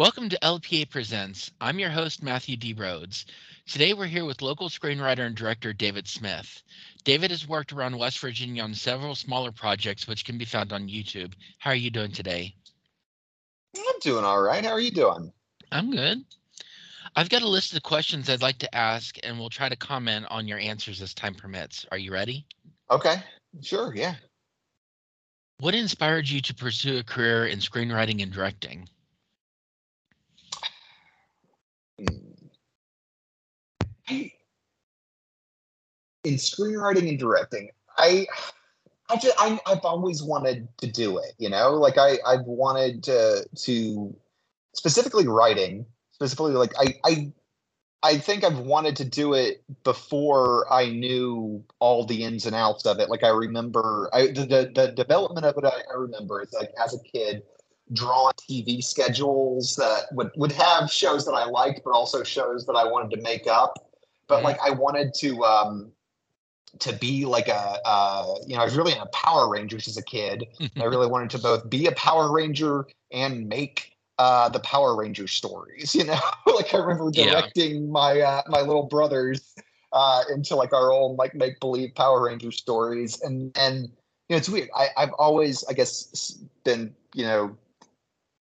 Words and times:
Welcome 0.00 0.30
to 0.30 0.38
LPA 0.40 0.88
Presents. 0.88 1.50
I'm 1.60 1.78
your 1.78 1.90
host, 1.90 2.22
Matthew 2.22 2.56
D. 2.56 2.72
Rhodes. 2.72 3.26
Today 3.66 3.92
we're 3.92 4.06
here 4.06 4.24
with 4.24 4.40
local 4.40 4.70
screenwriter 4.70 5.26
and 5.26 5.36
director 5.36 5.74
David 5.74 6.08
Smith. 6.08 6.62
David 7.04 7.30
has 7.30 7.46
worked 7.46 7.70
around 7.70 7.98
West 7.98 8.18
Virginia 8.20 8.62
on 8.62 8.72
several 8.72 9.14
smaller 9.14 9.52
projects 9.52 10.08
which 10.08 10.24
can 10.24 10.38
be 10.38 10.46
found 10.46 10.72
on 10.72 10.88
YouTube. 10.88 11.34
How 11.58 11.72
are 11.72 11.76
you 11.76 11.90
doing 11.90 12.12
today? 12.12 12.54
I'm 13.76 14.00
doing 14.00 14.24
all 14.24 14.40
right. 14.40 14.64
How 14.64 14.70
are 14.70 14.80
you 14.80 14.90
doing? 14.90 15.34
I'm 15.70 15.90
good. 15.90 16.24
I've 17.14 17.28
got 17.28 17.42
a 17.42 17.48
list 17.48 17.76
of 17.76 17.82
questions 17.82 18.30
I'd 18.30 18.40
like 18.40 18.60
to 18.60 18.74
ask, 18.74 19.18
and 19.22 19.38
we'll 19.38 19.50
try 19.50 19.68
to 19.68 19.76
comment 19.76 20.24
on 20.30 20.48
your 20.48 20.58
answers 20.58 21.02
as 21.02 21.12
time 21.12 21.34
permits. 21.34 21.84
Are 21.92 21.98
you 21.98 22.10
ready? 22.10 22.46
Okay, 22.90 23.16
sure, 23.60 23.94
yeah. 23.94 24.14
What 25.58 25.74
inspired 25.74 26.26
you 26.26 26.40
to 26.40 26.54
pursue 26.54 26.96
a 26.96 27.04
career 27.04 27.44
in 27.44 27.58
screenwriting 27.58 28.22
and 28.22 28.32
directing? 28.32 28.88
I, 34.08 34.32
in 36.24 36.34
screenwriting 36.34 37.08
and 37.08 37.18
directing, 37.18 37.70
I 37.96 38.26
I 39.08 39.16
just 39.16 39.36
I, 39.38 39.58
I've 39.66 39.84
always 39.84 40.22
wanted 40.22 40.68
to 40.78 40.86
do 40.86 41.18
it. 41.18 41.32
You 41.38 41.50
know, 41.50 41.72
like 41.74 41.98
I 41.98 42.18
I've 42.26 42.44
wanted 42.44 43.02
to 43.04 43.46
to 43.64 44.16
specifically 44.74 45.26
writing, 45.26 45.86
specifically 46.12 46.52
like 46.52 46.72
I 46.78 46.94
I 47.04 47.32
I 48.02 48.18
think 48.18 48.44
I've 48.44 48.60
wanted 48.60 48.96
to 48.96 49.04
do 49.04 49.34
it 49.34 49.62
before 49.84 50.72
I 50.72 50.86
knew 50.90 51.62
all 51.80 52.06
the 52.06 52.24
ins 52.24 52.46
and 52.46 52.56
outs 52.56 52.86
of 52.86 52.98
it. 52.98 53.10
Like 53.10 53.24
I 53.24 53.28
remember 53.28 54.08
I, 54.12 54.28
the, 54.28 54.46
the, 54.46 54.72
the 54.74 54.92
development 54.92 55.44
of 55.44 55.58
it. 55.58 55.64
I, 55.64 55.82
I 55.92 55.96
remember 55.96 56.40
it's 56.40 56.54
like 56.54 56.72
as 56.82 56.94
a 56.94 56.98
kid, 57.00 57.42
draw 57.92 58.30
TV 58.32 58.82
schedules 58.82 59.74
that 59.76 60.06
would 60.12 60.30
would 60.36 60.52
have 60.52 60.90
shows 60.90 61.24
that 61.26 61.32
I 61.32 61.44
liked, 61.44 61.82
but 61.84 61.92
also 61.92 62.22
shows 62.22 62.66
that 62.66 62.74
I 62.74 62.84
wanted 62.84 63.16
to 63.16 63.22
make 63.22 63.46
up. 63.46 63.74
But 64.28 64.36
mm-hmm. 64.36 64.44
like 64.46 64.58
I 64.62 64.70
wanted 64.70 65.14
to 65.14 65.44
um 65.44 65.92
to 66.78 66.92
be 66.92 67.24
like 67.24 67.48
a 67.48 67.78
uh, 67.84 68.34
you 68.46 68.54
know 68.54 68.62
I 68.62 68.64
was 68.64 68.76
really 68.76 68.92
into 68.92 69.06
Power 69.06 69.48
Rangers 69.48 69.88
as 69.88 69.96
a 69.96 70.02
kid. 70.02 70.46
I 70.76 70.84
really 70.84 71.08
wanted 71.08 71.30
to 71.30 71.38
both 71.38 71.68
be 71.68 71.86
a 71.86 71.92
Power 71.92 72.32
Ranger 72.32 72.86
and 73.12 73.48
make 73.48 73.96
uh, 74.18 74.48
the 74.50 74.60
Power 74.60 74.96
Ranger 74.96 75.26
stories. 75.26 75.94
You 76.00 76.04
know, 76.04 76.20
like 76.46 76.72
I 76.74 76.78
remember 76.78 77.10
directing 77.10 77.74
yeah. 77.74 77.90
my 77.90 78.20
uh, 78.20 78.42
my 78.48 78.60
little 78.60 78.84
brothers 78.84 79.54
uh, 79.92 80.22
into 80.32 80.54
like 80.56 80.72
our 80.72 80.92
own 80.92 81.16
like 81.16 81.34
make 81.34 81.58
believe 81.60 81.94
Power 81.94 82.24
Ranger 82.24 82.52
stories, 82.52 83.20
and 83.22 83.56
and 83.58 83.84
you 83.84 83.90
know 84.30 84.36
it's 84.36 84.48
weird. 84.48 84.68
I, 84.76 84.88
I've 84.96 85.12
always 85.14 85.64
I 85.68 85.72
guess 85.72 86.38
been 86.64 86.94
you 87.14 87.24
know 87.24 87.56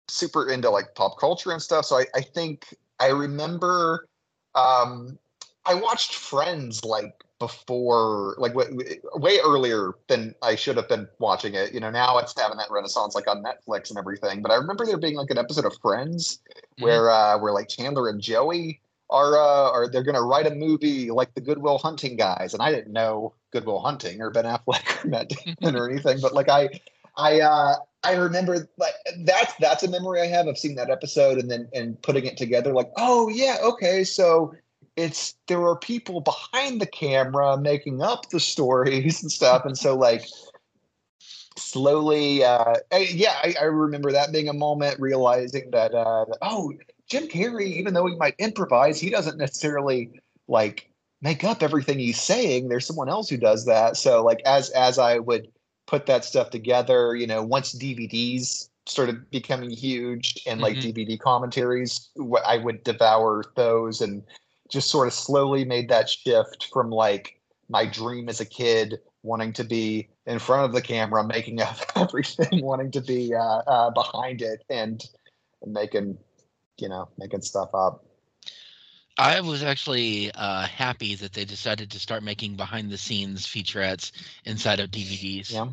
super 0.09 0.51
into 0.51 0.71
like 0.71 0.95
pop 0.95 1.19
culture 1.19 1.53
and 1.53 1.61
stuff. 1.61 1.85
So 1.85 1.97
I, 1.97 2.07
I 2.15 2.21
think 2.21 2.75
I 3.01 3.09
remember 3.09 4.09
um, 4.55 5.19
I 5.67 5.75
watched 5.75 6.15
Friends 6.15 6.85
like 6.85 7.23
before, 7.39 8.35
like 8.39 8.55
w- 8.55 9.01
way 9.15 9.39
earlier 9.45 9.93
than 10.09 10.35
I 10.43 10.55
should 10.55 10.77
have 10.77 10.89
been 10.89 11.07
watching 11.19 11.55
it. 11.55 11.73
You 11.75 11.81
know, 11.81 11.91
now 11.91 12.19
it's 12.19 12.39
having 12.39 12.57
that 12.59 12.71
renaissance 12.71 13.15
like 13.15 13.29
on 13.29 13.43
Netflix 13.43 13.91
and 13.91 13.99
everything. 13.99 14.43
But 14.43 14.53
I 14.53 14.57
remember 14.57 14.87
there 14.87 14.97
being 14.97 15.17
like 15.17 15.31
an 15.31 15.39
episode 15.39 15.67
of 15.67 15.77
Friends 15.83 16.41
mm-hmm. 16.49 16.85
where 16.85 17.11
uh, 17.11 17.39
where 17.39 17.53
like 17.53 17.69
Chandler 17.69 18.09
and 18.09 18.21
Joey 18.21 18.81
are 19.11 19.37
uh, 19.37 19.71
are 19.71 19.89
they're 19.91 20.03
gonna 20.03 20.23
write 20.23 20.47
a 20.47 20.55
movie 20.55 21.11
like 21.11 21.35
the 21.35 21.41
Good 21.41 21.59
Will 21.59 21.79
Hunting 21.79 22.17
guys, 22.17 22.55
and 22.55 22.63
I 22.63 22.73
didn't 22.73 22.93
know 22.93 23.35
Good 23.51 23.67
Will 23.67 23.81
Hunting 23.81 24.21
or 24.23 24.31
Ben 24.31 24.45
Affleck 24.45 25.05
or 25.05 25.09
Matt 25.09 25.29
Damon 25.61 25.77
or 25.77 25.91
anything, 25.91 26.19
but 26.21 26.33
like 26.33 26.49
I 26.49 26.81
I 27.17 27.41
uh 27.41 27.75
I 28.07 28.17
remember 28.17 28.69
like 28.79 28.95
that's 29.25 29.53
that's 29.59 29.83
a 29.83 29.91
memory 29.91 30.21
I 30.21 30.27
have 30.27 30.47
of 30.47 30.57
seeing 30.57 30.77
that 30.77 30.91
episode 30.91 31.39
and 31.39 31.51
then 31.51 31.69
and 31.75 32.01
putting 32.03 32.25
it 32.25 32.37
together 32.37 32.73
like 32.73 32.91
oh 32.97 33.29
yeah 33.29 33.57
okay 33.63 34.05
so 34.05 34.55
it's 34.97 35.35
there 35.47 35.63
are 35.67 35.77
people 35.77 36.21
behind 36.21 36.81
the 36.81 36.87
camera 36.87 37.59
making 37.59 38.03
up 38.03 38.31
the 38.31 38.41
stories 38.41 39.23
and 39.23 39.31
stuff. 39.31 39.65
And 39.65 39.77
so 39.77 39.95
like 39.97 40.25
slowly 41.59 42.45
uh 42.45 42.75
I, 42.93 42.99
yeah 43.13 43.35
I, 43.43 43.55
I, 43.61 43.65
remember 43.65 44.13
that 44.13 44.31
being 44.31 44.51
a 44.51 44.53
moment 44.53 45.01
realizing 45.01 45.71
that 45.71 45.95
uh 45.95 46.27
that, 46.27 46.39
oh 46.43 46.73
Jim 47.09 47.29
Carrey 47.29 47.69
even 47.77 47.95
though 47.95 48.07
he 48.07 48.15
might 48.15 48.35
improvise 48.39 49.01
he 49.01 49.09
doesn't 49.09 49.39
necessarily 49.39 50.21
like 50.49 50.91
make 51.23 51.45
up 51.45 51.63
everything 51.63 51.99
he's 51.99 52.21
saying. 52.21 52.69
There's 52.69 52.87
someone 52.87 53.09
else 53.09 53.29
who 53.29 53.37
does 53.37 53.65
that. 53.67 53.97
So 53.97 54.23
like 54.23 54.41
as 54.45 54.71
as 54.71 54.99
I 54.99 55.19
would 55.19 55.49
put 55.87 56.07
that 56.07 56.25
stuff 56.25 56.51
together. 56.51 57.15
You 57.15 57.27
know, 57.27 57.43
once 57.43 57.75
DVDs 57.75 58.69
started 58.87 59.29
becoming 59.31 59.71
huge 59.71 60.41
and 60.47 60.61
like 60.61 60.77
mm-hmm. 60.77 60.91
DVD 60.91 61.19
commentaries, 61.19 62.09
I 62.45 62.59
would 62.59 62.85
devour 62.85 63.45
those 63.57 64.01
and 64.01 64.23
just 64.71 64.91
sort 64.91 65.09
of 65.09 65.15
slowly 65.15 65.65
made 65.65 65.89
that 65.89 66.09
shift 66.09 66.69
from 66.73 66.91
like 66.91 67.41
my 67.69 67.85
dream 67.85 68.29
as 68.29 68.41
a 68.41 68.45
kid 68.45 69.01
wanting 69.23 69.53
to 69.53 69.65
be 69.65 70.09
in 70.27 70.39
front 70.39 70.65
of 70.65 70.73
the 70.73 70.81
camera, 70.81 71.25
making 71.27 71.61
up 71.61 71.77
everything, 71.97 72.65
wanting 72.65 72.91
to 72.93 73.01
be 73.01 73.35
uh, 73.35 73.63
uh, 73.67 73.91
behind 73.91 74.41
it 74.41 74.65
and 74.71 75.05
making, 75.67 76.17
you 76.79 76.89
know, 76.89 77.09
making 77.19 77.43
stuff 77.43 77.71
up. 77.75 78.06
I 79.19 79.41
was 79.41 79.63
actually 79.63 80.31
uh, 80.33 80.67
happy 80.67 81.15
that 81.17 81.33
they 81.33 81.45
decided 81.45 81.91
to 81.91 81.99
start 81.99 82.23
making 82.23 82.57
behind 82.57 82.91
the 82.91 82.99
scenes 82.99 83.47
featurettes 83.47 84.13
inside 84.45 84.81
of 84.81 84.91
DVDs. 84.91 85.53
Yeah. 85.53 85.69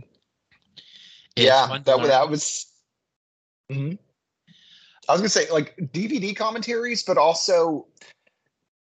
It's 1.36 1.46
yeah, 1.46 1.68
that, 1.84 2.04
that 2.04 2.30
was. 2.30 2.68
Mm-hmm. 3.72 3.96
I 5.10 5.12
was 5.12 5.22
gonna 5.22 5.30
say 5.30 5.50
like 5.52 5.76
DVD 5.78 6.36
commentaries, 6.36 7.04
but 7.04 7.18
also 7.18 7.88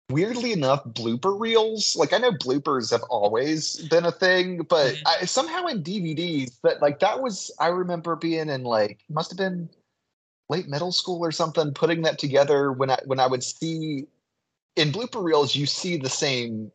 weirdly 0.08 0.52
enough, 0.52 0.84
blooper 0.84 1.38
reels. 1.38 1.96
Like 1.96 2.12
I 2.12 2.18
know 2.18 2.32
bloopers 2.32 2.90
have 2.92 3.02
always 3.10 3.76
been 3.88 4.06
a 4.06 4.12
thing, 4.12 4.62
but 4.62 4.94
mm-hmm. 4.94 5.22
I, 5.22 5.24
somehow 5.26 5.66
in 5.66 5.82
DVDs, 5.82 6.60
that 6.62 6.80
like 6.80 7.00
that 7.00 7.20
was 7.20 7.50
I 7.58 7.68
remember 7.68 8.16
being 8.16 8.48
in 8.48 8.62
like 8.62 9.00
must 9.10 9.30
have 9.30 9.38
been 9.38 9.68
late 10.48 10.68
middle 10.68 10.92
school 10.92 11.24
or 11.24 11.32
something, 11.32 11.74
putting 11.74 12.02
that 12.02 12.18
together 12.18 12.72
when 12.72 12.90
I 12.90 12.98
when 13.04 13.20
I 13.20 13.26
would 13.26 13.42
see 13.42 14.06
in 14.76 14.92
blooper 14.92 15.22
reels, 15.22 15.56
you 15.56 15.66
see 15.66 15.96
the 15.96 16.08
same 16.08 16.70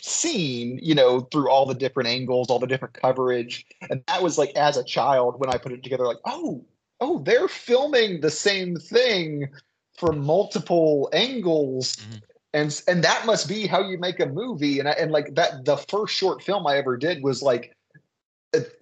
scene, 0.00 0.78
you 0.82 0.94
know, 0.94 1.20
through 1.20 1.48
all 1.48 1.64
the 1.64 1.74
different 1.74 2.08
angles, 2.08 2.50
all 2.50 2.58
the 2.58 2.66
different 2.66 2.94
coverage. 2.94 3.64
And 3.88 4.02
that 4.08 4.22
was 4.22 4.36
like 4.36 4.50
as 4.56 4.76
a 4.76 4.84
child 4.84 5.38
when 5.38 5.48
I 5.48 5.56
put 5.56 5.72
it 5.72 5.82
together, 5.82 6.04
like, 6.04 6.18
oh, 6.24 6.64
oh, 7.00 7.20
they're 7.20 7.48
filming 7.48 8.20
the 8.20 8.30
same 8.30 8.76
thing 8.76 9.48
from 9.96 10.24
multiple 10.24 11.08
angles. 11.12 11.96
Mm-hmm. 11.96 12.18
And 12.54 12.82
and 12.86 13.04
that 13.04 13.24
must 13.24 13.48
be 13.48 13.66
how 13.66 13.88
you 13.88 13.96
make 13.98 14.20
a 14.20 14.26
movie. 14.26 14.78
And 14.78 14.88
I, 14.88 14.92
and 14.92 15.10
like 15.10 15.34
that 15.36 15.64
the 15.64 15.76
first 15.76 16.14
short 16.14 16.42
film 16.42 16.66
I 16.66 16.76
ever 16.76 16.96
did 16.96 17.22
was 17.22 17.40
like 17.40 17.74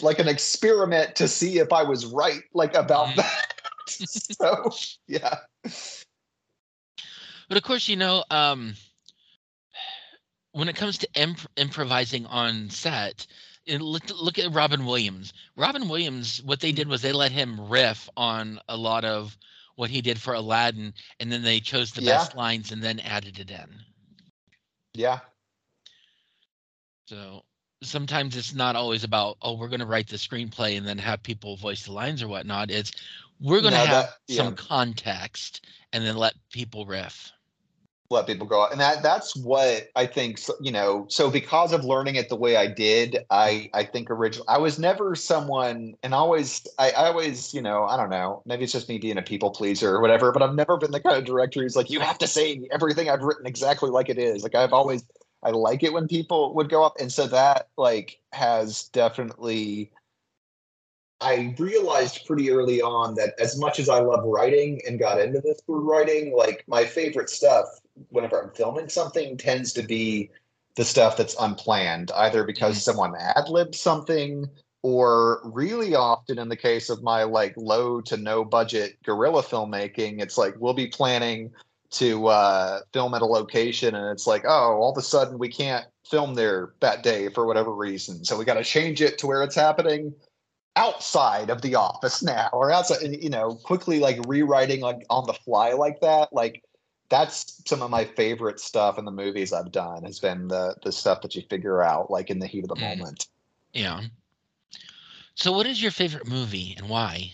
like 0.00 0.18
an 0.18 0.26
experiment 0.26 1.14
to 1.16 1.28
see 1.28 1.58
if 1.58 1.72
I 1.72 1.84
was 1.84 2.06
right, 2.06 2.42
like 2.52 2.74
about 2.74 3.08
mm-hmm. 3.08 3.20
that. 3.20 3.60
so 3.86 4.70
yeah. 5.06 5.36
But 7.50 7.56
of 7.56 7.64
course, 7.64 7.88
you 7.88 7.96
know, 7.96 8.22
um, 8.30 8.74
when 10.52 10.68
it 10.68 10.76
comes 10.76 10.98
to 10.98 11.08
imp- 11.16 11.50
improvising 11.56 12.24
on 12.26 12.70
set, 12.70 13.26
look, 13.66 14.04
look 14.14 14.38
at 14.38 14.52
Robin 14.52 14.86
Williams. 14.86 15.32
Robin 15.56 15.88
Williams, 15.88 16.40
what 16.44 16.60
they 16.60 16.70
did 16.70 16.86
was 16.86 17.02
they 17.02 17.10
let 17.10 17.32
him 17.32 17.68
riff 17.68 18.08
on 18.16 18.60
a 18.68 18.76
lot 18.76 19.04
of 19.04 19.36
what 19.74 19.90
he 19.90 20.00
did 20.00 20.20
for 20.20 20.34
Aladdin, 20.34 20.94
and 21.18 21.32
then 21.32 21.42
they 21.42 21.58
chose 21.58 21.90
the 21.90 22.02
yeah. 22.02 22.18
best 22.18 22.36
lines 22.36 22.70
and 22.70 22.80
then 22.80 23.00
added 23.00 23.40
it 23.40 23.50
in. 23.50 23.80
Yeah. 24.94 25.18
So 27.06 27.42
sometimes 27.82 28.36
it's 28.36 28.54
not 28.54 28.76
always 28.76 29.02
about 29.02 29.38
oh 29.42 29.54
we're 29.54 29.66
going 29.66 29.80
to 29.80 29.86
write 29.86 30.06
the 30.06 30.18
screenplay 30.18 30.76
and 30.76 30.86
then 30.86 30.98
have 30.98 31.20
people 31.24 31.56
voice 31.56 31.82
the 31.82 31.92
lines 31.92 32.22
or 32.22 32.28
whatnot. 32.28 32.70
It's 32.70 32.92
we're 33.40 33.60
going 33.60 33.72
to 33.72 33.78
no, 33.78 33.86
have 33.86 34.04
that, 34.04 34.10
yeah. 34.28 34.36
some 34.36 34.54
context 34.54 35.66
and 35.92 36.06
then 36.06 36.16
let 36.16 36.34
people 36.52 36.86
riff 36.86 37.32
let 38.10 38.26
people 38.26 38.46
go. 38.46 38.66
And 38.66 38.80
that 38.80 39.02
that's 39.02 39.36
what 39.36 39.88
i 39.96 40.06
think 40.06 40.40
you 40.60 40.72
know 40.72 41.06
so 41.08 41.30
because 41.30 41.72
of 41.72 41.84
learning 41.84 42.16
it 42.16 42.28
the 42.28 42.36
way 42.36 42.56
i 42.56 42.66
did 42.66 43.18
i 43.30 43.70
i 43.72 43.84
think 43.84 44.10
originally 44.10 44.46
i 44.48 44.58
was 44.58 44.78
never 44.78 45.14
someone 45.14 45.94
and 46.02 46.12
always 46.12 46.66
I, 46.78 46.90
I 46.90 47.06
always 47.06 47.54
you 47.54 47.62
know 47.62 47.84
i 47.84 47.96
don't 47.96 48.10
know 48.10 48.42
maybe 48.44 48.64
it's 48.64 48.72
just 48.72 48.88
me 48.88 48.98
being 48.98 49.18
a 49.18 49.22
people 49.22 49.50
pleaser 49.50 49.94
or 49.94 50.00
whatever 50.00 50.32
but 50.32 50.42
i've 50.42 50.54
never 50.54 50.76
been 50.76 50.90
the 50.90 51.00
kind 51.00 51.16
of 51.16 51.24
director 51.24 51.62
who's 51.62 51.76
like 51.76 51.90
you 51.90 52.00
have 52.00 52.18
to 52.18 52.26
say 52.26 52.66
everything 52.70 53.08
i've 53.08 53.22
written 53.22 53.46
exactly 53.46 53.90
like 53.90 54.08
it 54.08 54.18
is. 54.18 54.42
Like 54.42 54.54
i've 54.54 54.72
always 54.72 55.04
i 55.42 55.50
like 55.50 55.82
it 55.82 55.92
when 55.92 56.08
people 56.08 56.54
would 56.54 56.68
go 56.68 56.84
up 56.84 56.94
and 57.00 57.12
so 57.12 57.26
that 57.28 57.68
like 57.76 58.20
has 58.32 58.84
definitely 58.88 59.90
I 61.22 61.54
realized 61.58 62.24
pretty 62.26 62.50
early 62.50 62.80
on 62.80 63.14
that 63.16 63.34
as 63.38 63.58
much 63.58 63.78
as 63.78 63.90
I 63.90 64.00
love 64.00 64.24
writing 64.24 64.80
and 64.88 64.98
got 64.98 65.20
into 65.20 65.38
this 65.40 65.60
for 65.66 65.78
writing, 65.78 66.34
like 66.34 66.64
my 66.66 66.86
favorite 66.86 67.28
stuff 67.28 67.66
whenever 68.08 68.42
I'm 68.42 68.50
filming 68.50 68.88
something 68.88 69.36
tends 69.36 69.72
to 69.74 69.82
be 69.82 70.30
the 70.76 70.84
stuff 70.84 71.16
that's 71.16 71.36
unplanned, 71.38 72.10
either 72.12 72.44
because 72.44 72.74
mm-hmm. 72.74 72.90
someone 72.90 73.14
ad 73.16 73.48
libbed 73.48 73.74
something 73.74 74.48
or 74.82 75.40
really 75.44 75.94
often 75.94 76.38
in 76.38 76.48
the 76.48 76.56
case 76.56 76.88
of 76.88 77.02
my 77.02 77.22
like 77.22 77.54
low 77.56 78.00
to 78.00 78.16
no 78.16 78.44
budget 78.44 78.96
guerrilla 79.04 79.42
filmmaking 79.42 80.22
it's 80.22 80.38
like 80.38 80.54
we'll 80.58 80.74
be 80.74 80.86
planning 80.86 81.50
to 81.90 82.28
uh, 82.28 82.80
film 82.92 83.14
at 83.14 83.22
a 83.22 83.26
location 83.26 83.94
and 83.94 84.06
it's 84.10 84.26
like 84.26 84.44
oh 84.46 84.78
all 84.80 84.92
of 84.92 84.96
a 84.96 85.02
sudden 85.02 85.38
we 85.38 85.48
can't 85.48 85.86
film 86.08 86.34
there 86.34 86.72
that 86.80 87.02
day 87.02 87.28
for 87.28 87.46
whatever 87.46 87.74
reason 87.74 88.24
so 88.24 88.38
we 88.38 88.44
got 88.44 88.54
to 88.54 88.64
change 88.64 89.02
it 89.02 89.18
to 89.18 89.26
where 89.26 89.42
it's 89.42 89.54
happening 89.54 90.14
outside 90.76 91.50
of 91.50 91.60
the 91.62 91.74
office 91.74 92.22
now 92.22 92.48
or 92.52 92.70
outside 92.70 93.02
you 93.22 93.30
know 93.30 93.54
quickly 93.54 93.98
like 93.98 94.18
rewriting 94.26 94.80
like 94.80 95.04
on 95.10 95.26
the 95.26 95.34
fly 95.34 95.72
like 95.72 96.00
that 96.00 96.32
like 96.32 96.62
that's 97.10 97.62
some 97.66 97.82
of 97.82 97.90
my 97.90 98.04
favorite 98.04 98.58
stuff 98.60 98.98
in 98.98 99.04
the 99.04 99.10
movies 99.10 99.52
i've 99.52 99.72
done 99.72 100.04
has 100.04 100.18
been 100.18 100.48
the 100.48 100.74
the 100.84 100.92
stuff 100.92 101.20
that 101.20 101.34
you 101.34 101.42
figure 101.50 101.82
out 101.82 102.10
like 102.10 102.30
in 102.30 102.38
the 102.38 102.46
heat 102.46 102.64
of 102.64 102.68
the 102.68 102.74
mm. 102.76 102.96
moment 102.96 103.26
yeah 103.72 104.00
so, 105.40 105.52
what 105.52 105.66
is 105.66 105.80
your 105.80 105.90
favorite 105.90 106.26
movie 106.26 106.74
and 106.76 106.90
why? 106.90 107.32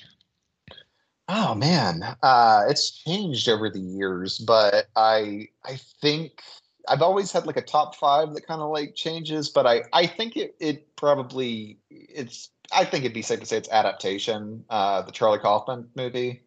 Oh 1.28 1.56
man, 1.56 2.16
uh, 2.22 2.62
it's 2.68 2.92
changed 2.92 3.48
over 3.48 3.68
the 3.68 3.80
years, 3.80 4.38
but 4.38 4.86
I 4.94 5.48
I 5.64 5.76
think 6.00 6.40
I've 6.88 7.02
always 7.02 7.32
had 7.32 7.46
like 7.46 7.56
a 7.56 7.62
top 7.62 7.96
five 7.96 8.32
that 8.34 8.46
kind 8.46 8.60
of 8.60 8.70
like 8.70 8.94
changes, 8.94 9.48
but 9.48 9.66
I 9.66 9.82
I 9.92 10.06
think 10.06 10.36
it 10.36 10.54
it 10.60 10.94
probably 10.94 11.78
it's 11.90 12.50
I 12.70 12.84
think 12.84 13.04
it'd 13.04 13.12
be 13.12 13.22
safe 13.22 13.40
to 13.40 13.46
say 13.46 13.56
it's 13.56 13.68
adaptation, 13.70 14.64
uh, 14.70 15.02
the 15.02 15.10
Charlie 15.10 15.40
Kaufman 15.40 15.88
movie. 15.96 16.42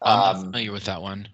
I'm 0.00 0.20
um, 0.20 0.36
not 0.36 0.44
familiar 0.44 0.70
with 0.70 0.84
that 0.84 1.02
one. 1.02 1.26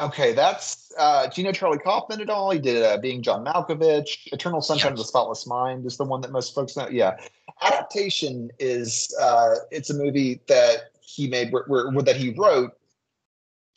Okay, 0.00 0.32
that's 0.32 0.92
uh, 0.98 1.26
do 1.26 1.40
you 1.40 1.46
know 1.46 1.52
Charlie 1.52 1.78
Kaufman 1.78 2.20
at 2.20 2.30
all? 2.30 2.50
He 2.50 2.58
did 2.58 2.82
uh, 2.82 2.96
Being 2.98 3.22
John 3.22 3.44
Malkovich. 3.44 4.32
Eternal 4.32 4.62
Sunshine 4.62 4.92
yes. 4.92 5.00
of 5.00 5.04
the 5.04 5.04
Spotless 5.04 5.46
Mind 5.46 5.84
is 5.84 5.96
the 5.96 6.04
one 6.04 6.20
that 6.22 6.32
most 6.32 6.54
folks 6.54 6.76
know. 6.76 6.88
Yeah, 6.88 7.16
adaptation 7.60 8.50
is 8.58 9.14
uh, 9.20 9.56
it's 9.70 9.90
a 9.90 9.94
movie 9.94 10.40
that 10.48 10.92
he 11.00 11.28
made 11.28 11.52
where, 11.52 11.64
where, 11.66 12.02
that 12.02 12.16
he 12.16 12.30
wrote. 12.30 12.72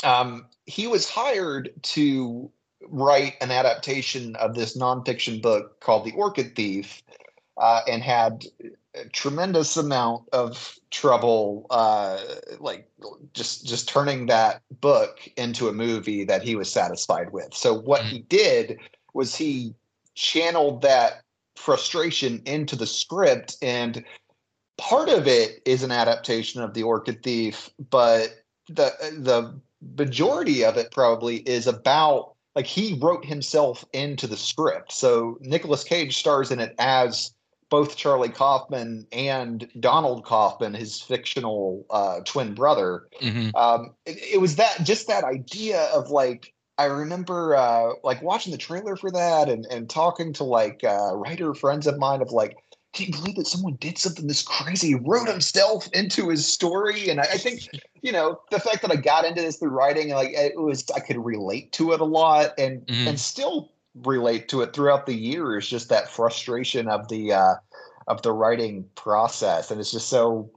Um, 0.04 0.48
he 0.66 0.88
was 0.88 1.10
hired 1.10 1.72
to 1.82 2.50
write 2.90 3.36
an 3.42 3.52
adaptation 3.52 4.36
of 4.38 4.56
this 4.56 4.78
nonfiction 4.78 5.42
book 5.42 5.80
called 5.82 6.06
The 6.06 6.12
Orchid 6.12 6.56
Thief, 6.56 7.04
uh, 7.58 7.82
and 7.88 8.02
had 8.02 8.46
tremendous 9.12 9.78
amount 9.78 10.24
of 10.34 10.78
trouble, 10.92 11.66
uh, 11.70 12.20
like 12.60 12.90
just 13.34 13.66
just 13.66 13.88
turning 13.90 14.28
that 14.28 14.62
book 14.82 15.20
into 15.38 15.68
a 15.68 15.74
movie 15.74 16.24
that 16.24 16.44
he 16.44 16.56
was 16.56 16.72
satisfied 16.72 17.32
with. 17.32 17.54
So 17.54 17.74
what 17.74 18.02
mm-hmm. 18.02 18.10
he 18.10 18.20
did 18.20 18.80
was 19.14 19.36
he 19.36 19.74
channeled 20.16 20.82
that 20.82 21.24
frustration 21.56 22.42
into 22.46 22.76
the 22.76 22.88
script 22.88 23.58
and 23.62 24.04
part 24.78 25.10
of 25.10 25.28
it 25.28 25.62
is 25.66 25.84
an 25.84 25.92
adaptation 25.92 26.62
of 26.62 26.74
the 26.74 26.84
orchid 26.84 27.22
thief 27.24 27.70
but 27.92 28.44
the 28.68 28.92
the 29.20 29.60
majority 29.98 30.66
of 30.66 30.78
it 30.78 30.92
probably 30.92 31.38
is 31.38 31.68
about 31.68 32.34
like 32.56 32.66
he 32.66 32.98
wrote 33.00 33.24
himself 33.24 33.86
into 33.94 34.26
the 34.26 34.38
script 34.38 34.92
so 34.92 35.38
Nicolas 35.42 35.84
Cage 35.84 36.18
stars 36.18 36.52
in 36.52 36.60
it 36.60 36.74
as 36.80 37.34
both 37.74 37.96
Charlie 37.96 38.30
Kaufman 38.30 39.08
and 39.12 39.68
Donald 39.80 40.26
Kaufman, 40.26 40.76
his 40.76 41.02
fictional 41.02 41.88
uh, 41.90 42.20
twin 42.24 42.54
brother. 42.54 43.08
Mm-hmm. 43.20 43.50
Um, 43.56 43.96
it, 44.06 44.36
it, 44.36 44.38
was 44.40 44.58
that 44.58 44.84
just 44.84 45.08
that 45.08 45.24
idea 45.24 45.86
of 45.86 46.12
like 46.12 46.54
I 46.78 46.86
remember 46.86 47.56
uh, 47.56 47.94
like 48.04 48.22
watching 48.22 48.52
the 48.52 48.60
trailer 48.60 48.96
for 48.96 49.10
that 49.10 49.50
and 49.50 49.66
and 49.72 49.90
talking 49.90 50.34
to 50.34 50.44
like 50.44 50.84
uh, 50.84 51.16
writer 51.16 51.56
friends 51.56 51.88
of 51.88 51.98
mine 51.98 52.22
of 52.22 52.32
like, 52.32 52.56
can 52.94 53.08
you 53.08 53.14
believe 53.14 53.38
that 53.38 53.48
someone 53.48 53.76
did 53.80 53.98
something 53.98 54.28
this 54.28 54.44
crazy, 54.44 54.94
wrote 54.94 55.28
himself 55.28 55.90
into 55.94 56.30
his 56.30 56.46
story? 56.46 57.10
And 57.10 57.22
I, 57.22 57.24
I 57.24 57.38
think 57.38 57.68
you 58.04 58.12
know 58.12 58.40
the 58.52 58.60
fact 58.60 58.84
that 58.84 58.92
I 58.92 58.98
got 58.98 59.26
into 59.26 59.42
this 59.42 59.58
through 59.58 59.70
writing 59.70 60.10
like 60.10 60.30
it 60.34 60.62
was 60.62 60.86
I 60.96 61.00
could 61.00 61.18
relate 61.18 61.72
to 61.72 61.94
it 61.94 62.02
a 62.02 62.06
lot 62.06 62.52
and 62.60 62.86
mm-hmm. 62.86 63.08
and 63.08 63.20
still 63.20 63.73
relate 63.96 64.50
to 64.50 64.62
it 64.62 64.74
throughout 64.74 65.06
the 65.06 65.16
years. 65.16 65.68
Just 65.68 65.90
that 65.90 66.10
frustration 66.10 66.88
of 66.88 67.08
the 67.10 67.34
uh, 67.34 67.56
of 68.08 68.22
the 68.22 68.32
writing 68.32 68.86
process, 68.96 69.72
and 69.72 69.80
it's 69.80 69.92
just 69.92 70.10
so 70.10 70.52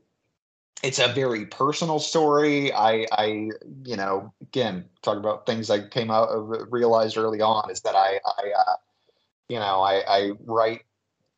it's 0.82 0.98
a 0.98 1.08
very 1.08 1.46
personal 1.46 1.98
story. 1.98 2.72
I, 2.72 3.06
I, 3.12 3.50
you 3.84 3.96
know, 3.96 4.32
again, 4.42 4.84
talk 5.02 5.16
about 5.16 5.46
things 5.46 5.70
I 5.70 5.88
came 5.88 6.10
out 6.10 6.28
of, 6.28 6.70
realized 6.70 7.16
early 7.16 7.40
on 7.40 7.70
is 7.70 7.80
that 7.80 7.94
I, 7.94 8.20
I, 8.24 8.52
uh, 8.58 8.76
you 9.48 9.58
know, 9.58 9.80
I, 9.80 10.02
I 10.06 10.30
write 10.44 10.82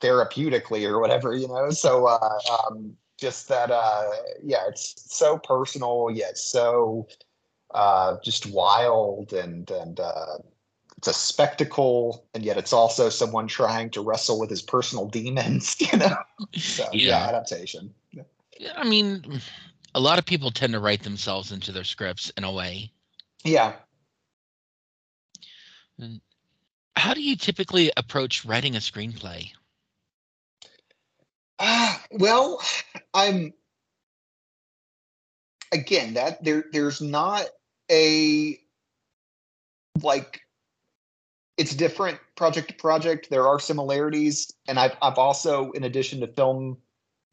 therapeutically 0.01 0.89
or 0.89 1.01
whatever, 1.01 1.35
you 1.35 1.47
know. 1.47 1.71
So, 1.71 2.07
uh, 2.07 2.39
um, 2.51 2.97
just 3.17 3.49
that, 3.49 3.71
uh, 3.71 4.11
yeah, 4.43 4.65
it's 4.69 4.95
so 5.15 5.39
personal 5.39 6.11
yet 6.13 6.37
so 6.37 7.07
uh, 7.75 8.17
just 8.25 8.47
wild 8.47 9.33
and 9.33 9.71
and 9.71 10.01
uh, 10.01 10.39
it's 10.99 11.07
a 11.07 11.13
spectacle, 11.13 12.27
and 12.35 12.45
yet 12.45 12.59
it's 12.59 12.73
also 12.73 13.09
someone 13.09 13.47
trying 13.47 13.89
to 13.91 14.01
wrestle 14.01 14.41
with 14.41 14.51
his 14.51 14.63
personal 14.63 15.07
demons, 15.07 15.77
you 15.93 15.97
know. 15.97 16.17
So, 16.55 16.89
yeah. 16.93 17.21
yeah, 17.21 17.29
adaptation. 17.29 17.95
Yeah. 18.11 18.73
I 18.77 18.83
mean, 18.83 19.41
a 19.95 20.01
lot 20.01 20.19
of 20.19 20.27
people 20.27 20.51
tend 20.51 20.73
to 20.73 20.81
write 20.81 21.05
themselves 21.05 21.53
into 21.53 21.71
their 21.71 21.85
scripts 21.85 22.31
in 22.37 22.43
a 22.43 22.53
way. 22.53 22.91
Yeah. 23.45 23.75
how 26.97 27.15
do 27.15 27.23
you 27.23 27.37
typically 27.37 27.93
approach 27.97 28.45
writing 28.45 28.75
a 28.75 28.81
screenplay? 28.81 29.53
Uh, 31.61 31.97
well, 32.11 32.61
I'm 33.15 33.55
again 35.71 36.15
that 36.15 36.43
there 36.43 36.65
there's 36.73 37.01
not 37.01 37.47
a 37.89 38.59
like 40.03 40.41
it's 41.59 41.75
different 41.75 42.19
project 42.37 42.69
to 42.69 42.75
project. 42.75 43.29
There 43.29 43.47
are 43.47 43.59
similarities, 43.59 44.51
and 44.67 44.79
I've 44.79 44.97
I've 45.03 45.19
also, 45.19 45.73
in 45.73 45.85
addition 45.85 46.21
to 46.21 46.29
film 46.29 46.79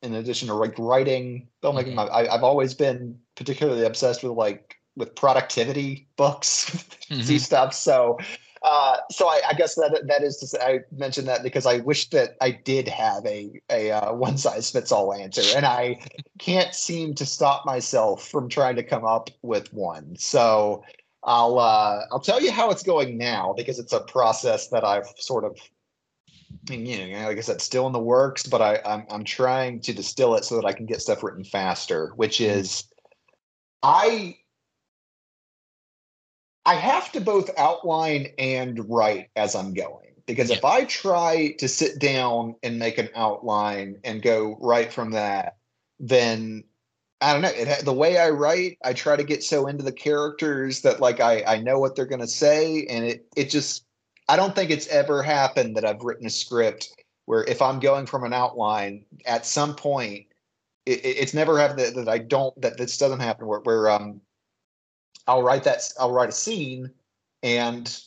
in 0.05 0.13
addition 0.13 0.47
to 0.47 0.53
like 0.53 0.77
writing, 0.77 1.47
filmmaking, 1.63 1.95
mm-hmm. 1.95 2.13
I, 2.13 2.31
have 2.31 2.43
always 2.43 2.73
been 2.73 3.17
particularly 3.35 3.83
obsessed 3.83 4.23
with 4.23 4.33
like 4.33 4.77
with 4.95 5.15
productivity 5.15 6.07
books, 6.15 6.65
mm-hmm. 7.09 7.21
see 7.21 7.39
stuff. 7.39 7.73
So, 7.73 8.17
uh, 8.63 8.97
so 9.11 9.27
I, 9.27 9.41
I, 9.49 9.53
guess 9.53 9.75
that 9.75 9.99
that 10.07 10.23
is 10.23 10.37
to 10.37 10.47
say, 10.47 10.59
I 10.61 10.79
mentioned 10.95 11.27
that 11.27 11.43
because 11.43 11.65
I 11.65 11.79
wish 11.79 12.09
that 12.11 12.37
I 12.41 12.51
did 12.51 12.87
have 12.87 13.25
a 13.25 13.59
a 13.69 13.91
uh, 13.91 14.13
one 14.13 14.37
size 14.37 14.71
fits 14.71 14.91
all 14.91 15.13
answer, 15.13 15.41
and 15.55 15.65
I 15.65 15.99
can't 16.39 16.73
seem 16.73 17.15
to 17.15 17.25
stop 17.25 17.65
myself 17.65 18.27
from 18.27 18.47
trying 18.47 18.75
to 18.77 18.83
come 18.83 19.05
up 19.05 19.29
with 19.41 19.73
one. 19.73 20.15
So. 20.17 20.83
I'll 21.25 21.59
uh, 21.59 22.01
I'll 22.11 22.19
tell 22.19 22.41
you 22.41 22.51
how 22.51 22.69
it's 22.69 22.83
going 22.83 23.17
now 23.17 23.53
because 23.57 23.79
it's 23.79 23.93
a 23.93 23.99
process 24.01 24.67
that 24.69 24.83
I've 24.83 25.07
sort 25.17 25.43
of 25.43 25.57
you 26.69 27.11
know, 27.11 27.27
like 27.27 27.37
I 27.37 27.41
said, 27.41 27.61
still 27.61 27.87
in 27.87 27.93
the 27.93 27.99
works, 27.99 28.45
but 28.45 28.61
I, 28.61 28.79
I'm 28.85 29.05
I'm 29.09 29.23
trying 29.23 29.81
to 29.81 29.93
distill 29.93 30.35
it 30.35 30.45
so 30.45 30.55
that 30.55 30.65
I 30.65 30.73
can 30.73 30.85
get 30.85 31.01
stuff 31.01 31.23
written 31.23 31.43
faster. 31.43 32.13
Which 32.15 32.37
mm-hmm. 32.37 32.59
is, 32.59 32.87
I 33.83 34.37
I 36.65 36.75
have 36.75 37.11
to 37.13 37.21
both 37.21 37.49
outline 37.57 38.27
and 38.37 38.89
write 38.89 39.29
as 39.35 39.55
I'm 39.55 39.73
going 39.73 40.13
because 40.25 40.49
yeah. 40.49 40.57
if 40.57 40.65
I 40.65 40.85
try 40.85 41.55
to 41.59 41.67
sit 41.67 41.99
down 41.99 42.55
and 42.63 42.79
make 42.79 42.97
an 42.97 43.09
outline 43.15 43.99
and 44.03 44.21
go 44.21 44.57
right 44.59 44.91
from 44.91 45.11
that, 45.11 45.57
then 45.99 46.63
I 47.21 47.33
don't 47.33 47.41
know. 47.41 47.49
It, 47.49 47.85
the 47.85 47.93
way 47.93 48.17
I 48.17 48.29
write, 48.29 48.77
I 48.83 48.93
try 48.93 49.15
to 49.15 49.23
get 49.23 49.43
so 49.43 49.67
into 49.67 49.83
the 49.83 49.91
characters 49.91 50.81
that 50.81 50.99
like 50.99 51.19
I 51.19 51.43
I 51.47 51.57
know 51.59 51.79
what 51.79 51.95
they're 51.95 52.05
gonna 52.05 52.27
say, 52.27 52.85
and 52.87 53.05
it 53.05 53.25
it 53.35 53.49
just 53.49 53.85
I 54.27 54.35
don't 54.35 54.55
think 54.55 54.71
it's 54.71 54.87
ever 54.87 55.23
happened 55.23 55.77
that 55.77 55.85
I've 55.85 56.03
written 56.03 56.27
a 56.27 56.29
script 56.29 56.89
where 57.25 57.43
if 57.45 57.61
I'm 57.61 57.79
going 57.79 58.05
from 58.05 58.23
an 58.23 58.33
outline 58.33 59.05
at 59.25 59.45
some 59.45 59.75
point, 59.75 60.27
it, 60.85 61.01
it's 61.03 61.33
never 61.33 61.59
happened 61.59 61.79
that, 61.79 61.95
that, 61.95 62.09
I 62.09 62.19
don't 62.19 62.59
that 62.61 62.77
this 62.77 62.97
doesn't 62.97 63.19
happen 63.19 63.47
where, 63.47 63.59
where 63.61 63.89
um 63.89 64.21
I'll 65.27 65.43
write 65.43 65.63
that 65.63 65.81
I'll 65.99 66.11
write 66.11 66.29
a 66.29 66.33
scene 66.33 66.91
and 67.43 67.99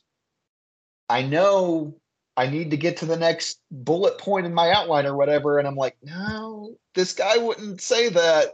I 1.09 1.23
know 1.23 1.95
I 2.37 2.47
need 2.47 2.71
to 2.71 2.77
get 2.77 2.97
to 2.99 3.07
the 3.07 3.17
next 3.17 3.61
bullet 3.71 4.19
point 4.19 4.47
in 4.47 4.55
my 4.55 4.71
outline 4.71 5.07
or 5.07 5.17
whatever, 5.17 5.59
and 5.59 5.67
I'm 5.67 5.75
like, 5.75 5.97
no, 6.05 6.77
this 6.95 7.13
guy 7.13 7.37
wouldn't 7.37 7.81
say 7.81 8.11
that. 8.11 8.53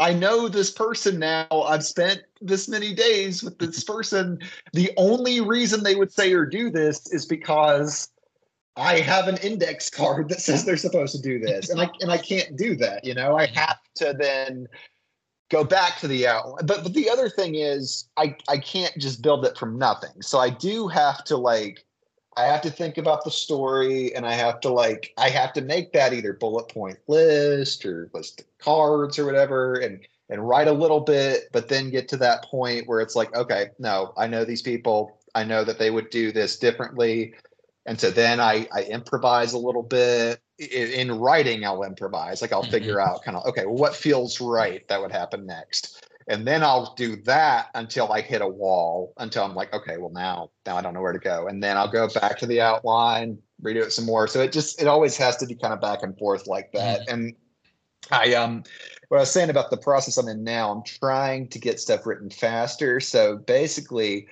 I 0.00 0.12
know 0.12 0.48
this 0.48 0.70
person 0.70 1.18
now. 1.18 1.46
I've 1.50 1.84
spent 1.84 2.22
this 2.40 2.68
many 2.68 2.94
days 2.94 3.42
with 3.42 3.58
this 3.58 3.82
person. 3.92 4.38
The 4.72 4.92
only 4.96 5.40
reason 5.40 5.82
they 5.82 5.96
would 5.96 6.12
say 6.12 6.32
or 6.32 6.46
do 6.46 6.70
this 6.70 7.12
is 7.12 7.26
because 7.26 8.08
I 8.76 9.00
have 9.00 9.26
an 9.26 9.38
index 9.38 9.90
card 9.90 10.28
that 10.28 10.40
says 10.40 10.64
they're 10.64 10.76
supposed 10.76 11.14
to 11.16 11.22
do 11.22 11.38
this. 11.40 11.68
And 11.68 11.80
I 11.80 11.90
and 12.00 12.12
I 12.12 12.18
can't 12.18 12.56
do 12.56 12.76
that, 12.76 13.04
you 13.04 13.14
know. 13.14 13.36
I 13.36 13.46
have 13.46 13.78
to 13.96 14.14
then 14.18 14.68
go 15.50 15.64
back 15.64 15.98
to 15.98 16.08
the 16.08 16.28
outline. 16.28 16.64
But 16.64 16.84
but 16.84 16.94
the 16.94 17.10
other 17.10 17.28
thing 17.28 17.56
is 17.56 18.08
I 18.16 18.36
I 18.48 18.58
can't 18.58 18.96
just 18.98 19.20
build 19.20 19.44
it 19.44 19.58
from 19.58 19.78
nothing. 19.78 20.22
So 20.22 20.38
I 20.38 20.50
do 20.50 20.86
have 20.86 21.24
to 21.24 21.36
like 21.36 21.84
I 22.38 22.46
have 22.46 22.62
to 22.62 22.70
think 22.70 22.98
about 22.98 23.24
the 23.24 23.32
story 23.32 24.14
and 24.14 24.24
I 24.24 24.34
have 24.34 24.60
to 24.60 24.68
like 24.68 25.12
I 25.18 25.28
have 25.28 25.52
to 25.54 25.60
make 25.60 25.92
that 25.92 26.12
either 26.12 26.32
bullet 26.32 26.68
point 26.68 26.98
list 27.08 27.84
or 27.84 28.08
list 28.14 28.40
of 28.40 28.46
cards 28.58 29.18
or 29.18 29.26
whatever 29.26 29.74
and 29.74 30.00
and 30.30 30.46
write 30.46 30.68
a 30.68 30.72
little 30.72 31.00
bit, 31.00 31.48
but 31.52 31.68
then 31.68 31.90
get 31.90 32.08
to 32.08 32.16
that 32.18 32.44
point 32.44 32.86
where 32.86 33.00
it's 33.00 33.16
like, 33.16 33.34
okay, 33.34 33.70
no, 33.78 34.12
I 34.16 34.26
know 34.26 34.44
these 34.44 34.62
people. 34.62 35.18
I 35.34 35.42
know 35.42 35.64
that 35.64 35.78
they 35.78 35.90
would 35.90 36.10
do 36.10 36.32
this 36.32 36.58
differently. 36.58 37.34
And 37.86 37.98
so 37.98 38.10
then 38.10 38.38
I, 38.38 38.68
I 38.72 38.82
improvise 38.82 39.54
a 39.54 39.58
little 39.58 39.82
bit. 39.82 40.40
In, 40.58 40.88
in 40.88 41.18
writing, 41.18 41.64
I'll 41.64 41.82
improvise. 41.82 42.42
Like 42.42 42.52
I'll 42.52 42.62
mm-hmm. 42.62 42.70
figure 42.70 43.00
out 43.00 43.24
kind 43.24 43.38
of, 43.38 43.46
okay, 43.46 43.64
well, 43.64 43.76
what 43.76 43.96
feels 43.96 44.40
right 44.40 44.86
that 44.88 45.00
would 45.00 45.12
happen 45.12 45.46
next 45.46 46.06
and 46.28 46.46
then 46.46 46.62
I'll 46.62 46.94
do 46.94 47.16
that 47.22 47.68
until 47.74 48.12
I 48.12 48.20
hit 48.20 48.42
a 48.42 48.48
wall 48.48 49.14
until 49.16 49.44
I'm 49.44 49.54
like, 49.54 49.74
okay, 49.74 49.96
well 49.96 50.10
now 50.10 50.50
now 50.66 50.76
I 50.76 50.82
don't 50.82 50.94
know 50.94 51.00
where 51.00 51.12
to 51.12 51.18
go, 51.18 51.48
and 51.48 51.62
then 51.62 51.76
I'll 51.76 51.90
go 51.90 52.08
back 52.08 52.38
to 52.38 52.46
the 52.46 52.60
outline, 52.60 53.38
redo 53.62 53.82
it 53.82 53.92
some 53.92 54.06
more. 54.06 54.28
So 54.28 54.40
it 54.40 54.52
just 54.52 54.80
it 54.80 54.86
always 54.86 55.16
has 55.16 55.36
to 55.38 55.46
be 55.46 55.54
kind 55.54 55.72
of 55.72 55.80
back 55.80 56.02
and 56.02 56.16
forth 56.18 56.46
like 56.46 56.70
that. 56.72 57.00
Mm-hmm. 57.00 57.14
And 57.14 57.36
I 58.10 58.34
um 58.34 58.62
what 59.08 59.16
I 59.16 59.20
was 59.20 59.30
saying 59.30 59.50
about 59.50 59.70
the 59.70 59.78
process 59.78 60.18
I'm 60.18 60.28
in 60.28 60.44
now, 60.44 60.70
I'm 60.70 60.82
trying 60.84 61.48
to 61.48 61.58
get 61.58 61.80
stuff 61.80 62.06
written 62.06 62.28
faster. 62.28 63.00
So 63.00 63.38
basically, 63.38 64.28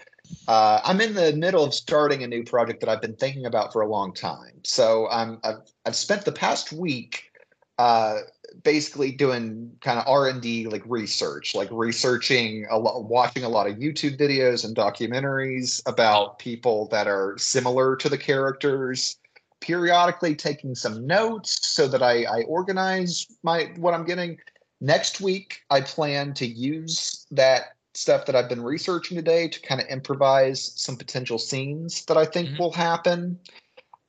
uh, 0.48 0.80
I'm 0.84 1.00
in 1.00 1.14
the 1.14 1.32
middle 1.32 1.64
of 1.64 1.72
starting 1.72 2.22
a 2.22 2.26
new 2.26 2.44
project 2.44 2.80
that 2.80 2.90
I've 2.90 3.00
been 3.00 3.16
thinking 3.16 3.46
about 3.46 3.72
for 3.72 3.80
a 3.80 3.88
long 3.88 4.12
time. 4.12 4.60
So 4.64 5.08
I'm 5.10 5.38
I've, 5.44 5.62
I've 5.86 5.96
spent 5.96 6.26
the 6.26 6.32
past 6.32 6.72
week 6.72 7.30
uh, 7.78 8.18
basically 8.62 9.12
doing 9.12 9.70
kind 9.80 9.98
of 9.98 10.06
r&d 10.06 10.66
like 10.66 10.82
research 10.86 11.54
like 11.54 11.68
researching 11.70 12.66
a 12.70 12.78
lot 12.78 13.04
watching 13.04 13.44
a 13.44 13.48
lot 13.48 13.68
of 13.68 13.76
youtube 13.76 14.18
videos 14.18 14.64
and 14.64 14.76
documentaries 14.76 15.82
about 15.86 16.38
people 16.38 16.88
that 16.88 17.06
are 17.06 17.36
similar 17.38 17.96
to 17.96 18.08
the 18.08 18.18
characters 18.18 19.18
periodically 19.60 20.34
taking 20.34 20.74
some 20.74 21.06
notes 21.06 21.66
so 21.66 21.86
that 21.88 22.02
i, 22.02 22.24
I 22.24 22.42
organize 22.42 23.26
my 23.42 23.70
what 23.76 23.94
i'm 23.94 24.04
getting 24.04 24.38
next 24.80 25.20
week 25.20 25.62
i 25.70 25.80
plan 25.80 26.34
to 26.34 26.46
use 26.46 27.26
that 27.30 27.74
stuff 27.94 28.26
that 28.26 28.36
i've 28.36 28.48
been 28.48 28.62
researching 28.62 29.16
today 29.16 29.48
to 29.48 29.60
kind 29.60 29.80
of 29.80 29.86
improvise 29.88 30.72
some 30.76 30.96
potential 30.96 31.38
scenes 31.38 32.04
that 32.06 32.16
i 32.16 32.24
think 32.24 32.48
mm-hmm. 32.48 32.62
will 32.62 32.72
happen 32.72 33.38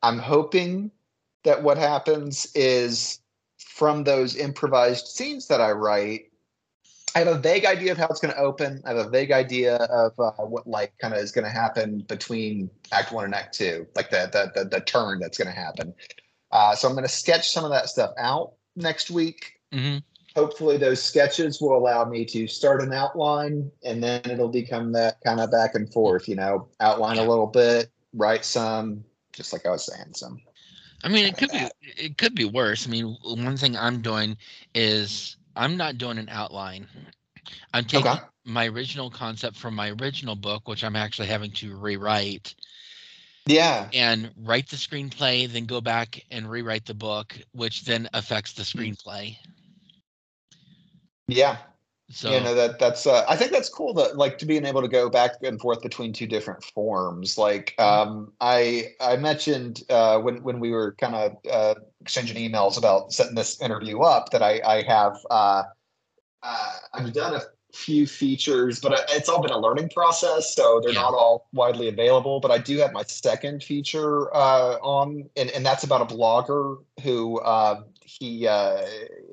i'm 0.04 0.20
hoping 0.20 0.92
that 1.44 1.64
what 1.64 1.78
happens 1.78 2.48
is 2.56 3.20
from 3.78 4.04
those 4.04 4.36
improvised 4.36 5.08
scenes 5.08 5.48
that 5.48 5.62
I 5.62 5.72
write, 5.72 6.32
I 7.14 7.20
have 7.20 7.28
a 7.28 7.38
vague 7.38 7.64
idea 7.64 7.92
of 7.92 8.00
how 8.00 8.08
it's 8.08 8.20
going 8.20 8.34
to 8.34 8.40
open. 8.40 8.82
I 8.86 8.90
have 8.90 9.06
a 9.06 9.10
vague 9.10 9.32
idea 9.32 9.76
of 9.76 10.20
uh, 10.20 10.32
what 10.44 10.66
like 10.66 10.94
kind 11.00 11.14
of 11.14 11.20
is 11.20 11.32
going 11.32 11.46
to 11.46 11.52
happen 11.52 12.00
between 12.08 12.72
Act 12.92 13.12
One 13.12 13.26
and 13.26 13.36
Act 13.36 13.54
Two, 13.54 13.86
like 13.96 14.10
the 14.10 14.30
the 14.34 14.64
the, 14.64 14.70
the 14.70 14.82
turn 14.82 15.20
that's 15.20 15.38
going 15.38 15.48
to 15.48 15.54
happen. 15.54 15.94
Uh, 16.52 16.74
so 16.74 16.88
I'm 16.88 16.96
going 16.96 17.06
to 17.06 17.10
sketch 17.10 17.52
some 17.52 17.66
of 17.66 17.72
that 17.72 17.88
stuff 17.88 18.12
out 18.18 18.54
next 18.76 19.12
week. 19.12 19.54
Mm-hmm. 19.72 19.98
Hopefully, 20.36 20.78
those 20.78 21.02
sketches 21.02 21.62
will 21.62 21.78
allow 21.78 22.04
me 22.04 22.26
to 22.26 22.48
start 22.48 22.82
an 22.82 22.94
outline, 22.94 23.72
and 23.86 24.04
then 24.04 24.22
it'll 24.26 24.50
become 24.50 24.92
that 24.94 25.18
kind 25.24 25.40
of 25.40 25.52
back 25.52 25.76
and 25.76 25.92
forth. 25.94 26.28
You 26.28 26.36
know, 26.36 26.68
outline 26.80 27.20
a 27.20 27.30
little 27.30 27.48
bit, 27.48 27.92
write 28.14 28.44
some, 28.44 29.04
just 29.34 29.54
like 29.54 29.68
I 29.68 29.70
was 29.70 29.86
saying, 29.86 30.14
some. 30.16 30.42
I 31.04 31.10
mean, 31.10 31.26
it 31.26 31.38
could 31.38 31.52
be 31.52 31.68
it 31.82 32.18
could 32.18 32.36
be 32.36 32.46
worse. 32.46 32.88
I 32.88 32.90
mean, 32.90 33.18
one 33.24 33.58
thing 33.58 33.78
I'm 33.78 34.02
doing 34.02 34.38
is 34.74 35.38
I'm 35.56 35.78
not 35.78 35.98
doing 35.98 36.18
an 36.18 36.30
outline. 36.30 36.88
I'm 37.74 37.86
taking 37.86 38.12
okay. 38.12 38.22
my 38.46 38.68
original 38.68 39.10
concept 39.10 39.56
from 39.56 39.76
my 39.76 39.92
original 39.92 40.36
book, 40.36 40.68
which 40.68 40.84
I'm 40.84 40.96
actually 40.96 41.28
having 41.28 41.52
to 41.52 41.76
rewrite. 41.76 42.56
Yeah. 43.46 43.90
And 43.94 44.32
write 44.44 44.68
the 44.68 44.76
screenplay, 44.76 45.50
then 45.52 45.66
go 45.66 45.80
back 45.80 46.22
and 46.32 46.50
rewrite 46.50 46.86
the 46.86 46.94
book, 46.94 47.38
which 47.54 47.86
then 47.86 48.10
affects 48.14 48.54
the 48.54 48.64
hmm. 48.64 48.80
screenplay. 48.80 49.38
Yeah. 51.28 51.58
So 52.10 52.32
you 52.32 52.40
know 52.40 52.56
that 52.56 52.80
that's 52.80 53.06
uh, 53.06 53.26
I 53.28 53.36
think 53.36 53.52
that's 53.52 53.68
cool 53.68 53.94
that 53.96 54.16
like 54.16 54.38
to 54.38 54.46
being 54.46 54.66
able 54.66 54.82
to 54.82 54.88
go 54.88 55.10
back 55.10 55.32
and 55.44 55.60
forth 55.60 55.82
between 55.82 56.14
two 56.14 56.26
different 56.26 56.64
forms. 56.64 57.38
Like 57.38 57.76
mm-hmm. 57.78 58.10
um, 58.10 58.34
I 58.40 58.94
I 59.02 59.18
mentioned 59.18 59.84
uh, 59.90 60.20
when 60.20 60.42
when 60.42 60.62
we 60.62 60.72
were 60.72 60.94
kind 60.94 61.16
of 61.16 61.38
uh, 61.52 61.76
exchanging 62.00 62.38
emails 62.38 62.78
about 62.78 63.12
setting 63.12 63.36
this 63.36 63.62
interview 63.62 64.00
up 64.00 64.30
that 64.30 64.42
I 64.42 64.62
I 64.66 64.84
have 64.84 65.18
uh, 65.30 65.64
uh, 66.44 66.74
I've 66.94 67.12
done 67.12 67.36
a 67.36 67.42
few 67.74 68.08
features, 68.08 68.80
but 68.80 69.06
it's 69.10 69.28
all 69.28 69.42
been 69.42 69.52
a 69.52 69.60
learning 69.60 69.90
process, 69.90 70.56
so 70.56 70.80
they're 70.82 70.94
yeah. 70.94 71.02
not 71.02 71.14
all 71.14 71.48
widely 71.52 71.90
available. 71.90 72.40
But 72.40 72.52
I 72.52 72.58
do 72.58 72.78
have 72.78 72.94
my 72.94 73.04
second 73.04 73.64
feature 73.64 74.34
uh, 74.36 74.78
on, 74.82 75.30
and, 75.36 75.50
and 75.52 75.66
that's 75.66 75.84
about 75.84 76.10
a 76.10 76.16
blogger 76.16 76.78
who 77.04 77.40
uh, 77.40 77.82
he 78.08 78.48
uh, 78.48 78.86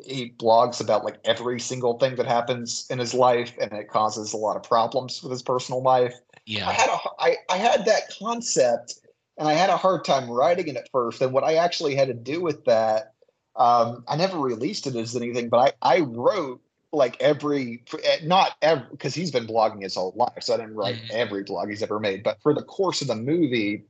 he 0.04 0.35
blogs 0.37 0.81
about 0.81 1.04
like 1.04 1.21
every 1.25 1.61
single 1.61 1.97
thing 1.99 2.16
that 2.16 2.26
happens 2.26 2.87
in 2.90 2.99
his 2.99 3.14
life, 3.14 3.52
and 3.61 3.73
it 3.73 3.88
causes 3.88 4.33
a 4.33 4.37
lot 4.37 4.57
of 4.57 4.64
problems 4.64 5.23
with 5.23 5.31
his 5.31 5.43
personal 5.43 5.81
life. 5.81 6.14
Yeah, 6.45 6.69
I 6.69 6.73
had 6.73 6.90
a 6.90 6.99
I, 7.21 7.37
I 7.49 7.57
had 7.57 7.85
that 7.87 8.11
concept, 8.19 8.95
and 9.38 9.47
I 9.47 9.52
had 9.52 9.71
a 9.71 9.76
hard 9.76 10.04
time 10.04 10.28
writing 10.28 10.66
it 10.66 10.76
at 10.76 10.90
first. 10.90 11.23
And 11.23 11.33
what 11.33 11.45
I 11.45 11.54
actually 11.54 11.95
had 11.95 12.09
to 12.09 12.14
do 12.14 12.40
with 12.40 12.64
that, 12.64 13.14
um, 13.54 14.02
I 14.09 14.16
never 14.16 14.38
released 14.38 14.88
it 14.88 14.97
as 14.97 15.14
anything, 15.14 15.50
but 15.50 15.76
I 15.83 15.97
I 15.97 16.00
wrote 16.00 16.61
like 16.93 17.16
every 17.21 17.85
eh, 18.02 18.19
not 18.25 18.57
every 18.61 18.87
because 18.90 19.14
he's 19.14 19.31
been 19.31 19.47
blogging 19.47 19.83
his 19.83 19.95
whole 19.95 20.14
life, 20.16 20.43
so 20.43 20.52
I 20.52 20.57
didn't 20.57 20.75
write 20.75 20.97
mm-hmm. 20.97 21.12
every 21.12 21.45
blog 21.45 21.69
he's 21.69 21.83
ever 21.83 22.00
made. 22.00 22.25
But 22.25 22.43
for 22.43 22.52
the 22.52 22.64
course 22.64 23.02
of 23.02 23.07
the 23.07 23.14
movie, 23.14 23.85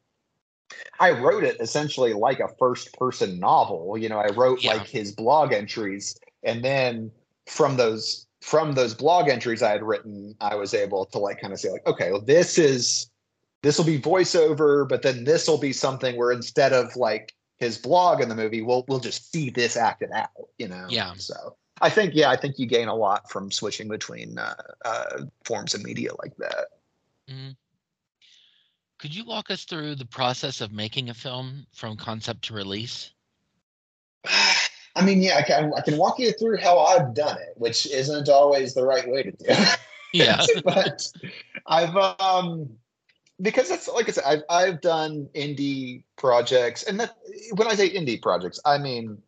I 1.01 1.11
wrote 1.11 1.45
it 1.45 1.57
essentially 1.61 2.13
like 2.13 2.41
a 2.41 2.49
first 2.59 2.93
person 2.95 3.39
novel. 3.39 3.97
You 3.99 4.09
know, 4.09 4.19
I 4.19 4.29
wrote 4.29 4.63
yeah. 4.63 4.75
like 4.75 4.87
his 4.87 5.13
blog 5.13 5.53
entries 5.53 6.19
and 6.43 6.65
then 6.65 7.11
from 7.47 7.77
those 7.77 8.27
from 8.41 8.73
those 8.73 8.95
blog 8.95 9.29
entries 9.29 9.63
I 9.63 9.71
had 9.71 9.83
written, 9.83 10.35
I 10.41 10.55
was 10.55 10.75
able 10.75 11.07
to 11.07 11.19
like 11.19 11.41
kind 11.41 11.53
of 11.53 11.59
say 11.59 11.71
like, 11.71 11.87
okay, 11.87 12.13
well 12.13 12.21
this 12.21 12.59
is 12.59 13.11
this 13.63 13.79
will 13.79 13.87
be 13.87 13.99
voiceover, 13.99 14.87
but 14.87 15.03
then 15.03 15.25
this 15.25 15.49
will 15.49 15.59
be 15.59 15.73
something 15.73 16.17
where 16.17 16.31
instead 16.31 16.75
of 16.75 16.95
like 16.97 17.33
his 17.57 17.79
blog 17.79 18.21
in 18.21 18.29
the 18.29 18.35
movie, 18.35 18.63
we'll 18.63 18.85
we'll 18.89 19.01
just 19.01 19.33
see 19.33 19.51
this 19.51 19.77
acted 19.77 20.11
out, 20.13 20.29
you 20.59 20.69
know. 20.69 20.87
Yeah. 20.89 21.15
So 21.17 21.57
I 21.81 21.91
think 21.91 22.15
yeah, 22.15 22.31
I 22.31 22.37
think 22.37 22.59
you 22.59 22.67
gain 22.67 22.89
a 22.89 22.95
lot 22.95 23.31
from 23.31 23.51
switching 23.51 23.89
between 23.89 24.39
uh, 24.39 24.55
uh, 24.85 25.23
forms 25.45 25.75
of 25.75 25.83
media 25.83 26.11
like 26.23 26.37
that. 26.37 26.67
Mm-hmm. 27.31 27.53
Could 29.05 29.15
you 29.15 29.27
walk 29.27 29.51
us 29.51 29.65
through 29.65 29.97
the 29.97 30.07
process 30.07 30.63
of 30.63 30.73
making 30.73 31.11
a 31.11 31.15
film 31.15 31.67
from 31.75 31.95
concept 31.95 32.41
to 32.45 32.55
release? 32.55 33.11
I 34.25 35.05
mean, 35.05 35.21
yeah, 35.21 35.37
I 35.37 35.43
can, 35.43 35.75
I 35.77 35.83
can 35.83 35.99
walk 35.99 36.19
you 36.19 36.33
through 36.33 36.57
how 36.57 36.79
I've 36.79 37.13
done 37.13 37.37
it, 37.37 37.53
which 37.57 37.85
isn't 37.85 38.31
always 38.31 38.73
the 38.73 38.83
right 38.83 39.07
way 39.07 39.25
to 39.25 39.31
do 39.31 39.37
it. 39.41 39.79
Yeah. 40.15 40.43
but 40.65 41.07
I've, 41.67 41.95
um, 42.19 42.71
because 43.43 43.69
that's 43.69 43.89
like 43.89 44.09
I 44.09 44.13
said, 44.13 44.25
I've, 44.25 44.43
I've 44.49 44.81
done 44.81 45.29
indie 45.35 46.05
projects. 46.17 46.85
And 46.85 46.99
that, 46.99 47.15
when 47.57 47.69
I 47.69 47.75
say 47.75 47.91
indie 47.91 48.23
projects, 48.23 48.59
I 48.65 48.79
mean 48.79 49.19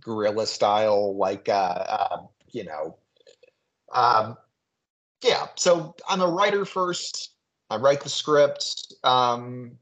guerrilla 0.00 0.48
style, 0.48 1.16
like, 1.16 1.48
uh, 1.48 1.52
uh 1.52 2.22
you 2.50 2.64
know, 2.64 2.96
um, 3.92 4.36
yeah. 5.22 5.46
So 5.54 5.94
I'm 6.08 6.22
a 6.22 6.28
writer 6.28 6.64
first 6.64 7.35
I 7.70 7.76
write 7.76 8.00
the 8.00 8.08
script, 8.08 8.94
um, 9.02 9.72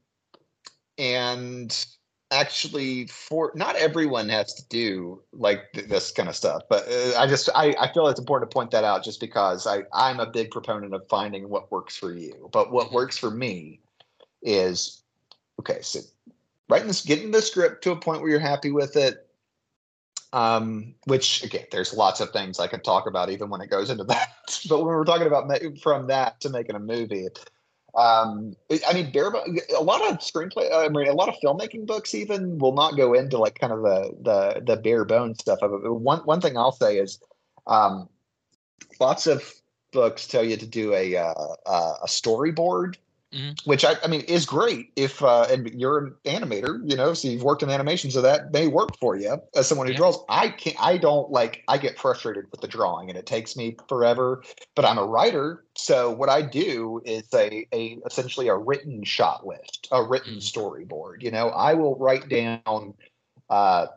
and 0.97 1.85
actually, 2.31 3.07
for 3.07 3.51
not 3.55 3.75
everyone 3.75 4.29
has 4.29 4.53
to 4.55 4.67
do 4.69 5.21
like 5.31 5.71
th- 5.73 5.87
this 5.87 6.11
kind 6.11 6.27
of 6.27 6.35
stuff. 6.35 6.63
But 6.69 6.87
uh, 6.87 7.17
I 7.17 7.27
just 7.27 7.49
I, 7.53 7.75
I 7.79 7.93
feel 7.93 8.07
it's 8.07 8.19
important 8.19 8.49
to 8.49 8.55
point 8.55 8.71
that 8.71 8.83
out, 8.83 9.03
just 9.03 9.19
because 9.19 9.67
I 9.67 9.83
I'm 9.93 10.19
a 10.19 10.25
big 10.25 10.51
proponent 10.51 10.93
of 10.93 11.07
finding 11.09 11.49
what 11.49 11.71
works 11.71 11.95
for 11.95 12.11
you. 12.11 12.49
But 12.51 12.71
what 12.71 12.91
works 12.91 13.17
for 13.17 13.29
me 13.29 13.81
is 14.41 15.03
okay. 15.59 15.79
So 15.81 15.99
writing 16.69 16.87
this, 16.87 17.03
getting 17.03 17.31
the 17.31 17.41
script 17.41 17.83
to 17.83 17.91
a 17.91 17.95
point 17.95 18.21
where 18.21 18.29
you're 18.29 18.39
happy 18.39 18.71
with 18.71 18.95
it, 18.95 19.27
um, 20.33 20.95
which 21.05 21.43
again, 21.43 21.65
there's 21.71 21.93
lots 21.93 22.19
of 22.19 22.31
things 22.31 22.59
I 22.59 22.67
could 22.67 22.83
talk 22.83 23.07
about 23.07 23.29
even 23.29 23.49
when 23.49 23.61
it 23.61 23.69
goes 23.69 23.89
into 23.89 24.03
that. 24.05 24.29
but 24.67 24.79
when 24.79 24.87
we're 24.87 25.05
talking 25.05 25.27
about 25.27 25.47
ma- 25.47 25.69
from 25.81 26.07
that 26.07 26.41
to 26.41 26.49
making 26.49 26.75
a 26.75 26.79
movie, 26.79 27.27
um, 27.95 28.55
I 28.87 28.93
mean, 28.93 29.11
bare 29.11 29.31
a 29.31 29.81
lot 29.81 30.01
of 30.01 30.19
screenplay. 30.19 30.73
I 30.73 30.89
mean, 30.89 31.07
a 31.07 31.13
lot 31.13 31.29
of 31.29 31.35
filmmaking 31.43 31.85
books 31.85 32.13
even 32.13 32.57
will 32.57 32.73
not 32.73 32.97
go 32.97 33.13
into 33.13 33.37
like 33.37 33.57
kind 33.59 33.71
of 33.71 33.83
the 33.83 34.15
the 34.21 34.61
the 34.65 34.81
bare 34.81 35.05
bones 35.05 35.39
stuff 35.39 35.59
of 35.61 35.71
it. 35.73 35.89
One 35.89 36.19
one 36.19 36.41
thing 36.41 36.57
I'll 36.57 36.73
say 36.73 36.97
is, 36.97 37.19
um, 37.67 38.09
lots 38.99 39.27
of 39.27 39.49
books 39.93 40.27
tell 40.27 40.43
you 40.43 40.57
to 40.57 40.65
do 40.65 40.93
a 40.93 41.15
uh, 41.15 41.33
a 41.65 42.07
storyboard 42.07 42.95
Mm-hmm. 43.35 43.69
Which 43.69 43.83
I, 43.83 43.95
I 44.01 44.07
mean 44.07 44.21
is 44.21 44.45
great 44.45 44.93
if 44.95 45.21
uh, 45.21 45.45
and 45.49 45.69
you're 45.77 45.97
an 45.97 46.15
animator, 46.23 46.79
you 46.89 46.95
know, 46.95 47.13
so 47.13 47.27
you've 47.27 47.43
worked 47.43 47.63
in 47.63 47.69
animation, 47.69 48.09
so 48.09 48.21
that 48.21 48.53
may 48.53 48.67
work 48.67 48.97
for 48.97 49.17
you 49.17 49.41
as 49.55 49.67
someone 49.67 49.87
who 49.87 49.93
yeah. 49.93 49.97
draws. 49.97 50.19
I 50.29 50.49
can't, 50.49 50.77
I 50.79 50.97
don't 50.97 51.29
like, 51.29 51.63
I 51.67 51.77
get 51.77 51.99
frustrated 51.99 52.45
with 52.49 52.61
the 52.61 52.67
drawing, 52.69 53.09
and 53.09 53.17
it 53.17 53.25
takes 53.25 53.57
me 53.57 53.75
forever. 53.89 54.41
But 54.73 54.85
I'm 54.85 54.97
a 54.97 55.05
writer, 55.05 55.65
so 55.75 56.11
what 56.11 56.29
I 56.29 56.43
do 56.43 57.01
is 57.03 57.23
a, 57.33 57.67
a 57.73 57.97
essentially 58.05 58.47
a 58.47 58.55
written 58.55 59.03
shot 59.03 59.45
list, 59.45 59.89
a 59.91 60.01
written 60.01 60.35
mm-hmm. 60.35 60.59
storyboard. 60.59 61.21
You 61.21 61.31
know, 61.31 61.49
I 61.49 61.73
will 61.73 61.97
write 61.97 62.29
down. 62.29 62.93
Uh, 63.49 63.87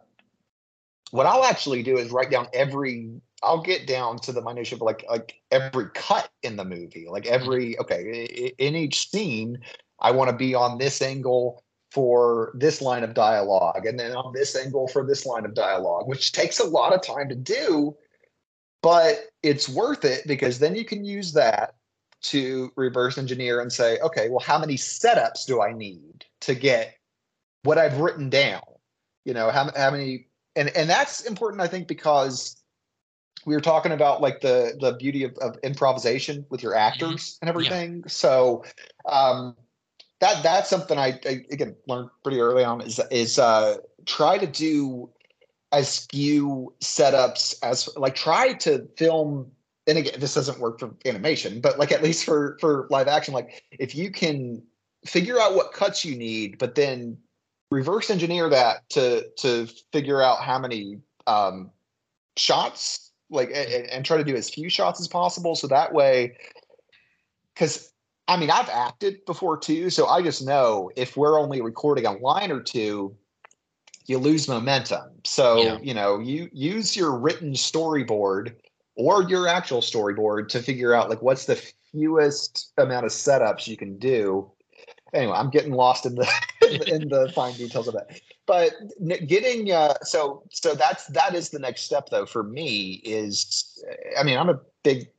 what 1.13 1.27
I'll 1.27 1.45
actually 1.45 1.85
do 1.85 1.97
is 1.97 2.11
write 2.11 2.31
down 2.31 2.49
every 2.53 3.21
I'll 3.43 3.63
get 3.63 3.87
down 3.87 4.19
to 4.21 4.33
the 4.33 4.43
minutia 4.43 4.77
of 4.77 4.83
like 4.83 5.05
like 5.09 5.41
every 5.51 5.87
cut 5.95 6.31
in 6.43 6.57
the 6.57 6.65
movie, 6.65 7.07
like 7.09 7.25
mm-hmm. 7.25 7.35
every 7.35 7.79
okay 7.79 8.53
in 8.59 8.77
each 8.77 9.11
scene, 9.11 9.59
I 10.01 10.11
want 10.11 10.31
to 10.31 10.37
be 10.37 10.55
on 10.55 10.79
this 10.79 11.01
angle 11.03 11.63
for 11.91 12.53
this 12.55 12.83
line 12.83 13.05
of 13.05 13.15
dialogue, 13.15 13.87
and 13.87 13.99
then 13.99 14.15
on 14.15 14.33
this 14.33 14.57
angle 14.57 14.89
for 14.89 15.07
this 15.07 15.25
line 15.25 15.45
of 15.45 15.55
dialogue, 15.55 16.07
which 16.07 16.33
takes 16.33 16.59
a 16.59 16.67
lot 16.67 16.93
of 16.93 17.03
time 17.03 17.29
to 17.29 17.35
do, 17.35 17.97
but 18.83 19.27
it's 19.43 19.69
worth 19.69 20.05
it 20.05 20.27
because 20.27 20.59
then 20.59 20.75
you 20.75 20.85
can 20.85 21.05
use 21.05 21.33
that 21.33 21.75
to 22.21 22.73
reverse 22.77 23.17
engineer 23.17 23.61
and 23.61 23.73
say, 23.73 23.99
okay, 24.01 24.29
well, 24.29 24.41
how 24.41 24.59
many 24.59 24.75
setups 24.75 25.47
do 25.47 25.63
I 25.63 25.73
need 25.73 26.25
to 26.41 26.55
get 26.55 26.97
what 27.63 27.79
I've 27.79 27.99
written 27.99 28.29
down? 28.29 28.63
You 29.25 29.35
know, 29.35 29.51
how 29.51 29.71
how 29.77 29.91
many 29.91 30.27
and 30.57 30.69
and 30.71 30.91
that's 30.91 31.23
important, 31.23 31.63
I 31.63 31.69
think, 31.69 31.87
because 31.87 32.57
we 33.47 33.55
were 33.55 33.61
talking 33.61 33.93
about 33.93 34.21
like 34.21 34.41
the 34.41 34.77
the 34.81 34.93
beauty 34.93 35.25
of, 35.25 35.37
of 35.39 35.57
improvisation 35.63 36.47
with 36.51 36.63
your 36.63 36.73
mm-hmm. 36.73 36.89
actors 36.89 37.39
and 37.41 37.49
everything. 37.49 37.99
Yeah. 37.99 38.09
So 38.09 38.65
um, 39.09 39.57
that 40.21 40.43
that's 40.43 40.69
something 40.69 40.99
I, 40.99 41.19
I, 41.25 41.45
again 41.51 41.77
learned 41.87 42.11
pretty 42.23 42.41
early 42.41 42.65
on 42.65 42.81
is 42.81 43.01
is 43.11 43.39
uh, 43.39 43.77
try 44.07 44.39
to 44.39 44.47
do 44.47 45.11
as 45.73 46.07
few 46.07 46.75
setups 46.81 47.55
as 47.63 47.89
like 47.97 48.15
try 48.15 48.55
to 48.55 48.89
film 48.97 49.51
and 49.87 49.99
again 49.99 50.19
this 50.19 50.35
doesn't 50.35 50.59
work 50.59 50.81
for 50.81 50.95
animation 51.05 51.61
but 51.61 51.79
like 51.79 51.93
at 51.93 52.03
least 52.03 52.25
for 52.25 52.57
for 52.59 52.87
live 52.91 53.07
action 53.07 53.35
like 53.35 53.63
if 53.71 53.95
you 53.95 54.11
can 54.11 54.63
figure 55.05 55.39
out 55.39 55.55
what 55.55 55.73
cuts 55.73 56.05
you 56.07 56.17
need 56.17 56.57
but 56.59 56.75
then 56.75 57.19
reverse 57.71 58.09
engineer 58.09 58.49
that 58.49 58.89
to 58.89 59.29
to 59.37 59.69
figure 59.93 60.23
out 60.23 60.41
how 60.41 60.59
many 60.59 60.99
um 61.27 61.71
shots 62.39 63.08
like 63.31 63.51
and, 63.55 63.69
hmm. 63.69 63.87
and 63.91 64.05
try 64.05 64.17
to 64.17 64.25
do 64.25 64.37
as 64.37 64.51
few 64.51 64.69
shots 64.69 65.01
as 65.01 65.09
possible 65.09 65.55
so 65.55 65.67
that 65.67 65.93
way 65.93 66.37
because 67.55 67.93
I 68.29 68.37
mean, 68.37 68.51
I've 68.51 68.69
acted 68.69 69.25
before 69.25 69.57
too, 69.57 69.89
so 69.89 70.07
I 70.07 70.21
just 70.21 70.45
know 70.45 70.91
if 70.97 71.17
we're 71.17 71.41
only 71.41 71.63
recording 71.63 72.05
a 72.05 72.13
line 72.13 72.53
or 72.53 72.61
two, 72.61 73.17
you 74.07 74.19
lose 74.19 74.47
momentum. 74.47 75.11
So, 75.25 75.63
yeah. 75.63 75.79
you 75.81 75.95
know, 75.95 76.19
you 76.19 76.51
use 76.53 76.95
your 76.95 77.19
written 77.19 77.53
storyboard 77.53 78.55
or 78.97 79.23
your 79.23 79.49
actual 79.49 79.81
storyboard 79.81 80.49
to 80.49 80.63
figure 80.63 80.93
out 80.93 81.09
like 81.09 81.23
what's 81.23 81.47
the 81.47 81.57
fewest 81.91 82.73
amount 82.77 83.07
of 83.07 83.13
setups 83.13 83.67
you 83.67 83.79
can 83.79 83.99
do. 83.99 84.51
Anyway, 85.15 85.33
I'm 85.33 85.49
getting 85.49 85.73
lost 85.73 86.05
in 86.05 86.15
the 86.15 86.31
in 86.69 87.09
the 87.09 87.31
fine 87.35 87.55
details 87.55 87.89
of 87.89 87.95
that. 87.95 88.21
But 88.47 88.73
getting 89.27 89.73
uh, 89.73 89.95
so 90.03 90.43
so 90.51 90.75
that's 90.75 91.07
that 91.07 91.35
is 91.35 91.51
the 91.51 91.59
next 91.59 91.83
step 91.83 92.09
though 92.11 92.27
for 92.27 92.43
me 92.43 93.01
is 93.05 93.83
i 94.19 94.23
mean 94.23 94.39
i'm 94.39 94.49
a 94.49 94.59
big 94.83 95.11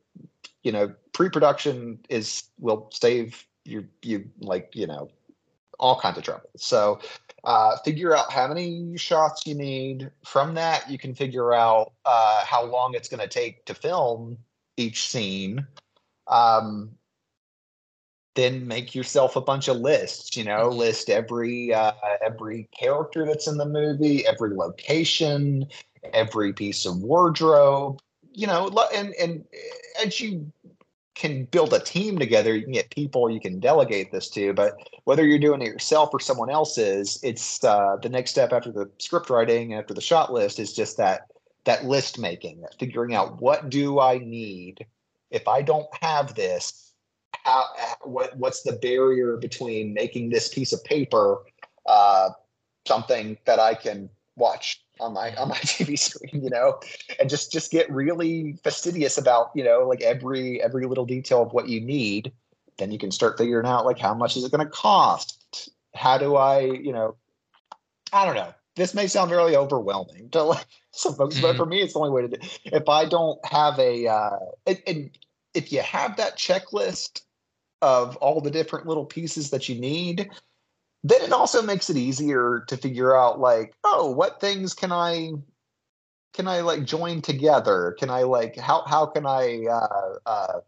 you 0.62 0.72
know 0.72 0.92
pre-production 1.12 1.98
is 2.08 2.44
will 2.58 2.90
save 2.92 3.46
you 3.64 3.86
you 4.02 4.28
like 4.40 4.70
you 4.74 4.86
know 4.86 5.10
all 5.80 5.98
kinds 5.98 6.18
of 6.18 6.24
trouble. 6.24 6.50
So 6.56 7.00
uh, 7.42 7.76
figure 7.78 8.14
out 8.14 8.30
how 8.30 8.46
many 8.46 8.96
shots 8.96 9.46
you 9.46 9.54
need. 9.54 10.10
From 10.24 10.54
that 10.54 10.88
you 10.88 10.98
can 10.98 11.14
figure 11.14 11.52
out 11.52 11.92
uh, 12.04 12.44
how 12.44 12.64
long 12.64 12.94
it's 12.94 13.08
going 13.08 13.20
to 13.20 13.28
take 13.28 13.64
to 13.64 13.74
film 13.74 14.38
each 14.76 15.08
scene. 15.08 15.66
Um, 16.28 16.90
then 18.34 18.66
make 18.66 18.94
yourself 18.94 19.36
a 19.36 19.40
bunch 19.40 19.68
of 19.68 19.76
lists 19.78 20.36
you 20.36 20.44
know 20.44 20.68
mm-hmm. 20.68 20.78
list 20.78 21.10
every 21.10 21.72
uh, 21.74 21.92
every 22.24 22.68
character 22.76 23.24
that's 23.26 23.48
in 23.48 23.56
the 23.56 23.66
movie 23.66 24.26
every 24.26 24.54
location 24.54 25.66
every 26.12 26.52
piece 26.52 26.86
of 26.86 26.98
wardrobe 26.98 28.00
you 28.32 28.46
know 28.46 28.68
and 28.94 29.14
and 29.20 29.44
eh, 29.52 30.06
as 30.06 30.20
you 30.20 30.50
can 31.14 31.44
build 31.46 31.74
a 31.74 31.80
team 31.80 32.18
together 32.18 32.54
you 32.54 32.62
can 32.62 32.72
get 32.72 32.90
people 32.90 33.28
you 33.28 33.40
can 33.40 33.60
delegate 33.60 34.10
this 34.10 34.30
to 34.30 34.54
but 34.54 34.74
whether 35.04 35.26
you're 35.26 35.38
doing 35.38 35.60
it 35.60 35.66
yourself 35.66 36.10
or 36.12 36.20
someone 36.20 36.48
else's 36.48 37.18
it's 37.22 37.62
uh, 37.64 37.96
the 38.00 38.08
next 38.08 38.30
step 38.30 38.52
after 38.52 38.72
the 38.72 38.88
script 38.98 39.28
writing 39.28 39.74
after 39.74 39.92
the 39.92 40.00
shot 40.00 40.32
list 40.32 40.58
is 40.58 40.72
just 40.72 40.96
that 40.96 41.30
that 41.64 41.84
list 41.84 42.18
making 42.18 42.60
that 42.62 42.78
figuring 42.78 43.14
out 43.14 43.40
what 43.42 43.68
do 43.68 44.00
i 44.00 44.16
need 44.18 44.86
if 45.30 45.46
i 45.46 45.60
don't 45.60 45.88
have 46.00 46.34
this 46.34 46.89
how, 47.50 47.64
what 48.02 48.36
what's 48.36 48.62
the 48.62 48.72
barrier 48.72 49.36
between 49.36 49.94
making 49.94 50.30
this 50.30 50.48
piece 50.48 50.72
of 50.72 50.82
paper 50.84 51.38
uh, 51.86 52.30
something 52.86 53.36
that 53.44 53.58
I 53.58 53.74
can 53.74 54.08
watch 54.36 54.82
on 55.00 55.14
my 55.14 55.34
on 55.36 55.48
my 55.48 55.56
TV 55.58 55.98
screen, 55.98 56.42
you 56.42 56.50
know, 56.50 56.80
and 57.18 57.28
just 57.28 57.52
just 57.52 57.70
get 57.70 57.90
really 57.90 58.58
fastidious 58.62 59.18
about 59.18 59.50
you 59.54 59.64
know 59.64 59.86
like 59.86 60.02
every 60.02 60.62
every 60.62 60.86
little 60.86 61.06
detail 61.06 61.42
of 61.42 61.52
what 61.52 61.68
you 61.68 61.80
need. 61.80 62.32
Then 62.78 62.90
you 62.90 62.98
can 62.98 63.10
start 63.10 63.36
figuring 63.36 63.66
out 63.66 63.84
like 63.84 63.98
how 63.98 64.14
much 64.14 64.36
is 64.36 64.44
it 64.44 64.52
going 64.52 64.64
to 64.64 64.70
cost? 64.70 65.70
How 65.94 66.18
do 66.18 66.36
I 66.36 66.60
you 66.60 66.92
know? 66.92 67.16
I 68.12 68.24
don't 68.24 68.34
know. 68.34 68.52
This 68.76 68.94
may 68.94 69.06
sound 69.08 69.30
really 69.30 69.56
overwhelming 69.56 70.30
to 70.30 70.42
like 70.42 70.66
some 70.92 71.14
folks, 71.14 71.36
mm-hmm. 71.36 71.42
but 71.42 71.56
for 71.56 71.66
me, 71.66 71.80
it's 71.80 71.92
the 71.92 72.00
only 72.00 72.10
way 72.10 72.22
to 72.22 72.28
do. 72.28 72.36
It. 72.40 72.60
If 72.64 72.88
I 72.88 73.04
don't 73.04 73.38
have 73.44 73.78
a, 73.78 74.06
uh, 74.06 74.38
and, 74.66 74.82
and 74.86 75.10
if 75.54 75.72
you 75.72 75.82
have 75.82 76.16
that 76.16 76.38
checklist 76.38 77.22
of 77.82 78.16
all 78.16 78.40
the 78.40 78.50
different 78.50 78.86
little 78.86 79.04
pieces 79.04 79.50
that 79.50 79.68
you 79.68 79.80
need, 79.80 80.30
then 81.02 81.22
it 81.22 81.32
also 81.32 81.62
makes 81.62 81.88
it 81.90 81.96
easier 81.96 82.64
to 82.68 82.76
figure 82.76 83.16
out 83.16 83.40
like, 83.40 83.74
oh, 83.84 84.10
what 84.10 84.40
things 84.40 84.74
can 84.74 84.92
I 84.92 85.32
can 86.32 86.46
I 86.46 86.60
like 86.60 86.84
join 86.84 87.22
together? 87.22 87.96
Can 87.98 88.10
I 88.10 88.22
like 88.22 88.56
how 88.56 88.84
how 88.86 89.06
can 89.06 89.26
I 89.26 89.66
uh, 89.70 90.14
uh, 90.26 90.60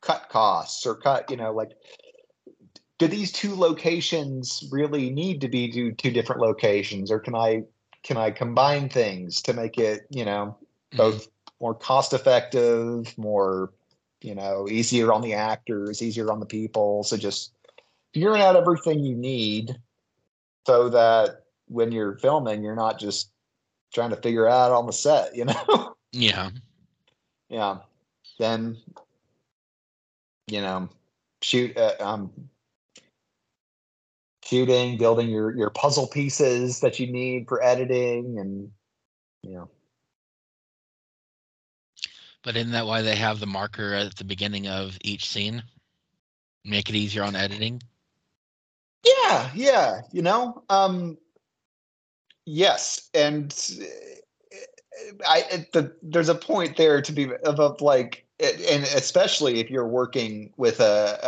cut 0.00 0.28
costs 0.28 0.86
or 0.86 0.94
cut 0.94 1.30
you 1.30 1.36
know 1.36 1.52
like 1.52 1.72
do 2.98 3.08
these 3.08 3.32
two 3.32 3.54
locations 3.54 4.68
really 4.70 5.10
need 5.10 5.40
to 5.40 5.48
be 5.48 5.68
do 5.68 5.92
two 5.92 6.10
different 6.10 6.40
locations 6.40 7.10
or 7.10 7.18
can 7.18 7.34
I 7.34 7.64
can 8.02 8.16
I 8.16 8.30
combine 8.30 8.88
things 8.88 9.42
to 9.42 9.54
make 9.54 9.78
it 9.78 10.06
you 10.10 10.24
know 10.24 10.56
mm-hmm. 10.92 10.98
both 10.98 11.28
more 11.60 11.74
cost 11.74 12.12
effective, 12.12 13.16
more 13.16 13.72
you 14.24 14.34
know, 14.34 14.66
easier 14.70 15.12
on 15.12 15.20
the 15.20 15.34
actors, 15.34 16.00
easier 16.00 16.32
on 16.32 16.40
the 16.40 16.46
people. 16.46 17.04
So 17.04 17.18
just 17.18 17.52
figuring 18.14 18.40
out 18.40 18.56
everything 18.56 19.04
you 19.04 19.14
need 19.14 19.78
so 20.66 20.88
that 20.88 21.44
when 21.66 21.92
you're 21.92 22.16
filming, 22.16 22.64
you're 22.64 22.74
not 22.74 22.98
just 22.98 23.30
trying 23.92 24.10
to 24.10 24.16
figure 24.16 24.48
out 24.48 24.72
on 24.72 24.86
the 24.86 24.94
set, 24.94 25.36
you 25.36 25.44
know? 25.68 25.94
Yeah. 26.10 26.50
yeah. 27.50 27.78
Then, 28.38 28.78
you 30.46 30.62
know, 30.62 30.88
shoot, 31.42 31.76
uh, 31.76 31.92
um, 32.00 32.32
shooting, 34.42 34.96
building 34.96 35.28
your, 35.28 35.54
your 35.54 35.68
puzzle 35.68 36.06
pieces 36.06 36.80
that 36.80 36.98
you 36.98 37.12
need 37.12 37.46
for 37.46 37.62
editing 37.62 38.38
and, 38.38 38.70
you 39.42 39.56
know, 39.56 39.68
but 42.44 42.56
isn't 42.56 42.72
that 42.72 42.86
why 42.86 43.02
they 43.02 43.16
have 43.16 43.40
the 43.40 43.46
marker 43.46 43.94
at 43.94 44.16
the 44.16 44.24
beginning 44.24 44.68
of 44.68 44.96
each 45.02 45.28
scene? 45.28 45.62
Make 46.64 46.88
it 46.88 46.94
easier 46.94 47.24
on 47.24 47.34
editing? 47.34 47.82
Yeah, 49.04 49.50
yeah. 49.54 50.02
You 50.12 50.22
know, 50.22 50.62
um, 50.68 51.18
yes, 52.46 53.10
and 53.14 53.52
I 55.26 55.66
the, 55.72 55.94
there's 56.02 56.28
a 56.28 56.34
point 56.34 56.76
there 56.76 57.02
to 57.02 57.12
be 57.12 57.30
of, 57.44 57.60
of 57.60 57.80
like, 57.80 58.26
and 58.40 58.84
especially 58.94 59.60
if 59.60 59.70
you're 59.70 59.88
working 59.88 60.52
with 60.56 60.80
a, 60.80 61.18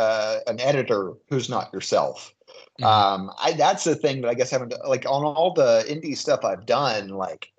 a 0.47 0.51
an 0.51 0.61
editor 0.61 1.13
who's 1.29 1.49
not 1.49 1.73
yourself. 1.73 2.35
Mm-hmm. 2.81 2.85
Um, 2.85 3.31
I 3.39 3.53
that's 3.53 3.85
the 3.85 3.95
thing 3.95 4.21
that 4.23 4.29
I 4.29 4.35
guess 4.35 4.53
I 4.53 4.59
haven't 4.59 4.75
like 4.87 5.05
on 5.07 5.25
all 5.25 5.53
the 5.53 5.85
indie 5.89 6.17
stuff 6.17 6.45
I've 6.45 6.67
done. 6.67 7.09
Like, 7.09 7.53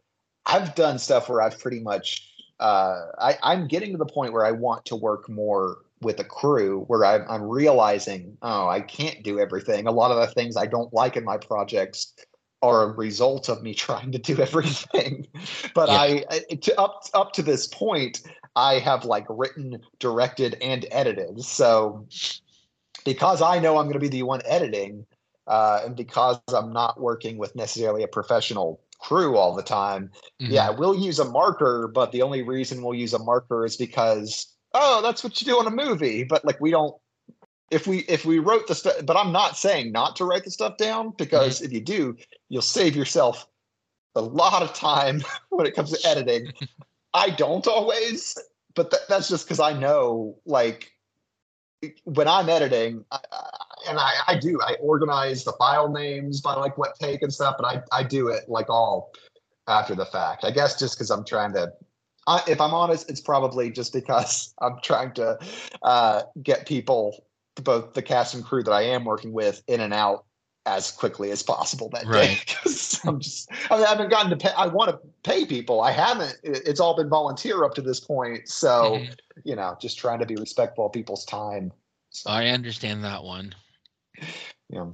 I've 0.45 0.73
done 0.75 0.99
stuff 0.99 1.29
where 1.29 1.41
I've 1.41 1.59
pretty 1.59 1.79
much 1.79 2.26
uh, 2.59 3.07
I, 3.19 3.37
I'm 3.43 3.67
getting 3.67 3.91
to 3.91 3.97
the 3.97 4.05
point 4.05 4.33
where 4.33 4.45
I 4.45 4.51
want 4.51 4.85
to 4.85 4.95
work 4.95 5.29
more 5.29 5.79
with 6.01 6.19
a 6.19 6.23
crew 6.23 6.83
where 6.87 7.05
I'm, 7.05 7.25
I'm 7.29 7.43
realizing, 7.43 8.37
oh, 8.41 8.67
I 8.67 8.81
can't 8.81 9.23
do 9.23 9.39
everything. 9.39 9.87
A 9.87 9.91
lot 9.91 10.11
of 10.11 10.17
the 10.17 10.33
things 10.33 10.55
I 10.55 10.65
don't 10.65 10.93
like 10.93 11.17
in 11.17 11.23
my 11.23 11.37
projects 11.37 12.13
are 12.61 12.83
a 12.83 12.91
result 12.91 13.49
of 13.49 13.61
me 13.61 13.73
trying 13.75 14.11
to 14.11 14.17
do 14.17 14.39
everything. 14.39 15.27
but 15.73 15.89
yeah. 15.89 16.23
I, 16.29 16.55
to, 16.55 16.79
up 16.79 17.03
up 17.13 17.33
to 17.33 17.43
this 17.43 17.67
point, 17.67 18.21
I 18.55 18.79
have 18.79 19.05
like 19.05 19.25
written, 19.29 19.79
directed, 19.99 20.57
and 20.61 20.85
edited. 20.91 21.43
So 21.43 22.07
because 23.05 23.41
I 23.41 23.59
know 23.59 23.77
I'm 23.77 23.85
going 23.85 23.93
to 23.93 23.99
be 23.99 24.07
the 24.07 24.23
one 24.23 24.41
editing, 24.45 25.05
uh, 25.45 25.81
and 25.85 25.95
because 25.95 26.39
I'm 26.49 26.73
not 26.73 26.99
working 26.99 27.37
with 27.37 27.55
necessarily 27.55 28.03
a 28.03 28.07
professional 28.07 28.81
crew 28.99 29.37
all 29.37 29.55
the 29.55 29.63
time, 29.63 30.11
mm-hmm. 30.41 30.53
yeah, 30.53 30.69
we'll 30.69 30.97
use 30.97 31.19
a 31.19 31.25
marker. 31.25 31.87
But 31.87 32.11
the 32.11 32.21
only 32.21 32.41
reason 32.41 32.81
we'll 32.81 32.95
use 32.95 33.13
a 33.13 33.19
marker 33.19 33.65
is 33.65 33.77
because 33.77 34.53
oh, 34.73 35.01
that's 35.01 35.23
what 35.23 35.39
you 35.41 35.45
do 35.45 35.59
in 35.59 35.67
a 35.67 35.71
movie. 35.71 36.23
But 36.23 36.45
like 36.45 36.59
we 36.61 36.71
don't. 36.71 36.95
If 37.69 37.85
we 37.85 37.99
if 37.99 38.23
we 38.23 38.39
wrote 38.39 38.67
the 38.67 38.75
stuff, 38.75 38.95
but 39.05 39.17
I'm 39.17 39.33
not 39.33 39.57
saying 39.57 39.91
not 39.91 40.15
to 40.17 40.25
write 40.25 40.45
the 40.45 40.51
stuff 40.51 40.77
down 40.77 41.13
because 41.17 41.57
mm-hmm. 41.57 41.65
if 41.65 41.73
you 41.73 41.81
do, 41.81 42.17
you'll 42.47 42.61
save 42.61 42.95
yourself 42.95 43.45
a 44.15 44.21
lot 44.21 44.63
of 44.63 44.73
time 44.73 45.23
when 45.49 45.65
it 45.65 45.75
comes 45.75 45.91
to 45.91 46.07
editing. 46.07 46.51
I 47.13 47.29
don't 47.29 47.65
always, 47.67 48.37
but 48.75 48.91
th- 48.91 49.03
that's 49.07 49.29
just 49.29 49.45
because 49.45 49.59
I 49.59 49.73
know, 49.73 50.37
like, 50.45 50.91
when 52.03 52.27
I'm 52.27 52.49
editing, 52.49 53.05
I, 53.11 53.19
I, 53.31 53.56
and 53.87 53.99
I, 53.99 54.13
I 54.27 54.37
do, 54.37 54.59
I 54.61 54.75
organize 54.81 55.43
the 55.43 55.53
file 55.53 55.89
names 55.91 56.41
by 56.41 56.53
like 56.55 56.77
what 56.77 56.97
take 56.99 57.21
and 57.21 57.33
stuff, 57.33 57.55
but 57.59 57.65
I, 57.65 57.99
I 57.99 58.03
do 58.03 58.27
it 58.27 58.47
like 58.47 58.69
all 58.69 59.11
after 59.67 59.95
the 59.95 60.05
fact. 60.05 60.43
I 60.43 60.51
guess 60.51 60.79
just 60.79 60.95
because 60.95 61.09
I'm 61.09 61.25
trying 61.25 61.53
to, 61.53 61.71
I, 62.27 62.41
if 62.47 62.59
I'm 62.61 62.73
honest, 62.73 63.09
it's 63.09 63.21
probably 63.21 63.71
just 63.71 63.93
because 63.93 64.53
I'm 64.61 64.79
trying 64.83 65.13
to 65.13 65.37
uh, 65.81 66.23
get 66.43 66.65
people, 66.65 67.25
both 67.55 67.93
the 67.93 68.01
cast 68.01 68.35
and 68.35 68.43
crew 68.43 68.63
that 68.63 68.71
I 68.71 68.83
am 68.83 69.05
working 69.05 69.33
with, 69.33 69.63
in 69.67 69.81
and 69.81 69.93
out 69.93 70.25
as 70.67 70.91
quickly 70.91 71.31
as 71.31 71.41
possible 71.41 71.89
that 71.93 72.05
right. 72.05 72.27
day 72.27 72.39
because 72.45 72.99
I'm 73.05 73.19
just 73.21 73.49
I, 73.71 73.77
mean, 73.77 73.85
I, 73.85 73.89
haven't 73.89 74.09
gotten 74.09 74.29
to 74.29 74.37
pay. 74.37 74.51
I 74.57 74.67
want 74.67 74.91
to 74.91 74.99
pay 75.23 75.45
people. 75.45 75.81
I 75.81 75.91
haven't. 75.91 76.35
It's 76.43 76.81
all 76.81 76.95
been 76.95 77.09
volunteer 77.09 77.63
up 77.63 77.73
to 77.75 77.81
this 77.81 78.01
point. 78.01 78.49
So 78.49 78.67
mm-hmm. 78.67 79.13
you 79.45 79.55
know, 79.55 79.77
just 79.81 79.97
trying 79.97 80.19
to 80.19 80.25
be 80.25 80.35
respectful 80.35 80.87
of 80.87 80.91
people's 80.91 81.23
time. 81.25 81.71
So. 82.09 82.29
I 82.29 82.47
understand 82.47 83.03
that 83.05 83.23
one. 83.23 83.55
Yeah. 84.69 84.91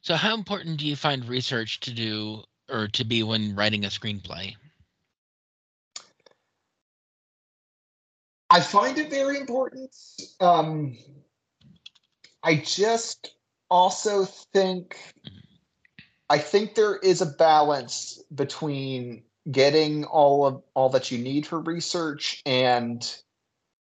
So, 0.00 0.16
how 0.16 0.34
important 0.34 0.78
do 0.78 0.86
you 0.86 0.96
find 0.96 1.24
research 1.28 1.80
to 1.80 1.92
do 1.92 2.42
or 2.68 2.88
to 2.88 3.04
be 3.04 3.22
when 3.22 3.54
writing 3.54 3.84
a 3.84 3.88
screenplay? 3.88 4.54
I 8.50 8.60
find 8.60 8.98
it 8.98 9.10
very 9.10 9.38
important. 9.38 9.94
Um, 10.40 10.96
I 12.42 12.56
just 12.56 13.34
also 13.70 14.24
think 14.24 14.98
I 16.28 16.38
think 16.38 16.74
there 16.74 16.96
is 16.96 17.20
a 17.20 17.26
balance 17.26 18.22
between 18.34 19.22
getting 19.50 20.04
all 20.04 20.46
of 20.46 20.62
all 20.74 20.88
that 20.90 21.10
you 21.10 21.18
need 21.18 21.46
for 21.46 21.60
research 21.60 22.42
and 22.46 23.16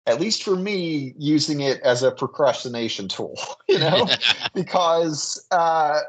at 0.05 0.19
least 0.19 0.43
for 0.43 0.55
me 0.55 1.13
using 1.17 1.61
it 1.61 1.79
as 1.81 2.03
a 2.03 2.11
procrastination 2.11 3.07
tool 3.07 3.37
you 3.67 3.79
know 3.79 4.07
because 4.53 5.45
uh 5.51 5.99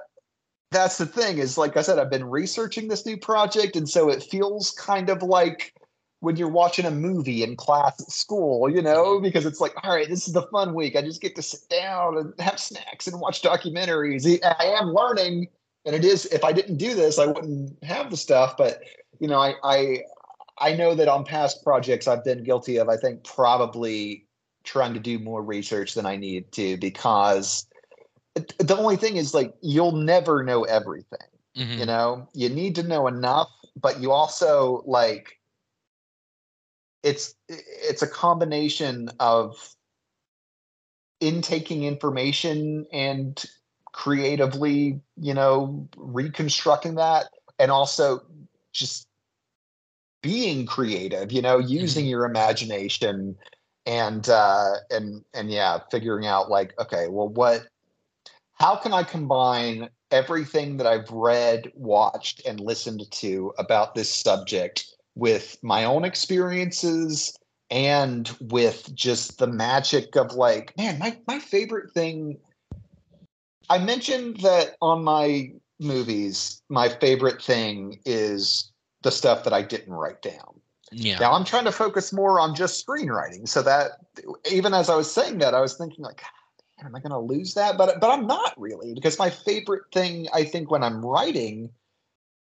that's 0.70 0.98
the 0.98 1.07
thing 1.07 1.38
is 1.38 1.59
like 1.59 1.76
i 1.76 1.83
said 1.83 1.98
i've 1.98 2.11
been 2.11 2.24
researching 2.24 2.88
this 2.88 3.05
new 3.05 3.16
project 3.16 3.76
and 3.76 3.88
so 3.88 4.09
it 4.09 4.22
feels 4.22 4.70
kind 4.72 5.11
of 5.11 5.22
like 5.22 5.74
when 6.20 6.37
you're 6.37 6.48
watching 6.48 6.85
a 6.85 6.90
movie 6.90 7.42
in 7.42 7.57
class 7.57 8.00
at 8.00 8.11
school, 8.11 8.70
you 8.70 8.83
know, 8.83 9.20
because 9.20 9.46
it's 9.46 9.61
like, 9.61 9.72
all 9.83 9.94
right, 9.94 10.09
this 10.09 10.26
is 10.26 10.35
the 10.35 10.42
fun 10.42 10.74
week. 10.74 10.94
I 10.94 11.03
just 11.03 11.22
get 11.22 11.35
to 11.37 11.42
sit 11.42 11.66
down 11.68 12.18
and 12.18 12.35
have 12.38 12.61
snacks 12.61 13.07
and 13.07 13.20
watch 13.20 13.42
documentaries. 13.42 14.38
I 14.44 14.64
am 14.64 14.92
learning, 14.92 15.48
and 15.87 15.96
it 15.96 16.05
is. 16.05 16.26
If 16.26 16.44
I 16.44 16.53
didn't 16.53 16.76
do 16.76 16.94
this, 16.94 17.18
I 17.18 17.26
wouldn't 17.26 17.83
have 17.83 18.11
the 18.11 18.18
stuff. 18.18 18.57
But 18.59 18.83
you 19.18 19.29
know, 19.29 19.40
I 19.40 19.55
I 19.64 20.03
I 20.61 20.75
know 20.75 20.94
that 20.94 21.09
on 21.09 21.25
past 21.25 21.64
projects 21.64 22.07
I've 22.07 22.25
been 22.25 22.44
guilty 22.44 22.77
of. 22.77 22.88
I 22.88 22.96
think 22.96 23.25
probably 23.25 24.27
trying 24.62 24.94
to 24.94 25.01
do 25.01 25.18
more 25.18 25.42
research 25.42 25.94
than 25.94 26.07
I 26.07 26.16
need 26.16 26.53
to 26.53 26.77
because 26.77 27.66
the 28.59 28.77
only 28.77 28.96
thing 28.96 29.16
is 29.16 29.35
like 29.35 29.55
you'll 29.62 29.92
never 29.92 30.44
know 30.44 30.64
everything. 30.64 31.18
Mm-hmm. 31.57 31.79
You 31.81 31.87
know, 31.87 32.29
you 32.35 32.49
need 32.49 32.75
to 32.77 32.83
know 32.83 33.07
enough, 33.07 33.49
but 33.81 34.01
you 34.01 34.12
also 34.12 34.83
like 34.87 35.38
it's 37.03 37.35
it's 37.49 38.03
a 38.03 38.07
combination 38.07 39.11
of 39.18 39.57
intaking 41.20 41.85
information 41.85 42.87
and 42.92 43.42
creatively 43.92 45.01
you 45.20 45.35
know 45.35 45.88
reconstructing 45.96 46.94
that 46.94 47.27
and 47.59 47.70
also 47.70 48.20
just 48.73 49.09
being 50.22 50.66
creative 50.66 51.33
you 51.33 51.42
know 51.42 51.59
using 51.59 52.04
mm-hmm. 52.04 52.11
your 52.11 52.24
imagination 52.24 53.37
and 53.87 54.28
uh 54.28 54.74
and 54.90 55.24
and 55.35 55.50
yeah 55.50 55.78
figuring 55.90 56.26
out 56.26 56.50
like 56.50 56.74
okay 56.78 57.06
well 57.09 57.28
what 57.28 57.66
how 58.54 58.76
can 58.76 58.92
i 58.92 59.02
combine 59.02 59.88
everything 60.11 60.76
that 60.76 60.87
i've 60.87 61.11
read 61.11 61.70
watched 61.74 62.44
and 62.46 62.61
listened 62.61 63.02
to 63.11 63.52
about 63.59 63.94
this 63.94 64.14
subject 64.14 64.87
with 65.14 65.56
my 65.62 65.85
own 65.85 66.04
experiences 66.04 67.37
and 67.70 68.37
with 68.40 68.92
just 68.94 69.38
the 69.38 69.46
magic 69.46 70.16
of 70.16 70.33
like 70.35 70.76
man 70.76 70.98
my 70.98 71.16
my 71.26 71.38
favorite 71.38 71.90
thing 71.92 72.37
I 73.68 73.78
mentioned 73.78 74.40
that 74.40 74.76
on 74.83 75.04
my 75.04 75.52
movies 75.78 76.61
my 76.68 76.88
favorite 76.88 77.40
thing 77.40 78.00
is 78.04 78.69
the 79.02 79.10
stuff 79.10 79.44
that 79.44 79.52
I 79.52 79.62
didn't 79.62 79.92
write 79.92 80.22
down. 80.22 80.60
Yeah. 80.92 81.18
Now 81.18 81.32
I'm 81.32 81.44
trying 81.44 81.64
to 81.64 81.72
focus 81.72 82.12
more 82.12 82.40
on 82.40 82.54
just 82.54 82.84
screenwriting 82.84 83.48
so 83.48 83.62
that 83.62 83.92
even 84.50 84.74
as 84.74 84.90
I 84.90 84.96
was 84.96 85.10
saying 85.10 85.38
that 85.38 85.54
I 85.54 85.60
was 85.60 85.76
thinking 85.76 86.04
like 86.04 86.22
man, 86.76 86.86
am 86.88 86.96
I 86.96 87.00
going 87.00 87.10
to 87.10 87.18
lose 87.18 87.54
that? 87.54 87.78
But 87.78 88.00
but 88.00 88.10
I'm 88.10 88.26
not 88.26 88.54
really 88.56 88.94
because 88.94 89.18
my 89.18 89.30
favorite 89.30 89.84
thing 89.92 90.28
I 90.34 90.44
think 90.44 90.70
when 90.70 90.82
I'm 90.82 91.04
writing 91.04 91.70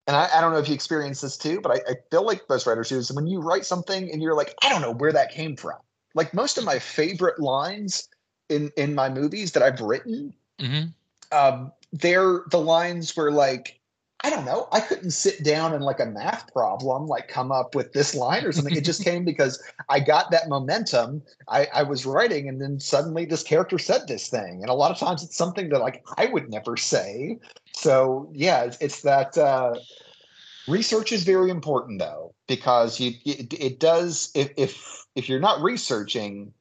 and 0.06 0.16
I, 0.16 0.28
I, 0.34 0.40
don't 0.40 0.52
know 0.52 0.58
if 0.58 0.68
you 0.68 0.74
experience 0.74 1.20
this 1.20 1.36
too, 1.36 1.60
but 1.60 1.70
I, 1.70 1.90
I 1.90 1.94
feel 2.10 2.24
like 2.24 2.48
most 2.48 2.66
writers 2.66 2.88
do 2.88 2.96
is 2.96 3.12
when 3.12 3.26
you 3.26 3.40
write 3.40 3.66
something 3.66 4.10
and 4.10 4.22
you're 4.22 4.34
like, 4.34 4.54
I 4.62 4.70
don't 4.70 4.80
know 4.80 4.94
where 4.94 5.12
that 5.12 5.30
came 5.30 5.54
from. 5.54 5.76
Like 6.14 6.32
most 6.32 6.56
of 6.56 6.64
my 6.64 6.78
favorite 6.78 7.38
lines 7.38 8.08
in 8.48 8.70
in 8.78 8.94
my 8.94 9.10
movies 9.10 9.52
that 9.52 9.62
I've 9.62 9.80
written, 9.80 10.32
mm-hmm. 10.58 11.36
um, 11.36 11.72
they're 11.92 12.44
the 12.50 12.58
lines 12.58 13.14
where 13.14 13.30
like 13.30 13.77
I 14.24 14.30
don't 14.30 14.44
know. 14.44 14.66
I 14.72 14.80
couldn't 14.80 15.12
sit 15.12 15.44
down 15.44 15.74
and 15.74 15.84
like 15.84 16.00
a 16.00 16.06
math 16.06 16.52
problem, 16.52 17.06
like 17.06 17.28
come 17.28 17.52
up 17.52 17.76
with 17.76 17.92
this 17.92 18.16
line 18.16 18.44
or 18.44 18.50
something. 18.50 18.74
It 18.74 18.84
just 18.84 19.04
came 19.04 19.24
because 19.24 19.62
I 19.88 20.00
got 20.00 20.32
that 20.32 20.48
momentum. 20.48 21.22
I, 21.46 21.68
I 21.72 21.82
was 21.84 22.04
writing, 22.04 22.48
and 22.48 22.60
then 22.60 22.80
suddenly 22.80 23.26
this 23.26 23.44
character 23.44 23.78
said 23.78 24.08
this 24.08 24.28
thing. 24.28 24.58
And 24.62 24.70
a 24.70 24.74
lot 24.74 24.90
of 24.90 24.98
times 24.98 25.22
it's 25.22 25.36
something 25.36 25.68
that 25.68 25.78
like 25.78 26.04
I 26.16 26.26
would 26.26 26.50
never 26.50 26.76
say. 26.76 27.38
So 27.74 28.28
yeah, 28.34 28.64
it's, 28.64 28.76
it's 28.80 29.02
that 29.02 29.38
uh, 29.38 29.76
research 30.66 31.12
is 31.12 31.22
very 31.22 31.50
important 31.50 32.00
though 32.00 32.34
because 32.48 32.98
you 32.98 33.12
it, 33.24 33.54
it 33.54 33.78
does 33.78 34.32
if 34.34 34.50
if 34.56 35.06
if 35.14 35.28
you're 35.28 35.40
not 35.40 35.62
researching 35.62 36.52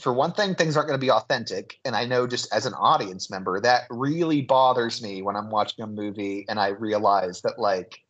for 0.00 0.12
one 0.12 0.32
thing, 0.32 0.54
things 0.54 0.76
aren't 0.76 0.88
going 0.88 0.98
to 0.98 1.04
be 1.04 1.10
authentic. 1.10 1.78
And 1.84 1.96
I 1.96 2.04
know 2.04 2.26
just 2.26 2.52
as 2.52 2.66
an 2.66 2.74
audience 2.74 3.30
member, 3.30 3.60
that 3.60 3.82
really 3.90 4.42
bothers 4.42 5.02
me 5.02 5.22
when 5.22 5.36
I'm 5.36 5.50
watching 5.50 5.84
a 5.84 5.88
movie 5.88 6.44
and 6.48 6.58
I 6.60 6.68
realize 6.68 7.40
that, 7.42 7.58
like, 7.58 8.00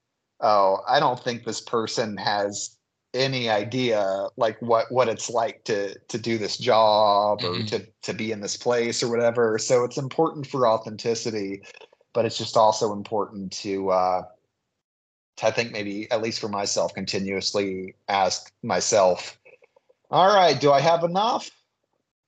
oh, 0.40 0.78
I 0.88 1.00
don't 1.00 1.22
think 1.22 1.44
this 1.44 1.60
person 1.60 2.16
has 2.16 2.78
any 3.14 3.48
idea 3.48 4.28
like 4.36 4.60
what 4.60 4.90
what 4.92 5.08
it's 5.08 5.30
like 5.30 5.64
to 5.64 5.98
to 6.08 6.18
do 6.18 6.36
this 6.36 6.58
job 6.58 7.42
or 7.42 7.54
mm-hmm. 7.54 7.66
to 7.66 7.86
to 8.02 8.12
be 8.12 8.32
in 8.32 8.40
this 8.40 8.56
place 8.56 9.02
or 9.02 9.08
whatever 9.08 9.58
so 9.58 9.82
it's 9.82 9.96
important 9.96 10.46
for 10.46 10.68
authenticity 10.68 11.62
but 12.12 12.26
it's 12.26 12.36
just 12.36 12.56
also 12.56 12.92
important 12.92 13.50
to 13.50 13.88
uh 13.88 14.22
to, 15.36 15.46
i 15.46 15.50
think 15.50 15.72
maybe 15.72 16.10
at 16.10 16.20
least 16.20 16.38
for 16.38 16.48
myself 16.48 16.92
continuously 16.92 17.94
ask 18.08 18.52
myself 18.62 19.38
all 20.10 20.34
right 20.34 20.60
do 20.60 20.70
i 20.70 20.80
have 20.80 21.02
enough 21.02 21.50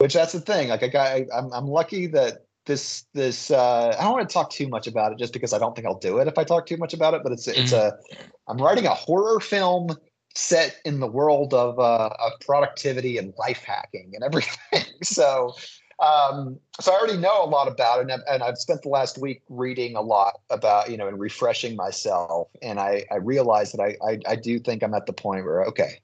which 0.01 0.15
that's 0.15 0.33
the 0.33 0.41
thing. 0.41 0.69
Like 0.69 0.83
I 0.83 0.89
got, 0.89 1.07
I, 1.09 1.27
I'm, 1.35 1.53
I'm 1.53 1.67
lucky 1.67 2.07
that 2.09 2.47
this, 2.65 3.05
this, 3.13 3.51
uh, 3.51 3.95
I 3.99 4.03
don't 4.03 4.13
want 4.13 4.29
to 4.29 4.33
talk 4.33 4.51
too 4.51 4.67
much 4.67 4.87
about 4.87 5.13
it 5.13 5.19
just 5.19 5.35
because 5.35 5.53
I 5.53 5.59
don't 5.59 5.77
think 5.77 5.87
I'll 5.87 5.99
do 5.99 6.19
it 6.19 6.27
if 6.27 6.39
I 6.39 6.45
talk 6.45 6.65
too 6.65 6.79
much 6.79 6.95
about 6.95 7.13
it, 7.13 7.23
but 7.23 7.33
it's, 7.33 7.47
it's 7.47 7.73
mm-hmm. 7.73 7.97
a, 8.17 8.19
I'm 8.49 8.57
writing 8.57 8.87
a 8.87 8.95
horror 8.95 9.41
film 9.41 9.95
set 10.35 10.81
in 10.87 11.01
the 11.01 11.07
world 11.07 11.53
of, 11.53 11.79
uh, 11.79 12.09
of 12.19 12.33
productivity 12.41 13.19
and 13.19 13.35
life 13.39 13.63
hacking 13.63 14.13
and 14.15 14.25
everything. 14.25 14.85
so, 15.03 15.55
um, 16.01 16.59
so 16.81 16.93
I 16.93 16.97
already 16.97 17.19
know 17.19 17.45
a 17.45 17.51
lot 17.51 17.69
about 17.69 17.99
it, 17.99 18.03
and 18.03 18.13
I've, 18.13 18.21
and 18.27 18.43
I've, 18.43 18.57
spent 18.57 18.81
the 18.81 18.89
last 18.89 19.19
week 19.19 19.43
reading 19.51 19.97
a 19.97 20.01
lot 20.01 20.41
about, 20.49 20.91
you 20.91 20.97
know, 20.97 21.09
and 21.09 21.21
refreshing 21.21 21.77
myself. 21.77 22.49
And 22.63 22.81
I, 22.81 23.05
I 23.11 23.17
realize 23.17 23.73
that 23.73 23.83
I, 23.83 23.97
I, 24.03 24.19
I 24.27 24.37
do 24.37 24.59
think 24.59 24.83
I'm 24.83 24.95
at 24.95 25.05
the 25.05 25.13
point 25.13 25.45
where, 25.45 25.63
okay, 25.65 26.01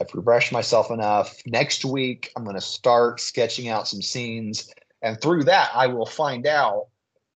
I've 0.00 0.14
refreshed 0.14 0.52
myself 0.52 0.90
enough. 0.90 1.36
Next 1.46 1.84
week, 1.84 2.30
I'm 2.36 2.44
going 2.44 2.56
to 2.56 2.60
start 2.60 3.20
sketching 3.20 3.68
out 3.68 3.88
some 3.88 4.02
scenes. 4.02 4.72
And 5.02 5.20
through 5.20 5.44
that, 5.44 5.70
I 5.74 5.86
will 5.88 6.06
find 6.06 6.46
out 6.46 6.88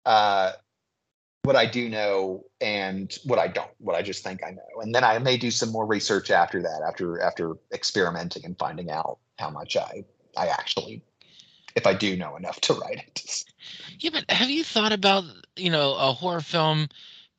uh, 0.04 0.52
what 1.42 1.56
I 1.56 1.66
do 1.66 1.88
know 1.88 2.44
and 2.60 3.12
what 3.24 3.38
I 3.38 3.48
don't, 3.48 3.70
what 3.78 3.96
I 3.96 4.02
just 4.02 4.22
think 4.22 4.44
I 4.44 4.50
know. 4.50 4.80
And 4.80 4.94
then 4.94 5.04
I 5.04 5.18
may 5.18 5.36
do 5.36 5.50
some 5.50 5.70
more 5.70 5.86
research 5.86 6.30
after 6.30 6.62
that, 6.62 6.82
after 6.86 7.20
after 7.20 7.56
experimenting 7.72 8.44
and 8.44 8.56
finding 8.58 8.90
out 8.90 9.18
how 9.38 9.50
much 9.50 9.76
I 9.76 10.04
I 10.36 10.46
actually 10.46 11.02
if 11.74 11.86
I 11.86 11.94
do 11.94 12.16
know 12.16 12.36
enough 12.36 12.60
to 12.62 12.74
write 12.74 12.98
it. 12.98 13.44
Yeah, 13.98 14.10
but 14.12 14.30
have 14.30 14.50
you 14.50 14.64
thought 14.64 14.92
about 14.92 15.24
you 15.56 15.70
know 15.70 15.94
a 15.94 16.12
horror 16.12 16.40
film 16.40 16.88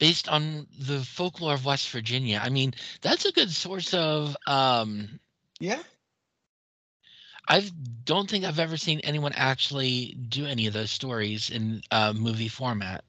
based 0.04 0.28
on 0.28 0.68
the 0.78 1.00
folklore 1.00 1.54
of 1.54 1.64
West 1.64 1.90
Virginia? 1.90 2.42
I 2.44 2.50
mean, 2.50 2.74
that's 3.00 3.24
a 3.24 3.32
good 3.32 3.50
source 3.50 3.94
of. 3.94 4.36
Um, 4.48 5.18
yeah. 5.62 5.80
I 7.48 7.72
don't 8.04 8.30
think 8.30 8.44
I've 8.44 8.60
ever 8.60 8.76
seen 8.76 9.00
anyone 9.06 9.32
actually 9.34 10.18
do 10.28 10.46
any 10.46 10.68
of 10.68 10.74
those 10.74 10.92
stories 10.92 11.50
in 11.50 11.82
uh, 11.92 12.12
movie 12.12 12.50
format. 12.50 13.06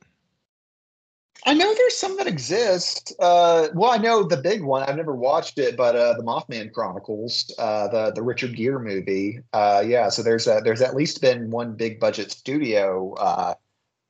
I 1.44 1.54
know 1.54 1.74
there's 1.74 1.98
some 1.98 2.16
that 2.18 2.28
exist. 2.28 3.12
Uh, 3.18 3.70
well, 3.74 3.90
I 3.90 3.98
know 3.98 4.22
the 4.22 4.36
big 4.36 4.62
one. 4.62 4.84
I've 4.84 4.96
never 4.96 5.16
watched 5.16 5.58
it, 5.58 5.76
but 5.76 5.96
uh, 5.96 6.14
the 6.14 6.22
Mothman 6.22 6.72
Chronicles, 6.72 7.52
uh, 7.58 7.88
the 7.88 8.12
the 8.12 8.22
Richard 8.22 8.54
Gere 8.54 8.78
movie. 8.78 9.40
Uh, 9.52 9.82
yeah, 9.84 10.10
so 10.10 10.22
there's 10.22 10.46
a, 10.46 10.60
there's 10.62 10.80
at 10.80 10.94
least 10.94 11.20
been 11.20 11.50
one 11.50 11.74
big 11.74 11.98
budget 11.98 12.30
studio 12.30 13.14
uh, 13.14 13.54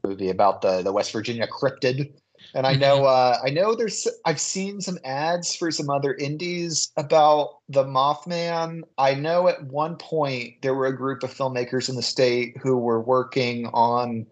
movie 0.06 0.28
about 0.28 0.60
the 0.60 0.82
the 0.82 0.92
West 0.92 1.12
Virginia 1.12 1.46
cryptid. 1.46 2.12
And 2.54 2.66
I 2.66 2.74
know 2.74 3.04
uh, 3.04 3.38
I 3.44 3.50
know 3.50 3.74
there's 3.74 4.06
I've 4.24 4.40
seen 4.40 4.80
some 4.80 4.98
ads 5.04 5.56
for 5.56 5.70
some 5.72 5.90
other 5.90 6.14
indies 6.14 6.92
about 6.96 7.58
the 7.68 7.84
Mothman. 7.84 8.82
I 8.96 9.14
know 9.14 9.48
at 9.48 9.64
one 9.64 9.96
point 9.96 10.62
there 10.62 10.74
were 10.74 10.86
a 10.86 10.96
group 10.96 11.24
of 11.24 11.34
filmmakers 11.34 11.88
in 11.88 11.96
the 11.96 12.02
state 12.02 12.56
who 12.62 12.76
were 12.76 13.00
working 13.00 13.66
on 13.74 14.26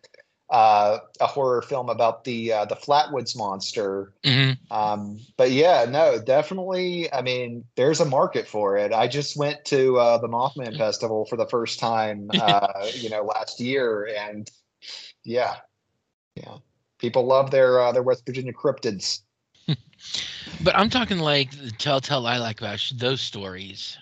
uh, 0.53 0.99
a 1.19 1.27
horror 1.27 1.63
film 1.63 1.89
about 1.89 2.25
the 2.25 2.53
uh, 2.53 2.65
the 2.67 2.77
Flatwoods 2.77 3.37
monster. 3.37 4.13
Mm-hmm. 4.23 4.73
Um, 4.73 5.19
but 5.39 5.51
yeah, 5.51 5.87
no, 5.89 6.21
definitely. 6.23 7.13
I 7.13 7.23
mean, 7.23 7.65
there's 7.75 8.01
a 8.01 8.05
market 8.05 8.47
for 8.47 8.77
it. 8.77 8.93
I 8.93 9.09
just 9.09 9.37
went 9.37 9.65
to 9.67 9.99
uh, 9.99 10.19
the 10.19 10.29
Mothman 10.29 10.77
Festival 10.77 11.25
for 11.25 11.37
the 11.37 11.47
first 11.47 11.81
time, 11.81 12.31
uh, 12.41 12.87
you 12.95 13.09
know, 13.09 13.23
last 13.23 13.61
year, 13.61 14.09
and 14.17 14.49
yeah, 15.25 15.57
yeah, 16.37 16.59
people 17.03 17.27
love 17.27 17.51
their 17.51 17.79
uh, 17.79 17.93
their 17.93 18.03
West 18.03 18.25
Virginia 18.25 18.55
cryptids. 18.55 19.21
but 20.65 20.75
I'm 20.75 20.88
talking 20.88 21.19
like 21.19 21.51
the 21.51 21.71
Telltale 21.73 22.23
Lilac 22.23 22.61
Bush, 22.61 22.93
those 22.93 23.21
stories. 23.21 23.99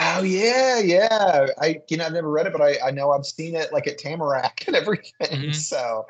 Oh 0.00 0.22
yeah, 0.22 0.80
yeah. 0.80 1.46
I 1.60 1.80
you 1.88 1.98
know 1.98 2.06
I've 2.06 2.12
never 2.14 2.30
read 2.30 2.46
it, 2.46 2.52
but 2.52 2.62
I 2.62 2.78
I 2.84 2.90
know 2.90 3.12
I've 3.12 3.26
seen 3.26 3.54
it 3.54 3.72
like 3.72 3.86
at 3.86 3.98
Tamarack 3.98 4.64
and 4.66 4.74
everything. 4.74 5.12
Mm-hmm. 5.20 5.52
So 5.52 6.06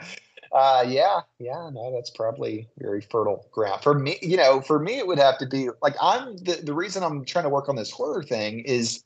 uh 0.52 0.84
yeah, 0.86 1.20
yeah, 1.38 1.68
no, 1.72 1.92
that's 1.92 2.10
probably 2.10 2.68
very 2.78 3.00
fertile 3.02 3.46
ground. 3.50 3.82
For 3.82 3.98
me, 3.98 4.18
you 4.22 4.36
know, 4.36 4.60
for 4.60 4.78
me 4.78 4.98
it 4.98 5.06
would 5.06 5.18
have 5.18 5.36
to 5.38 5.46
be 5.46 5.68
like 5.82 5.96
I'm 6.00 6.36
the, 6.38 6.60
the 6.62 6.72
reason 6.72 7.02
I'm 7.02 7.24
trying 7.24 7.44
to 7.44 7.50
work 7.50 7.68
on 7.68 7.76
this 7.76 7.90
horror 7.90 8.22
thing 8.22 8.60
is 8.60 9.02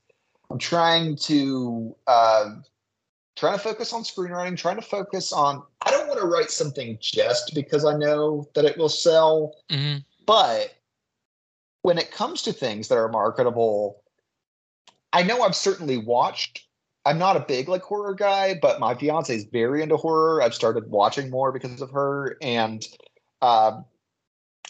I'm 0.51 0.59
trying 0.59 1.17
to 1.17 1.97
uh 2.07 2.51
trying 3.37 3.57
to 3.57 3.63
focus 3.63 3.93
on 3.93 4.03
screenwriting, 4.03 4.57
trying 4.57 4.77
to 4.77 4.83
focus 4.83 5.33
on 5.33 5.63
I 5.83 5.91
don't 5.91 6.09
want 6.09 6.21
to 6.21 6.27
write 6.27 6.51
something 6.51 6.99
just 7.01 7.55
because 7.55 7.85
I 7.85 7.97
know 7.97 8.49
that 8.55 8.65
it 8.65 8.77
will 8.77 8.89
sell. 8.89 9.55
Mm-hmm. 9.71 9.99
But 10.27 10.75
when 11.83 11.99
it 11.99 12.11
comes 12.11 12.43
to 12.43 12.53
things 12.53 12.89
that 12.89 12.99
are 12.99 13.09
marketable, 13.09 14.03
I 15.13 15.23
know 15.23 15.43
I've 15.43 15.55
certainly 15.55 15.99
watched. 15.99 16.67
I'm 17.05 17.19
not 17.19 17.37
a 17.37 17.41
big 17.41 17.69
like 17.69 17.83
horror 17.83 18.15
guy, 18.15 18.59
but 18.61 18.81
my 18.81 18.97
fiance 18.97 19.35
is 19.35 19.45
very 19.45 19.83
into 19.83 19.97
horror. 19.97 20.43
I've 20.43 20.55
started 20.55 20.91
watching 20.91 21.31
more 21.31 21.53
because 21.53 21.81
of 21.81 21.93
her, 21.93 22.37
and 22.43 22.85
um, 23.43 23.85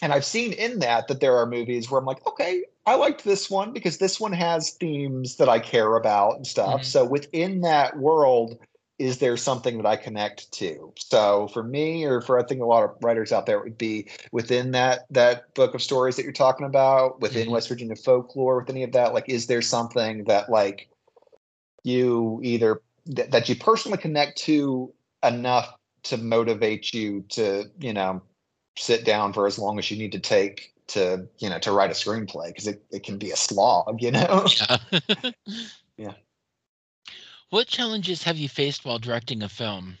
and 0.03 0.13
I've 0.13 0.25
seen 0.25 0.53
in 0.53 0.79
that 0.79 1.07
that 1.07 1.19
there 1.19 1.35
are 1.35 1.47
movies 1.47 1.89
where 1.89 1.99
I'm 1.99 2.05
like, 2.05 2.25
okay, 2.27 2.63
I 2.87 2.95
liked 2.95 3.25
this 3.25 3.49
one 3.49 3.73
because 3.73 3.97
this 3.97 4.17
one 4.17 4.31
has 4.31 4.71
themes 4.71 5.35
that 5.35 5.49
I 5.49 5.59
care 5.59 5.97
about 5.97 6.37
and 6.37 6.47
stuff. 6.47 6.75
Mm-hmm. 6.75 6.83
So 6.83 7.03
within 7.03 7.59
that 7.61 7.97
world, 7.97 8.57
is 8.97 9.17
there 9.17 9.35
something 9.35 9.75
that 9.77 9.85
I 9.85 9.97
connect 9.97 10.49
to? 10.53 10.93
So 10.97 11.49
for 11.49 11.63
me, 11.63 12.05
or 12.05 12.21
for 12.21 12.39
I 12.39 12.43
think 12.43 12.61
a 12.61 12.65
lot 12.65 12.85
of 12.85 12.95
writers 13.01 13.33
out 13.33 13.45
there, 13.45 13.57
it 13.57 13.63
would 13.65 13.77
be 13.77 14.09
within 14.31 14.71
that 14.71 15.05
that 15.11 15.53
book 15.53 15.75
of 15.75 15.83
stories 15.83 16.15
that 16.15 16.23
you're 16.23 16.31
talking 16.31 16.65
about, 16.65 17.19
within 17.19 17.43
mm-hmm. 17.43 17.51
West 17.51 17.67
Virginia 17.67 17.97
folklore, 17.97 18.61
with 18.61 18.69
any 18.69 18.83
of 18.83 18.93
that. 18.93 19.13
Like, 19.13 19.27
is 19.27 19.47
there 19.47 19.61
something 19.61 20.23
that 20.23 20.49
like 20.49 20.89
you 21.83 22.39
either 22.41 22.81
th- 23.13 23.29
that 23.31 23.49
you 23.49 23.57
personally 23.57 23.97
connect 23.97 24.37
to 24.39 24.93
enough 25.23 25.75
to 26.03 26.15
motivate 26.15 26.93
you 26.93 27.25
to 27.29 27.65
you 27.79 27.91
know 27.91 28.21
sit 28.77 29.03
down 29.03 29.33
for 29.33 29.45
as 29.45 29.59
long 29.59 29.77
as 29.77 29.91
you 29.91 29.97
need 29.97 30.13
to 30.13 30.19
take 30.19 30.73
to 30.87 31.27
you 31.39 31.49
know 31.49 31.59
to 31.59 31.71
write 31.71 31.91
a 31.91 31.93
screenplay 31.93 32.47
because 32.47 32.67
it, 32.67 32.83
it 32.91 33.03
can 33.03 33.17
be 33.17 33.31
a 33.31 33.35
slog 33.35 34.01
you 34.01 34.11
know 34.11 34.45
yeah. 34.69 35.31
yeah 35.97 36.13
what 37.49 37.67
challenges 37.67 38.23
have 38.23 38.37
you 38.37 38.49
faced 38.49 38.83
while 38.83 38.99
directing 38.99 39.41
a 39.41 39.47
film? 39.47 39.97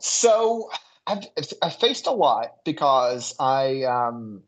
So 0.00 0.70
I've, 1.06 1.24
I've 1.62 1.76
faced 1.76 2.06
a 2.06 2.10
lot 2.10 2.56
because 2.64 3.34
I 3.40 3.84
um 3.84 4.42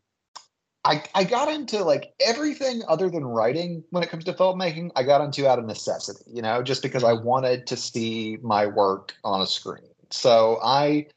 I 0.85 1.03
I 1.15 1.23
got 1.23 1.51
into 1.51 1.83
like 1.83 2.13
everything 2.19 2.83
other 2.87 3.09
than 3.09 3.25
writing 3.25 3.83
when 3.89 4.03
it 4.03 4.09
comes 4.09 4.23
to 4.25 4.33
filmmaking. 4.33 4.91
I 4.95 5.03
got 5.03 5.21
into 5.21 5.49
out 5.49 5.57
of 5.57 5.65
necessity, 5.65 6.23
you 6.27 6.43
know, 6.43 6.61
just 6.61 6.83
because 6.83 7.03
I 7.03 7.13
mm-hmm. 7.13 7.25
wanted 7.25 7.67
to 7.67 7.75
see 7.75 8.37
my 8.43 8.67
work 8.67 9.15
on 9.23 9.41
a 9.41 9.47
screen. 9.47 9.89
So 10.11 10.59
I 10.63 11.07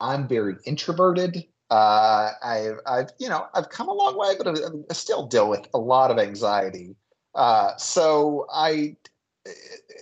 I'm 0.00 0.26
very 0.26 0.56
introverted. 0.64 1.44
Uh, 1.70 2.30
I've 2.42 2.78
I've 2.86 3.10
you 3.18 3.28
know 3.28 3.46
I've 3.54 3.68
come 3.70 3.88
a 3.88 3.92
long 3.92 4.16
way, 4.16 4.34
but 4.38 4.46
I, 4.48 4.94
still 4.94 5.26
deal 5.26 5.48
with 5.48 5.66
a 5.74 5.78
lot 5.78 6.10
of 6.10 6.18
anxiety. 6.18 6.94
Uh, 7.34 7.76
so 7.76 8.46
I 8.52 8.96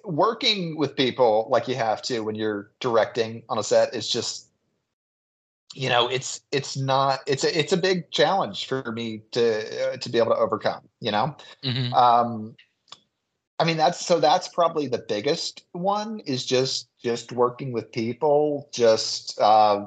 working 0.04 0.76
with 0.76 0.96
people 0.96 1.46
like 1.50 1.68
you 1.68 1.74
have 1.74 2.02
to 2.02 2.20
when 2.20 2.34
you're 2.34 2.70
directing 2.80 3.42
on 3.48 3.58
a 3.58 3.62
set 3.62 3.94
is 3.94 4.08
just 4.08 4.48
you 5.74 5.88
know 5.88 6.08
it's 6.08 6.40
it's 6.52 6.76
not 6.76 7.20
it's 7.26 7.44
a 7.44 7.58
it's 7.58 7.72
a 7.72 7.76
big 7.76 8.10
challenge 8.10 8.66
for 8.66 8.92
me 8.92 9.22
to 9.32 9.92
uh, 9.92 9.96
to 9.96 10.08
be 10.08 10.18
able 10.18 10.30
to 10.30 10.36
overcome 10.36 10.82
you 11.00 11.10
know 11.10 11.34
mm-hmm. 11.64 11.92
um 11.94 12.54
i 13.58 13.64
mean 13.64 13.76
that's 13.76 14.04
so 14.04 14.20
that's 14.20 14.48
probably 14.48 14.86
the 14.86 15.04
biggest 15.08 15.64
one 15.72 16.20
is 16.20 16.44
just 16.44 16.88
just 17.02 17.32
working 17.32 17.72
with 17.72 17.90
people 17.92 18.68
just 18.72 19.40
uh 19.40 19.86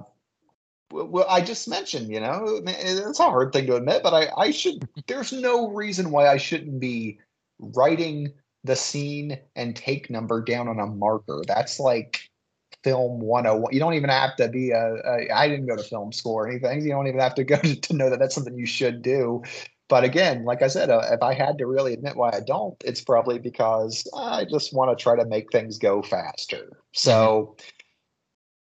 well 0.92 1.26
i 1.30 1.42
just 1.42 1.68
mentioned 1.68 2.10
you 2.10 2.20
know 2.20 2.62
it's 2.66 3.20
a 3.20 3.24
hard 3.24 3.52
thing 3.52 3.66
to 3.66 3.76
admit 3.76 4.02
but 4.04 4.14
i 4.14 4.30
i 4.38 4.52
should 4.52 4.88
there's 5.08 5.34
no 5.34 5.70
reason 5.70 6.12
why 6.12 6.28
i 6.28 6.38
shouldn't 6.38 6.80
be 6.80 7.20
writing 7.60 8.32
the 8.64 8.76
scene 8.76 9.40
and 9.56 9.76
take 9.76 10.10
number 10.10 10.42
down 10.42 10.68
on 10.68 10.80
a 10.80 10.86
marker. 10.86 11.42
That's 11.48 11.80
like 11.80 12.30
film 12.84 13.20
101. 13.20 13.74
You 13.74 13.80
don't 13.80 13.96
even 13.96 14.10
have 14.10 14.36
to 14.36 14.48
be 14.48 14.72
a. 14.72 14.96
a 14.96 15.30
I 15.34 15.48
didn't 15.48 15.66
go 15.66 15.76
to 15.76 15.84
film 15.84 16.12
school 16.12 16.36
or 16.36 16.48
anything. 16.48 16.84
You 16.84 16.92
don't 16.92 17.08
even 17.08 17.20
have 17.20 17.36
to 17.36 17.44
go 17.44 17.58
to, 17.64 17.76
to 17.76 17.94
know 17.96 18.10
that 18.10 18.20
that's 18.20 18.36
something 18.36 18.58
you 18.58 18.68
should 18.68 19.02
do. 19.02 19.42
But 19.90 20.04
again, 20.04 20.44
like 20.44 20.62
I 20.62 20.68
said, 20.68 20.90
uh, 20.90 21.02
if 21.12 21.22
I 21.24 21.34
had 21.34 21.58
to 21.60 21.66
really 21.66 21.94
admit 21.94 22.18
why 22.18 22.32
I 22.34 22.42
don't, 22.46 22.76
it's 22.84 23.02
probably 23.02 23.40
because 23.40 24.06
I 24.14 24.44
just 24.44 24.74
want 24.74 24.96
to 24.96 25.02
try 25.02 25.16
to 25.16 25.26
make 25.26 25.50
things 25.50 25.78
go 25.78 26.02
faster. 26.02 26.78
So 26.92 27.56
mm-hmm. 27.58 27.77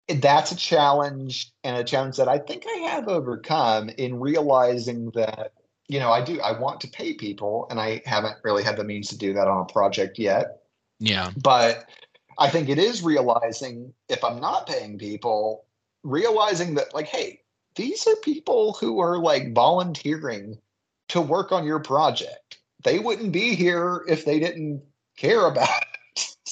That's 0.08 0.52
a 0.52 0.56
challenge 0.56 1.52
and 1.64 1.76
a 1.76 1.84
challenge 1.84 2.16
that 2.16 2.28
I 2.28 2.38
think 2.38 2.64
I 2.66 2.78
have 2.90 3.08
overcome 3.08 3.90
in 3.90 4.20
realizing 4.20 5.10
that 5.10 5.52
you 5.88 5.98
know, 5.98 6.12
I 6.12 6.22
do, 6.22 6.40
I 6.40 6.58
want 6.58 6.80
to 6.82 6.88
pay 6.88 7.14
people 7.14 7.66
and 7.70 7.80
I 7.80 8.02
haven't 8.04 8.36
really 8.44 8.62
had 8.62 8.76
the 8.76 8.84
means 8.84 9.08
to 9.08 9.18
do 9.18 9.32
that 9.32 9.48
on 9.48 9.62
a 9.62 9.72
project 9.72 10.18
yet. 10.18 10.60
Yeah. 11.00 11.30
But 11.42 11.86
I 12.38 12.50
think 12.50 12.68
it 12.68 12.78
is 12.78 13.02
realizing 13.02 13.92
if 14.08 14.22
I'm 14.22 14.40
not 14.40 14.68
paying 14.68 14.98
people, 14.98 15.64
realizing 16.04 16.74
that, 16.74 16.94
like, 16.94 17.06
hey, 17.06 17.40
these 17.74 18.06
are 18.06 18.16
people 18.16 18.74
who 18.74 19.00
are 19.00 19.18
like 19.18 19.54
volunteering 19.54 20.58
to 21.08 21.20
work 21.20 21.52
on 21.52 21.64
your 21.64 21.80
project. 21.80 22.58
They 22.84 22.98
wouldn't 22.98 23.32
be 23.32 23.54
here 23.54 24.04
if 24.08 24.24
they 24.24 24.38
didn't 24.38 24.82
care 25.16 25.46
about 25.50 25.82
it. 25.82 25.87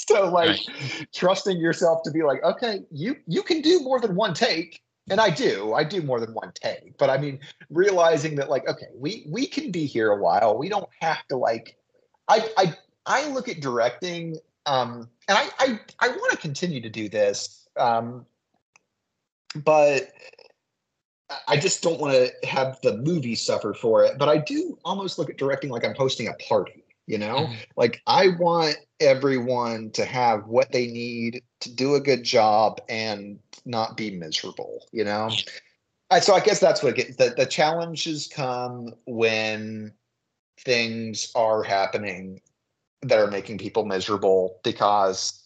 so 0.11 0.31
like 0.31 0.49
right. 0.49 1.07
trusting 1.15 1.59
yourself 1.59 2.03
to 2.05 2.11
be 2.11 2.23
like, 2.23 2.43
okay, 2.45 2.81
you 2.91 3.17
you 3.27 3.43
can 3.43 3.61
do 3.61 3.81
more 3.81 4.01
than 4.01 4.15
one 4.15 4.35
take 4.35 4.83
and 5.09 5.21
I 5.21 5.31
do, 5.31 5.73
I 5.73 5.85
do 5.85 6.03
more 6.03 6.19
than 6.19 6.35
one 6.35 6.53
take, 6.55 6.99
but 6.99 7.11
I 7.11 7.19
mean, 7.19 7.39
realizing 7.71 8.35
that 8.37 8.51
like, 8.51 8.69
okay, 8.69 8.89
we 8.95 9.25
we 9.29 9.47
can 9.47 9.71
be 9.71 9.87
here 9.87 10.11
a 10.11 10.21
while. 10.21 10.59
We 10.59 10.69
don't 10.69 10.89
have 11.01 11.27
to 11.29 11.37
like, 11.37 11.77
I 12.29 12.49
I 12.57 12.75
I 13.07 13.29
look 13.29 13.49
at 13.49 13.61
directing, 13.61 14.37
um, 14.67 15.09
and 15.29 15.39
I 15.39 15.49
I 15.61 15.81
I 16.01 16.09
want 16.09 16.33
to 16.33 16.39
continue 16.39 16.81
to 16.81 16.91
do 16.91 17.09
this, 17.09 17.69
um, 17.77 18.27
but 19.55 20.11
I 21.47 21.57
just 21.57 21.83
don't 21.83 22.01
want 22.01 22.15
to 22.15 22.47
have 22.49 22.81
the 22.83 22.97
movie 22.97 23.37
suffer 23.37 23.75
for 23.75 24.05
it. 24.05 24.19
But 24.19 24.29
I 24.29 24.39
do 24.39 24.77
almost 24.85 25.21
look 25.21 25.31
at 25.31 25.39
directing 25.39 25.71
like 25.71 25.85
I'm 25.85 25.95
hosting 25.95 26.27
a 26.27 26.35
party. 26.35 26.83
You 27.07 27.19
know, 27.19 27.37
mm-hmm. 27.37 27.55
like 27.77 28.03
I 28.07 28.29
want 28.39 28.77
everyone 29.01 29.91
to 29.93 30.05
have 30.05 30.47
what 30.47 30.73
they 30.73 30.89
need 30.89 31.43
to 31.61 31.73
do 31.73 31.95
a 31.95 32.01
good 32.01 32.25
job 32.25 32.81
and 32.89 33.39
not 33.65 33.97
be 33.97 34.11
miserable, 34.11 34.87
you 34.93 35.05
know? 35.05 35.31
I, 36.11 36.21
so 36.21 36.35
I 36.35 36.41
guess 36.41 36.61
that's 36.61 36.83
what 36.83 36.97
gets, 36.97 37.17
the, 37.17 37.35
the 37.37 37.47
challenges 37.47 38.29
come 38.33 38.95
when 39.07 39.93
things 40.61 41.31
are 41.35 41.63
happening 41.63 42.41
that 43.03 43.19
are 43.19 43.31
making 43.31 43.59
people 43.59 43.85
miserable 43.85 44.61
because 44.65 45.46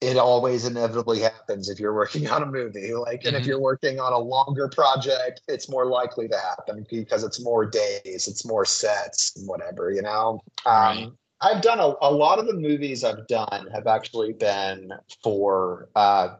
it 0.00 0.16
always 0.16 0.64
inevitably 0.64 1.20
happens 1.20 1.68
if 1.68 1.80
you're 1.80 1.94
working 1.94 2.28
on 2.30 2.42
a 2.42 2.46
movie 2.46 2.94
like 2.94 3.24
and 3.24 3.34
Mhm. 3.34 3.40
if 3.40 3.46
you're 3.46 3.60
working 3.60 3.98
on 4.00 4.12
a 4.12 4.18
longer 4.18 4.68
project 4.68 5.40
it's 5.48 5.68
more 5.68 5.86
likely 5.86 6.28
to 6.28 6.36
happen 6.38 6.86
because 6.90 7.24
it's 7.24 7.40
more 7.42 7.66
days 7.66 8.28
it's 8.28 8.44
more 8.46 8.64
sets 8.64 9.36
and 9.36 9.46
whatever 9.48 9.90
you 9.90 10.02
know 10.02 10.40
Right. 10.66 11.04
um, 11.04 11.18
i've 11.40 11.62
done 11.62 11.80
a, 11.80 11.94
a 12.02 12.10
lot 12.12 12.38
of 12.38 12.46
the 12.46 12.54
movies 12.54 13.04
i've 13.04 13.26
done 13.26 13.68
have 13.72 13.86
actually 13.86 14.32
been 14.32 14.92
for 15.22 15.88
uh, 15.94 16.36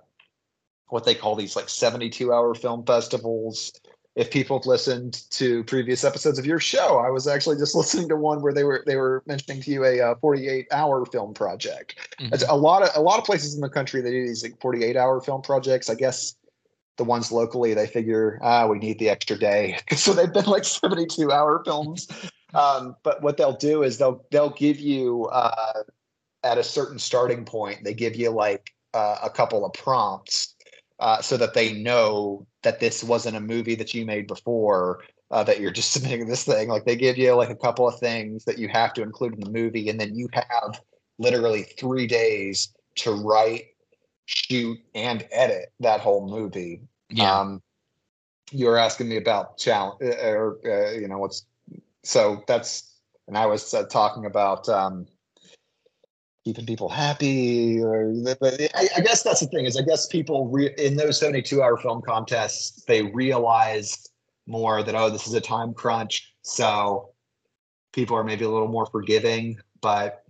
what 0.88 1.05
they 1.05 1.14
call 1.14 1.35
these 1.37 1.55
like 1.57 1.68
72 1.68 2.33
hour 2.33 2.55
film 2.55 2.85
festivals 2.85 3.73
if 4.18 4.31
people 4.31 4.59
have 4.59 4.66
listened 4.66 5.22
to 5.31 5.62
previous 5.64 6.02
episodes 6.04 6.38
of 6.38 6.44
your 6.44 6.59
show 6.59 6.98
i 6.98 7.09
was 7.11 7.26
actually 7.26 7.57
just 7.57 7.74
listening 7.81 8.09
to 8.09 8.16
one 8.16 8.42
where 8.42 8.52
they 8.52 8.64
were 8.64 8.83
they 8.87 8.96
were 8.96 9.22
mentioning 9.26 9.62
to 9.62 9.70
you 9.70 9.85
a 9.85 10.00
uh, 10.00 10.14
48 10.20 10.66
hour 10.72 11.07
film 11.07 11.33
project 11.33 11.94
Mhm. 12.20 12.35
it's 12.35 12.44
a 12.48 12.57
lot 12.57 12.83
of 12.83 12.90
a 12.94 13.00
lot 13.00 13.18
of 13.18 13.24
places 13.24 13.54
in 13.54 13.61
the 13.61 13.68
country 13.68 14.00
they 14.02 14.11
do 14.11 14.26
these 14.26 14.42
like 14.42 14.61
48 14.61 14.96
hour 14.96 15.20
film 15.20 15.40
projects. 15.42 15.88
I 15.88 15.94
guess 15.94 16.35
the 16.96 17.04
ones 17.04 17.31
locally 17.31 17.74
they 17.74 17.87
figure 17.87 18.38
ah 18.42 18.66
we 18.66 18.78
need 18.78 18.98
the 18.98 19.09
extra 19.09 19.38
day, 19.38 19.78
so 19.96 20.12
they've 20.12 20.33
been 20.33 20.46
like 20.46 20.64
72 20.64 21.31
hour 21.31 21.62
films. 21.64 22.09
Um, 22.54 22.96
but 23.02 23.22
what 23.22 23.37
they'll 23.37 23.57
do 23.57 23.83
is 23.83 23.98
they'll 23.98 24.24
they'll 24.33 24.50
give 24.50 24.81
you 24.81 25.26
uh, 25.26 25.83
at 26.42 26.59
a 26.59 26.64
certain 26.64 26.98
starting 26.98 27.44
point 27.44 27.85
they 27.85 27.94
give 27.94 28.16
you 28.16 28.31
like 28.31 28.74
uh, 28.94 29.18
a 29.22 29.31
couple 29.31 29.64
of 29.64 29.72
prompts 29.74 30.54
uh, 31.00 31.20
so 31.20 31.37
that 31.37 31.54
they 31.54 31.72
know 31.72 32.46
that 32.62 32.80
this 32.80 33.04
wasn't 33.04 33.37
a 33.37 33.40
movie 33.40 33.74
that 33.74 33.94
you 33.94 34.04
made 34.04 34.26
before. 34.26 35.02
Uh, 35.30 35.44
that 35.44 35.61
you're 35.61 35.70
just 35.70 35.92
submitting 35.92 36.26
this 36.26 36.44
thing 36.44 36.68
like 36.68 36.87
they 36.87 36.96
give 36.96 37.18
you 37.18 37.34
like 37.34 37.50
a 37.50 37.54
couple 37.54 37.87
of 37.87 37.98
things 37.98 38.46
that 38.46 38.58
you 38.58 38.66
have 38.66 38.94
to 38.94 39.02
include 39.02 39.34
in 39.34 39.40
the 39.40 39.50
movie 39.50 39.90
and 39.90 40.00
then 40.00 40.16
you 40.16 40.26
have 40.32 40.80
literally 41.18 41.64
three 41.64 42.06
days 42.06 42.72
to 42.94 43.12
write, 43.12 43.66
shoot, 44.24 44.78
and 44.94 45.26
edit 45.30 45.72
that 45.80 46.00
whole 46.00 46.28
movie. 46.28 46.80
yeah. 47.11 47.40
Um, 47.40 47.62
you 48.50 48.66
were 48.66 48.78
asking 48.78 49.11
me 49.11 49.18
about 49.18 49.58
challenge, 49.58 50.00
or 50.00 50.58
uh, 50.64 50.92
you 50.92 51.06
know 51.06 51.18
what's 51.18 51.44
so 52.02 52.42
that's, 52.46 52.94
and 53.26 53.37
I 53.37 53.44
was 53.44 53.74
uh, 53.74 53.84
talking 53.84 54.24
about 54.24 54.68
um, 54.68 55.06
keeping 56.48 56.64
people 56.64 56.88
happy, 56.88 57.78
or 57.78 58.14
but 58.40 58.58
I, 58.74 58.88
I 58.96 59.00
guess 59.00 59.22
that's 59.22 59.40
the 59.40 59.46
thing 59.48 59.66
is 59.66 59.76
I 59.76 59.82
guess 59.82 60.06
people 60.06 60.48
re- 60.48 60.74
in 60.78 60.96
those 60.96 61.20
seventy-two 61.20 61.62
hour 61.62 61.76
film 61.76 62.00
contests 62.00 62.84
they 62.84 63.02
realize 63.02 64.08
more 64.46 64.82
that 64.82 64.94
oh 64.94 65.11
this 65.11 65.26
is 65.26 65.34
a 65.34 65.42
time 65.42 65.74
crunch, 65.74 66.32
so 66.40 67.11
people 67.92 68.16
are 68.16 68.24
maybe 68.24 68.46
a 68.46 68.48
little 68.48 68.68
more 68.68 68.87
forgiving, 68.87 69.58
but 69.82 70.24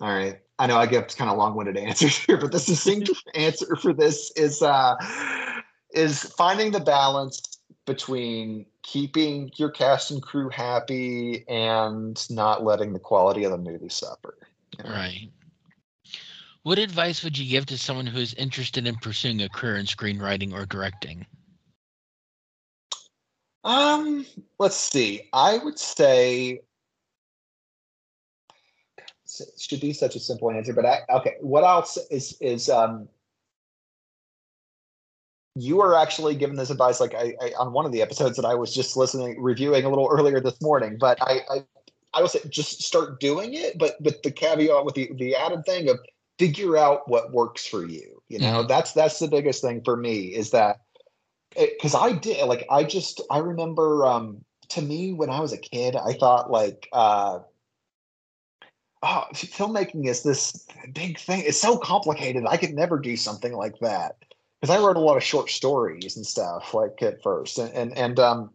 all 0.00 0.14
right. 0.14 0.38
I 0.60 0.68
know 0.68 0.76
I 0.76 0.86
give 0.86 1.08
kind 1.16 1.28
of 1.28 1.38
long-winded 1.38 1.76
answers 1.76 2.16
here, 2.18 2.36
but 2.36 2.52
the 2.52 2.60
succinct 2.60 3.10
answer 3.34 3.74
for 3.74 3.92
this 3.92 4.30
is 4.36 4.62
uh, 4.62 4.94
is 5.92 6.22
finding 6.22 6.70
the 6.70 6.78
balance 6.78 7.42
between 7.84 8.66
keeping 8.84 9.50
your 9.56 9.70
cast 9.70 10.12
and 10.12 10.22
crew 10.22 10.50
happy 10.50 11.44
and 11.48 12.24
not 12.30 12.62
letting 12.62 12.92
the 12.92 13.00
quality 13.00 13.42
of 13.42 13.50
the 13.50 13.58
movie 13.58 13.88
suffer. 13.88 14.38
Right. 14.84 15.30
What 16.62 16.78
advice 16.78 17.24
would 17.24 17.36
you 17.36 17.48
give 17.48 17.66
to 17.66 17.78
someone 17.78 18.06
who 18.06 18.18
is 18.18 18.34
interested 18.34 18.86
in 18.86 18.94
pursuing 18.96 19.42
a 19.42 19.48
career 19.48 19.76
in 19.76 19.86
screenwriting 19.86 20.52
or 20.52 20.64
directing? 20.64 21.26
Um, 23.64 24.26
let's 24.58 24.76
see. 24.76 25.28
I 25.32 25.58
would 25.58 25.78
say 25.78 26.60
it 29.40 29.60
should 29.60 29.80
be 29.80 29.92
such 29.92 30.16
a 30.16 30.20
simple 30.20 30.50
answer, 30.50 30.72
but 30.72 30.84
I 30.84 31.00
okay. 31.10 31.36
What 31.40 31.64
I'll 31.64 31.88
is 32.10 32.36
is 32.40 32.68
um 32.68 33.08
you 35.54 35.80
are 35.80 35.94
actually 35.94 36.34
given 36.34 36.56
this 36.56 36.70
advice 36.70 37.00
like 37.00 37.14
I, 37.14 37.34
I 37.40 37.52
on 37.58 37.72
one 37.72 37.86
of 37.86 37.92
the 37.92 38.02
episodes 38.02 38.36
that 38.36 38.44
I 38.44 38.54
was 38.54 38.74
just 38.74 38.96
listening 38.96 39.40
reviewing 39.40 39.84
a 39.84 39.88
little 39.88 40.08
earlier 40.10 40.40
this 40.40 40.60
morning, 40.60 40.96
but 40.98 41.18
I 41.22 41.40
I, 41.50 41.64
I 42.14 42.20
will 42.20 42.28
say 42.28 42.40
just 42.48 42.82
start 42.82 43.20
doing 43.20 43.54
it, 43.54 43.78
but 43.78 44.00
with 44.00 44.22
the 44.22 44.30
caveat 44.30 44.84
with 44.84 44.94
the 44.94 45.10
the 45.16 45.34
added 45.36 45.64
thing 45.64 45.88
of 45.88 45.98
figure 46.38 46.76
out 46.76 47.08
what 47.08 47.32
works 47.32 47.66
for 47.66 47.86
you. 47.86 48.22
You 48.28 48.40
know, 48.40 48.64
Mhm. 48.64 48.68
that's 48.68 48.92
that's 48.92 49.18
the 49.18 49.28
biggest 49.28 49.62
thing 49.62 49.82
for 49.84 49.96
me 49.96 50.34
is 50.34 50.50
that 50.50 50.80
because 51.56 51.94
I 51.94 52.12
did 52.12 52.46
like 52.46 52.66
I 52.70 52.84
just 52.84 53.20
I 53.30 53.38
remember 53.38 54.06
um 54.06 54.44
to 54.70 54.82
me 54.82 55.12
when 55.12 55.30
I 55.30 55.40
was 55.40 55.52
a 55.52 55.58
kid 55.58 55.96
I 55.96 56.14
thought 56.14 56.50
like 56.50 56.88
uh 56.92 57.40
oh 59.02 59.24
filmmaking 59.32 60.06
is 60.06 60.22
this 60.22 60.66
big 60.92 61.18
thing 61.18 61.42
it's 61.46 61.60
so 61.60 61.76
complicated 61.78 62.44
I 62.48 62.56
could 62.56 62.74
never 62.74 62.98
do 62.98 63.16
something 63.16 63.52
like 63.52 63.78
that 63.80 64.16
because 64.60 64.74
I 64.74 64.80
wrote 64.84 64.96
a 64.96 65.00
lot 65.00 65.16
of 65.16 65.22
short 65.24 65.50
stories 65.50 66.16
and 66.16 66.26
stuff 66.26 66.72
like 66.74 67.02
at 67.02 67.22
first 67.22 67.58
and 67.58 67.72
and, 67.74 67.96
and 67.98 68.18
um 68.18 68.50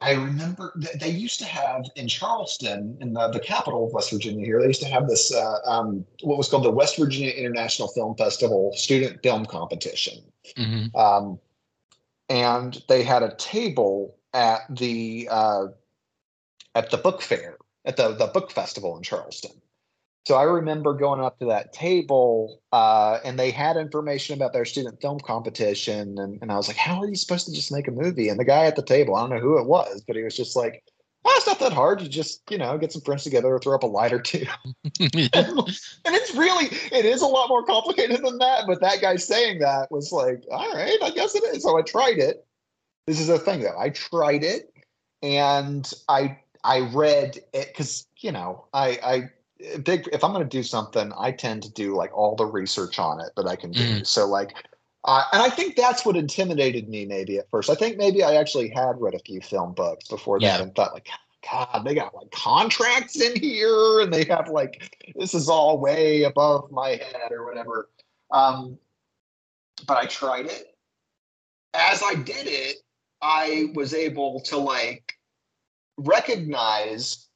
I 0.00 0.12
remember 0.12 0.72
th- 0.80 0.98
they 1.00 1.08
used 1.10 1.40
to 1.40 1.44
have 1.44 1.84
in 1.96 2.06
Charleston, 2.06 2.96
in 3.00 3.14
the, 3.14 3.28
the 3.28 3.40
capital 3.40 3.86
of 3.86 3.92
West 3.92 4.12
Virginia 4.12 4.44
here, 4.44 4.60
they 4.60 4.68
used 4.68 4.82
to 4.82 4.88
have 4.88 5.08
this, 5.08 5.34
uh, 5.34 5.58
um, 5.66 6.04
what 6.22 6.38
was 6.38 6.48
called 6.48 6.64
the 6.64 6.70
West 6.70 6.96
Virginia 6.96 7.32
International 7.32 7.88
Film 7.88 8.14
Festival 8.14 8.72
student 8.76 9.22
film 9.22 9.44
competition 9.44 10.22
hmm 10.56 10.86
um, 10.94 11.38
and 12.28 12.82
they 12.88 13.02
had 13.02 13.22
a 13.22 13.34
table 13.36 14.16
at 14.34 14.62
the 14.70 15.28
uh, 15.30 15.66
at 16.74 16.90
the 16.90 16.96
book 16.96 17.22
fair 17.22 17.56
at 17.84 17.96
the 17.96 18.14
the 18.14 18.26
book 18.26 18.50
festival 18.50 18.96
in 18.96 19.02
Charleston. 19.02 19.52
So 20.28 20.34
I 20.34 20.42
remember 20.42 20.92
going 20.92 21.22
up 21.22 21.38
to 21.38 21.46
that 21.46 21.72
table, 21.72 22.60
uh, 22.70 23.18
and 23.24 23.38
they 23.38 23.50
had 23.50 23.78
information 23.78 24.36
about 24.36 24.52
their 24.52 24.66
student 24.66 25.00
film 25.00 25.20
competition, 25.20 26.18
and, 26.18 26.38
and 26.42 26.52
I 26.52 26.56
was 26.56 26.68
like, 26.68 26.76
"How 26.76 27.00
are 27.00 27.08
you 27.08 27.16
supposed 27.16 27.46
to 27.46 27.52
just 27.54 27.72
make 27.72 27.88
a 27.88 27.92
movie?" 27.92 28.28
And 28.28 28.38
the 28.38 28.44
guy 28.44 28.66
at 28.66 28.76
the 28.76 28.82
table, 28.82 29.16
I 29.16 29.22
don't 29.22 29.30
know 29.30 29.40
who 29.40 29.56
it 29.56 29.64
was, 29.64 30.04
but 30.06 30.16
he 30.16 30.22
was 30.22 30.36
just 30.36 30.54
like, 30.54 30.84
"Oh, 31.24 31.32
it's 31.34 31.46
not 31.46 31.60
that 31.60 31.72
hard. 31.72 32.02
You 32.02 32.10
just 32.10 32.42
you 32.50 32.58
know 32.58 32.76
get 32.76 32.92
some 32.92 33.00
friends 33.00 33.24
together, 33.24 33.48
or 33.48 33.58
throw 33.58 33.74
up 33.74 33.84
a 33.84 33.86
light 33.86 34.12
or 34.12 34.20
two, 34.20 34.44
and 35.00 35.14
it's 35.32 36.34
really 36.34 36.66
it 36.92 37.06
is 37.06 37.22
a 37.22 37.26
lot 37.26 37.48
more 37.48 37.64
complicated 37.64 38.22
than 38.22 38.36
that 38.36 38.64
but 38.66 38.82
that 38.82 39.00
guy 39.00 39.16
saying 39.16 39.60
that 39.60 39.90
was 39.90 40.12
like 40.12 40.44
all 40.52 40.74
right 40.74 40.98
i 41.02 41.08
guess 41.08 41.34
it 41.34 41.42
is 41.44 41.62
so 41.62 41.78
i 41.78 41.80
tried 41.80 42.18
it 42.18 42.44
this 43.06 43.18
is 43.18 43.28
the 43.28 43.38
thing 43.38 43.60
though 43.60 43.78
i 43.78 43.88
tried 43.88 44.44
it 44.44 44.70
and 45.22 45.90
i 46.10 46.38
i 46.64 46.80
read 46.80 47.38
it 47.54 47.68
because 47.68 48.06
you 48.18 48.30
know 48.30 48.66
i 48.74 48.98
i 49.02 49.30
big 49.82 50.08
if 50.12 50.22
i'm 50.24 50.32
going 50.32 50.42
to 50.42 50.48
do 50.48 50.62
something 50.62 51.12
i 51.18 51.30
tend 51.32 51.62
to 51.62 51.72
do 51.72 51.94
like 51.96 52.16
all 52.16 52.36
the 52.36 52.46
research 52.46 52.98
on 52.98 53.20
it 53.20 53.30
that 53.36 53.46
i 53.46 53.56
can 53.56 53.72
do 53.72 53.82
Mhm. 53.82 54.06
so 54.06 54.26
like 54.26 54.54
uh, 55.04 55.24
and 55.32 55.42
i 55.42 55.50
think 55.50 55.76
that's 55.76 56.04
what 56.04 56.16
intimidated 56.16 56.88
me 56.88 57.06
maybe 57.06 57.38
at 57.38 57.50
first 57.50 57.68
i 57.70 57.74
think 57.74 57.96
maybe 57.96 58.22
i 58.22 58.34
actually 58.34 58.68
had 58.68 59.00
read 59.00 59.14
a 59.14 59.18
few 59.20 59.40
film 59.40 59.74
books 59.74 60.06
before 60.08 60.38
that 60.40 60.58
Yeah. 60.58 60.62
and 60.62 60.74
thought 60.74 60.92
like 60.94 61.08
God, 61.48 61.84
they 61.84 61.94
got 61.94 62.14
like 62.16 62.32
contracts 62.32 63.18
in 63.20 63.36
here 63.40 64.00
and 64.00 64.12
they 64.12 64.24
have 64.24 64.48
like 64.50 64.92
this 65.14 65.34
is 65.34 65.48
all 65.48 65.78
way 65.78 66.24
above 66.24 66.70
my 66.72 66.90
head 66.90 67.30
or 67.30 67.46
whatever. 67.46 67.88
Um, 68.32 68.76
but 69.86 69.96
I 69.98 70.06
tried 70.06 70.46
it. 70.46 70.76
As 71.74 72.02
I 72.02 72.14
did 72.16 72.48
it, 72.48 72.78
I 73.22 73.66
was 73.74 73.94
able 73.94 74.40
to 74.46 74.58
like 74.58 75.14
recognize 75.96 77.27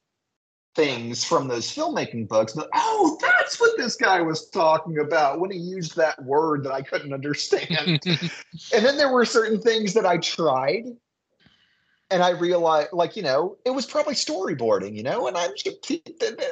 things 0.75 1.23
from 1.23 1.47
those 1.47 1.73
filmmaking 1.73 2.27
books. 2.27 2.53
But 2.53 2.69
oh, 2.73 3.17
that's 3.21 3.59
what 3.59 3.77
this 3.77 3.95
guy 3.95 4.21
was 4.21 4.49
talking 4.49 4.99
about 4.99 5.39
when 5.39 5.51
he 5.51 5.57
used 5.57 5.95
that 5.95 6.23
word 6.23 6.63
that 6.63 6.73
I 6.73 6.81
couldn't 6.81 7.13
understand 7.13 7.99
and 8.73 8.85
then 8.85 8.97
there 8.97 9.11
were 9.11 9.25
certain 9.25 9.61
things 9.61 9.93
that 9.93 10.05
I 10.05 10.17
tried 10.17 10.85
and 12.11 12.21
I 12.21 12.31
realized 12.31 12.89
like, 12.93 13.15
you 13.15 13.23
know, 13.23 13.57
it 13.65 13.71
was 13.71 13.85
probably 13.85 14.13
storyboarding, 14.13 14.95
you 14.95 15.03
know, 15.03 15.27
and 15.27 15.37
I'm 15.37 15.51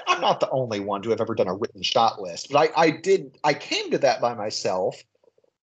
I'm 0.08 0.22
not 0.22 0.40
the 0.40 0.50
only 0.50 0.80
one 0.80 1.02
to 1.04 1.10
have 1.12 1.22
ever 1.22 1.36
done 1.36 1.48
a 1.48 1.54
written 1.54 1.82
shot 1.82 2.22
list, 2.22 2.52
but 2.52 2.72
I, 2.76 2.82
I 2.82 2.92
did 2.92 3.38
I 3.44 3.54
came 3.54 3.92
to 3.92 3.98
that 4.00 4.22
by 4.22 4.34
myself. 4.34 5.04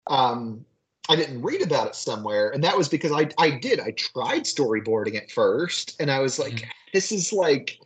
Um 0.08 0.66
I 1.10 1.18
didn't 1.18 1.41
read 1.41 1.62
about 1.62 1.88
it 1.88 1.95
somewhere, 1.95 2.51
and 2.51 2.64
that 2.64 2.78
was 2.78 2.88
because 2.88 3.12
I 3.12 3.30
I 3.38 3.51
did. 3.51 3.80
I 3.80 3.91
tried 3.91 4.43
storyboarding 4.43 5.18
at 5.18 5.30
first, 5.32 5.99
and 5.99 6.10
I 6.10 6.20
was 6.20 6.39
like, 6.39 6.54
Mhm. 6.54 6.68
this 6.93 7.12
is 7.12 7.34
like 7.34 7.78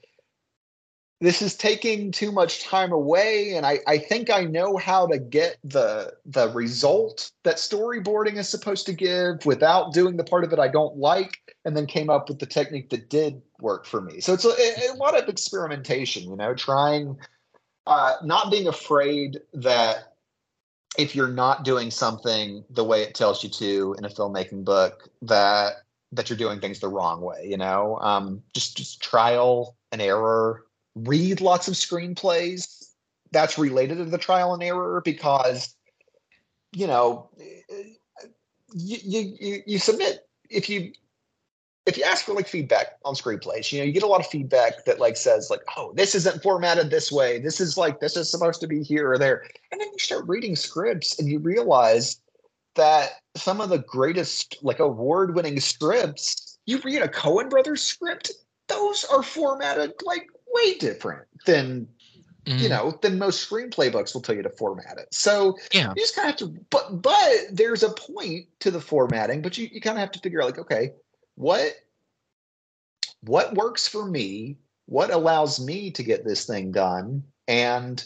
this 1.20 1.42
is 1.42 1.56
taking 1.56 2.12
too 2.12 2.32
much 2.32 2.64
time 2.64 2.92
away 2.92 3.54
and 3.56 3.66
I, 3.66 3.80
I 3.88 3.98
think 3.98 4.30
i 4.30 4.44
know 4.44 4.78
how 4.78 5.08
to 5.08 5.18
get 5.18 5.58
the 5.64 6.14
the 6.26 6.50
result 6.50 7.32
that 7.44 7.56
storyboarding 7.56 8.38
is 8.38 8.48
supposed 8.48 8.86
to 8.86 8.94
give 8.94 9.46
without 9.46 9.94
doing 9.94 10.18
the 10.18 10.24
part 10.24 10.44
of 10.44 10.54
it 10.54 10.60
i 10.60 10.68
don't 10.68 10.98
like 10.98 11.56
and 11.68 11.76
then 11.76 11.86
came 11.86 12.10
up 12.10 12.30
with 12.30 12.40
the 12.40 12.46
technique 12.46 12.90
that 12.92 13.10
did 13.10 13.42
work 13.60 13.86
for 13.86 14.00
me. 14.00 14.22
So 14.22 14.34
it's 14.34 14.46
a, 14.46 14.50
a 14.50 14.96
lot 14.96 15.22
of 15.22 15.28
experimentation 15.28 16.30
you 16.30 16.38
know 16.38 16.54
trying 16.54 17.18
uh, 17.86 18.16
not 18.24 18.52
being 18.52 18.68
afraid 18.68 19.40
that 19.54 20.14
if 20.98 21.16
you're 21.16 21.28
not 21.28 21.64
doing 21.64 21.92
something 21.92 22.64
the 22.70 22.84
way 22.84 23.04
it 23.04 23.16
tells 23.16 23.44
you 23.44 23.50
to 23.50 23.96
in 23.98 24.06
a 24.06 24.10
filmmaking 24.10 24.64
book 24.64 25.10
that 25.22 25.84
that 26.14 26.30
you're 26.30 26.38
doing 26.38 26.60
things 26.60 26.80
the 26.80 26.88
wrong 26.88 27.22
way 27.22 27.48
you 27.50 27.58
know? 27.58 27.98
Um, 28.00 28.44
just 28.54 28.78
just 28.78 29.02
trial 29.02 29.76
and 29.92 30.02
error 30.02 30.67
read 31.06 31.42
lots 31.42 31.68
of 31.68 31.74
screenplays 31.74 32.86
that's 33.32 33.58
related 33.58 33.98
to 33.98 34.06
the 34.06 34.18
trial 34.18 34.54
and 34.54 34.64
error 34.64 35.02
because 35.04 35.76
you 36.72 36.88
know 36.88 37.30
you 38.74 38.98
you 39.04 39.64
you 39.66 39.80
submit 39.80 40.28
if 40.50 40.70
you 40.70 40.92
if 41.88 41.98
you 41.98 42.04
ask 42.04 42.26
for 42.26 42.34
like 42.34 42.50
feedback 42.50 42.98
on 43.06 43.16
screenplays, 43.16 43.72
you 43.72 43.80
know, 43.80 43.86
you 43.86 43.94
get 43.94 44.04
a 44.04 44.08
lot 44.08 44.20
of 44.20 44.28
feedback 44.28 44.84
that 44.84 45.00
like 45.00 45.16
says 45.16 45.50
like, 45.50 45.62
oh, 45.78 45.94
this 45.96 46.16
isn't 46.16 46.44
formatted 46.44 46.90
this 46.90 47.14
way. 47.14 47.40
This 47.40 47.62
is 47.62 47.78
like 47.78 48.02
this 48.02 48.18
is 48.18 48.30
supposed 48.30 48.60
to 48.60 48.68
be 48.68 48.84
here 48.84 49.10
or 49.10 49.18
there. 49.18 49.46
And 49.72 49.80
then 49.80 49.88
you 49.94 49.98
start 49.98 50.28
reading 50.28 50.56
scripts 50.56 51.18
and 51.18 51.30
you 51.30 51.40
realize 51.40 52.20
that 52.76 53.12
some 53.36 53.62
of 53.62 53.70
the 53.70 53.80
greatest 53.80 54.58
like 54.62 54.80
award-winning 54.80 55.62
scripts, 55.62 56.60
you 56.66 56.80
read 56.84 57.02
a 57.02 57.08
Coen 57.08 57.50
Brothers 57.50 57.84
script, 57.84 58.34
those 58.68 59.06
are 59.06 59.24
formatted 59.24 59.94
like 60.04 60.28
way 60.54 60.78
different 60.78 61.28
than 61.46 61.88
mm-hmm. 62.46 62.60
you 62.60 62.70
know 62.70 62.98
than 63.02 63.18
most 63.18 63.50
screenplay 63.50 63.92
books 63.92 64.14
will 64.14 64.22
tell 64.22 64.36
you 64.36 64.44
to 64.44 64.50
format 64.50 64.98
it. 64.98 65.14
So 65.14 65.58
yeah, 65.74 65.94
you 65.96 66.02
just 66.02 66.16
kind 66.16 66.28
of 66.30 66.40
have 66.40 66.50
to. 66.50 66.60
But 66.70 67.02
but 67.02 67.32
there's 67.52 67.84
a 67.84 67.90
point 67.90 68.48
to 68.62 68.72
the 68.72 68.82
formatting, 68.82 69.42
but 69.42 69.58
you 69.58 69.70
you 69.72 69.82
kind 69.82 69.98
of 69.98 70.02
have 70.02 70.12
to 70.12 70.20
figure 70.20 70.42
out 70.42 70.48
like 70.48 70.60
okay 70.60 70.92
what 71.38 71.76
what 73.22 73.54
works 73.54 73.88
for 73.88 74.06
me 74.06 74.58
what 74.88 75.12
allows 75.12 75.64
me 75.64 75.92
to 75.92 76.04
get 76.04 76.26
this 76.26 76.46
thing 76.46 76.72
done 76.72 77.24
and 77.48 78.06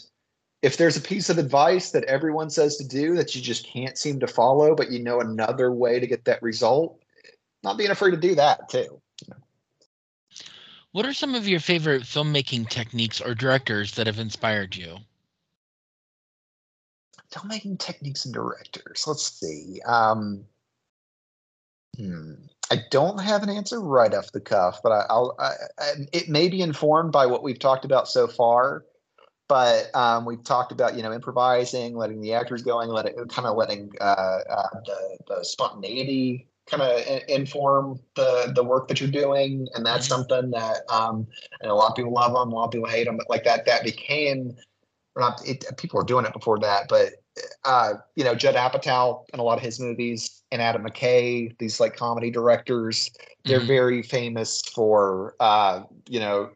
if 0.62 0.76
there's 0.76 0.96
a 0.96 1.00
piece 1.00 1.28
of 1.28 1.38
advice 1.38 1.90
that 1.90 2.04
everyone 2.04 2.50
says 2.50 2.76
to 2.76 2.86
do 2.86 3.14
that 3.16 3.34
you 3.34 3.40
just 3.40 3.66
can't 3.66 3.96
seem 3.96 4.20
to 4.20 4.26
follow 4.26 4.74
but 4.74 4.90
you 4.90 4.98
know 4.98 5.20
another 5.20 5.72
way 5.72 5.98
to 5.98 6.06
get 6.06 6.24
that 6.24 6.42
result 6.42 7.00
not 7.62 7.78
being 7.78 7.90
afraid 7.90 8.10
to 8.10 8.16
do 8.16 8.34
that 8.34 8.68
too 8.68 9.00
what 10.92 11.06
are 11.06 11.12
some 11.12 11.34
of 11.34 11.48
your 11.48 11.60
favorite 11.60 12.02
filmmaking 12.02 12.68
techniques 12.68 13.20
or 13.20 13.34
directors 13.34 13.92
that 13.92 14.06
have 14.06 14.18
inspired 14.18 14.74
you 14.76 14.96
filmmaking 17.32 17.78
techniques 17.78 18.24
and 18.24 18.34
directors 18.34 19.04
let's 19.06 19.40
see 19.40 19.80
um, 19.86 20.44
Hmm. 21.96 22.34
I 22.70 22.76
don't 22.90 23.20
have 23.20 23.42
an 23.42 23.50
answer 23.50 23.80
right 23.80 24.12
off 24.14 24.32
the 24.32 24.40
cuff, 24.40 24.80
but 24.82 24.92
I, 24.92 25.14
will 25.14 25.36
it 26.12 26.28
may 26.28 26.48
be 26.48 26.62
informed 26.62 27.12
by 27.12 27.26
what 27.26 27.42
we've 27.42 27.58
talked 27.58 27.84
about 27.84 28.08
so 28.08 28.26
far. 28.26 28.84
But 29.48 29.94
um, 29.94 30.24
we've 30.24 30.42
talked 30.42 30.72
about 30.72 30.96
you 30.96 31.02
know 31.02 31.12
improvising, 31.12 31.94
letting 31.94 32.22
the 32.22 32.32
actors 32.32 32.62
going, 32.62 32.88
letting 32.88 33.14
kind 33.28 33.46
of 33.46 33.56
letting 33.56 33.90
uh, 34.00 34.04
uh, 34.48 34.68
the, 34.86 35.18
the 35.28 35.44
spontaneity 35.44 36.48
kind 36.66 36.82
of 36.82 37.22
inform 37.28 38.00
the 38.14 38.52
the 38.54 38.64
work 38.64 38.88
that 38.88 39.00
you're 39.00 39.10
doing, 39.10 39.68
and 39.74 39.84
that's 39.84 40.08
mm-hmm. 40.08 40.22
something 40.22 40.50
that 40.52 40.78
um, 40.90 41.26
and 41.60 41.70
a 41.70 41.74
lot 41.74 41.90
of 41.90 41.96
people 41.96 42.12
love 42.12 42.32
them, 42.32 42.52
a 42.52 42.54
lot 42.54 42.66
of 42.66 42.70
people 42.70 42.88
hate 42.88 43.04
them, 43.04 43.16
but 43.16 43.28
like 43.28 43.44
that 43.44 43.66
that 43.66 43.84
became 43.84 44.56
not 45.16 45.46
it, 45.46 45.64
people 45.76 45.98
were 45.98 46.04
doing 46.04 46.24
it 46.24 46.32
before 46.32 46.58
that, 46.60 46.88
but 46.88 47.10
uh, 47.64 47.94
you 48.16 48.24
know 48.24 48.34
Judd 48.34 48.54
Apatow 48.54 49.24
and 49.32 49.40
a 49.40 49.42
lot 49.42 49.58
of 49.58 49.64
his 49.64 49.80
movies 49.80 50.42
and 50.50 50.62
Adam 50.62 50.84
McKay, 50.84 51.56
these 51.58 51.80
like 51.80 51.96
comedy 51.96 52.30
directors, 52.30 53.10
they're 53.44 53.58
mm-hmm. 53.58 53.66
very 53.66 54.02
famous 54.02 54.62
for 54.74 55.34
uh, 55.40 55.82
you 56.08 56.20
know 56.20 56.50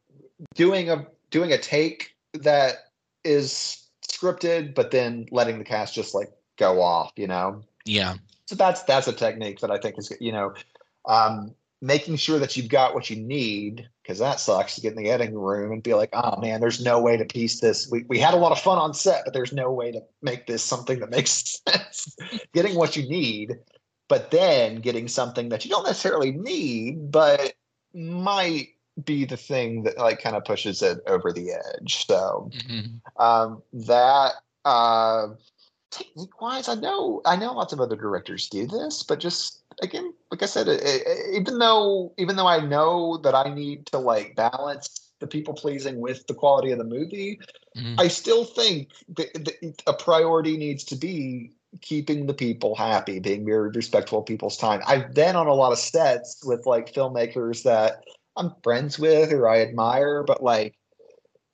doing 0.55 0.91
a 0.91 1.07
doing 1.31 1.53
a 1.53 1.59
take 1.59 2.11
that 2.35 2.77
is 3.25 3.89
scripted, 4.09 4.75
but 4.75 4.91
then 4.91 5.27
letting 5.31 5.59
the 5.59 5.65
cast 5.65 5.95
just 5.95 6.15
like 6.15 6.31
go 6.57 6.81
off, 6.81 7.13
you 7.17 7.27
know. 7.27 7.63
Yeah. 7.85 8.15
So 8.47 8.55
that's 8.55 8.83
that's 8.85 9.09
a 9.09 9.13
technique 9.13 9.61
that 9.61 9.71
I 9.71 9.79
think 9.79 9.99
is 9.99 10.13
you 10.21 10.33
know 10.33 10.55
um, 11.07 11.55
making 11.83 12.17
sure 12.17 12.39
that 12.39 12.57
you've 12.57 12.69
got 12.69 12.95
what 12.95 13.11
you 13.11 13.17
need 13.17 13.89
because 14.03 14.19
that 14.19 14.41
sucks 14.41 14.77
to 14.77 14.81
get 14.81 14.93
in 14.93 15.03
the 15.03 15.11
editing 15.11 15.37
room 15.37 15.73
and 15.73 15.83
be 15.83 15.95
like, 15.95 16.11
oh 16.13 16.41
man, 16.41 16.61
there's 16.61 16.83
no 16.83 17.01
way 17.01 17.17
to 17.17 17.25
piece 17.25 17.61
this. 17.61 17.89
We, 17.91 18.05
we 18.09 18.19
had 18.19 18.35
a 18.35 18.39
lot 18.39 18.53
of 18.53 18.61
fun 18.61 18.79
on 18.79 18.95
set, 18.95 19.23
but 19.25 19.35
there's 19.35 19.53
no 19.53 19.73
way 19.73 19.91
to 19.93 20.01
make 20.23 20.47
this 20.47 20.63
something 20.63 21.01
that 21.01 21.11
makes 21.11 21.61
sense. 21.69 22.17
Getting 22.53 22.77
what 22.77 22.97
you 22.97 23.09
need 23.09 23.59
but 24.09 24.31
then 24.31 24.77
getting 24.77 25.09
something 25.09 25.49
that 25.49 25.65
you 25.65 25.71
don't 25.71 25.87
necessarily 25.87 26.33
need, 26.33 27.11
but 27.11 27.55
might 27.95 28.69
be 29.05 29.25
the 29.25 29.37
thing 29.37 29.83
that 29.83 29.99
like 29.99 30.23
kind 30.23 30.37
of 30.37 30.45
pushes 30.45 30.83
it 30.83 31.01
over 31.07 31.33
the 31.33 31.53
edge. 31.53 32.07
So 32.07 32.51
mm-hmm. 32.53 33.23
um, 33.23 33.63
that 33.73 34.33
uh, 34.65 35.29
technique 35.97 36.41
wise, 36.41 36.69
I 36.69 36.75
know 36.75 37.23
I 37.25 37.37
know 37.37 37.53
lots 37.53 37.73
of 37.73 37.81
other 37.81 37.97
directors 37.97 38.49
do 38.49 38.67
this, 38.67 39.03
but 39.03 39.21
just 39.21 39.61
again, 39.83 40.13
like 40.31 40.43
I 40.43 40.47
said, 40.47 40.69
it, 40.69 40.81
it, 40.85 41.35
even 41.35 41.59
though 41.59 42.13
even 42.19 42.37
though 42.37 42.47
I 42.47 42.61
know 42.61 43.19
that 43.19 43.35
I 43.35 43.53
need 43.53 43.87
to 43.87 43.99
like 43.99 44.37
balance 44.37 45.13
the 45.21 45.27
people 45.27 45.55
pleasing 45.55 46.01
with 46.01 46.27
the 46.27 46.35
quality 46.35 46.73
of 46.73 46.79
the 46.79 46.85
movie, 46.85 47.41
mm-hmm. 47.77 47.99
I 47.99 48.09
still 48.09 48.45
think 48.45 48.91
that, 49.17 49.33
that 49.33 49.83
a 49.87 49.95
priority 49.95 50.57
needs 50.57 50.85
to 50.85 50.97
be 50.97 51.53
keeping 51.81 52.27
the 52.27 52.35
people 52.35 52.75
happy, 52.75 53.19
being 53.19 53.45
very 53.45 53.71
respectful 53.71 54.21
of 54.21 54.27
people's 54.27 54.57
time. 54.57 54.83
I've 54.87 55.15
been 55.15 55.37
on 55.37 55.47
a 55.47 55.55
lot 55.55 55.73
of 55.73 55.79
sets 55.79 56.45
with 56.45 56.67
like 56.67 56.93
filmmakers 56.93 57.63
that 57.65 58.05
I'm 58.37 58.55
friends 58.63 58.99
with 58.99 59.33
or 59.33 59.49
I 59.49 59.63
admire, 59.63 60.23
but 60.23 60.43
like, 60.43 60.75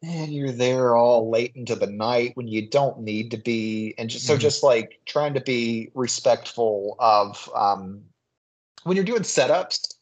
man, 0.02 0.32
you're 0.32 0.52
there 0.52 0.96
all 0.96 1.30
late 1.30 1.52
into 1.54 1.74
the 1.74 1.86
night 1.86 2.32
when 2.34 2.48
you 2.48 2.68
don't 2.68 3.00
need 3.00 3.30
to 3.30 3.36
be. 3.36 3.94
And 3.98 4.10
just 4.10 4.26
so 4.26 4.34
mm-hmm. 4.34 4.40
just 4.40 4.62
like 4.62 5.00
trying 5.06 5.34
to 5.34 5.40
be 5.40 5.90
respectful 5.94 6.96
of 6.98 7.48
um 7.54 8.02
when 8.82 8.96
you're 8.96 9.04
doing 9.04 9.22
setups, 9.22 9.94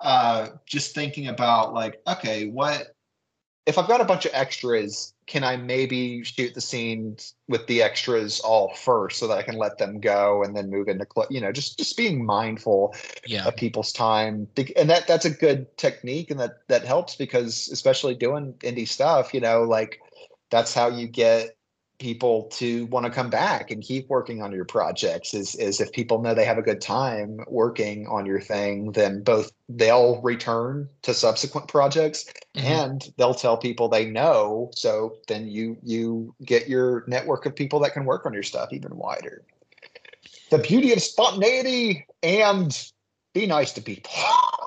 uh 0.00 0.48
just 0.66 0.94
thinking 0.94 1.28
about 1.28 1.74
like, 1.74 2.00
okay, 2.06 2.48
what 2.48 2.94
if 3.66 3.78
I've 3.78 3.86
got 3.86 4.00
a 4.00 4.04
bunch 4.04 4.26
of 4.26 4.32
extras 4.34 5.14
can 5.26 5.44
I 5.44 5.56
maybe 5.56 6.24
shoot 6.24 6.52
the 6.52 6.60
scenes 6.60 7.34
with 7.48 7.66
the 7.66 7.82
extras 7.82 8.40
all 8.40 8.74
first 8.74 9.18
so 9.18 9.28
that 9.28 9.38
I 9.38 9.42
can 9.42 9.56
let 9.56 9.78
them 9.78 10.00
go 10.00 10.42
and 10.42 10.56
then 10.56 10.68
move 10.68 10.88
into 10.88 11.06
you 11.30 11.40
know 11.40 11.52
just 11.52 11.78
just 11.78 11.96
being 11.96 12.24
mindful 12.24 12.94
yeah. 13.26 13.46
of 13.46 13.56
people's 13.56 13.92
time 13.92 14.48
and 14.76 14.90
that 14.90 15.06
that's 15.06 15.24
a 15.24 15.30
good 15.30 15.76
technique 15.76 16.30
and 16.30 16.40
that 16.40 16.66
that 16.68 16.84
helps 16.84 17.14
because 17.14 17.68
especially 17.72 18.14
doing 18.14 18.54
indie 18.60 18.88
stuff 18.88 19.32
you 19.32 19.40
know 19.40 19.62
like 19.62 20.00
that's 20.50 20.74
how 20.74 20.88
you 20.88 21.06
get 21.06 21.56
people 22.02 22.48
to 22.50 22.86
want 22.86 23.06
to 23.06 23.12
come 23.12 23.30
back 23.30 23.70
and 23.70 23.80
keep 23.80 24.08
working 24.08 24.42
on 24.42 24.50
your 24.50 24.64
projects 24.64 25.34
is 25.34 25.54
is 25.54 25.80
if 25.80 25.92
people 25.92 26.20
know 26.20 26.34
they 26.34 26.44
have 26.44 26.58
a 26.58 26.62
good 26.62 26.80
time 26.80 27.38
working 27.46 28.08
on 28.08 28.26
your 28.26 28.40
thing 28.40 28.90
then 28.90 29.22
both 29.22 29.52
they'll 29.68 30.20
return 30.20 30.88
to 31.02 31.14
subsequent 31.14 31.68
projects 31.68 32.24
mm-hmm. 32.56 32.66
and 32.66 33.12
they'll 33.18 33.32
tell 33.32 33.56
people 33.56 33.88
they 33.88 34.04
know 34.04 34.68
so 34.74 35.14
then 35.28 35.46
you 35.46 35.76
you 35.84 36.34
get 36.44 36.68
your 36.68 37.04
network 37.06 37.46
of 37.46 37.54
people 37.54 37.78
that 37.78 37.92
can 37.92 38.04
work 38.04 38.26
on 38.26 38.34
your 38.34 38.42
stuff 38.42 38.72
even 38.72 38.96
wider 38.96 39.44
the 40.50 40.58
beauty 40.58 40.92
of 40.92 41.00
spontaneity 41.00 42.04
and 42.24 42.90
be 43.32 43.46
nice 43.46 43.72
to 43.72 43.80
people 43.80 44.10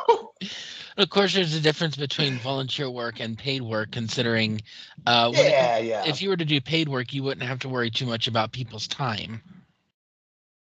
of 0.97 1.09
course, 1.09 1.33
there's 1.33 1.53
a 1.53 1.59
difference 1.59 1.97
between 1.97 2.37
volunteer 2.39 2.89
work 2.89 3.19
and 3.19 3.37
paid 3.37 3.61
work, 3.61 3.91
considering 3.91 4.61
uh, 5.05 5.31
yeah, 5.33 5.77
it, 5.77 5.85
yeah. 5.85 6.03
if 6.05 6.21
you 6.21 6.29
were 6.29 6.37
to 6.37 6.45
do 6.45 6.61
paid 6.61 6.87
work, 6.87 7.13
you 7.13 7.23
wouldn't 7.23 7.45
have 7.45 7.59
to 7.59 7.69
worry 7.69 7.89
too 7.89 8.05
much 8.05 8.27
about 8.27 8.51
people's 8.51 8.87
time. 8.87 9.41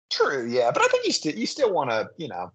True, 0.10 0.48
yeah, 0.48 0.72
but 0.72 0.82
I 0.82 0.88
think 0.88 1.06
you 1.06 1.12
still 1.12 1.36
you 1.36 1.46
still 1.46 1.72
want 1.72 1.90
to, 1.90 2.10
you 2.18 2.30
know, 2.30 2.52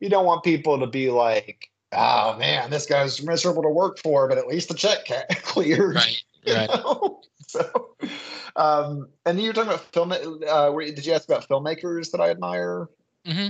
you 0.00 0.08
don't 0.08 0.26
want 0.26 0.42
people 0.42 0.78
to 0.80 0.86
be 0.86 1.10
like, 1.10 1.70
oh 1.92 2.36
man, 2.38 2.70
this 2.70 2.86
guy's 2.86 3.22
miserable 3.22 3.62
to 3.62 3.70
work 3.70 3.98
for, 3.98 4.28
but 4.28 4.36
at 4.36 4.46
least 4.46 4.68
the 4.68 4.74
check 4.74 5.06
clears. 5.42 5.94
Right, 5.94 6.22
right. 6.46 6.68
Know? 6.68 7.22
So, 7.48 7.96
um, 8.56 9.08
and 9.24 9.40
you 9.40 9.46
were 9.46 9.52
talking 9.54 9.70
about 9.70 9.80
film. 9.94 10.12
Uh, 10.12 10.70
did 10.70 11.06
you 11.06 11.14
ask 11.14 11.26
about 11.26 11.48
filmmakers 11.48 12.10
that 12.10 12.20
I 12.20 12.28
admire? 12.28 12.90
Mm-hmm. 13.26 13.48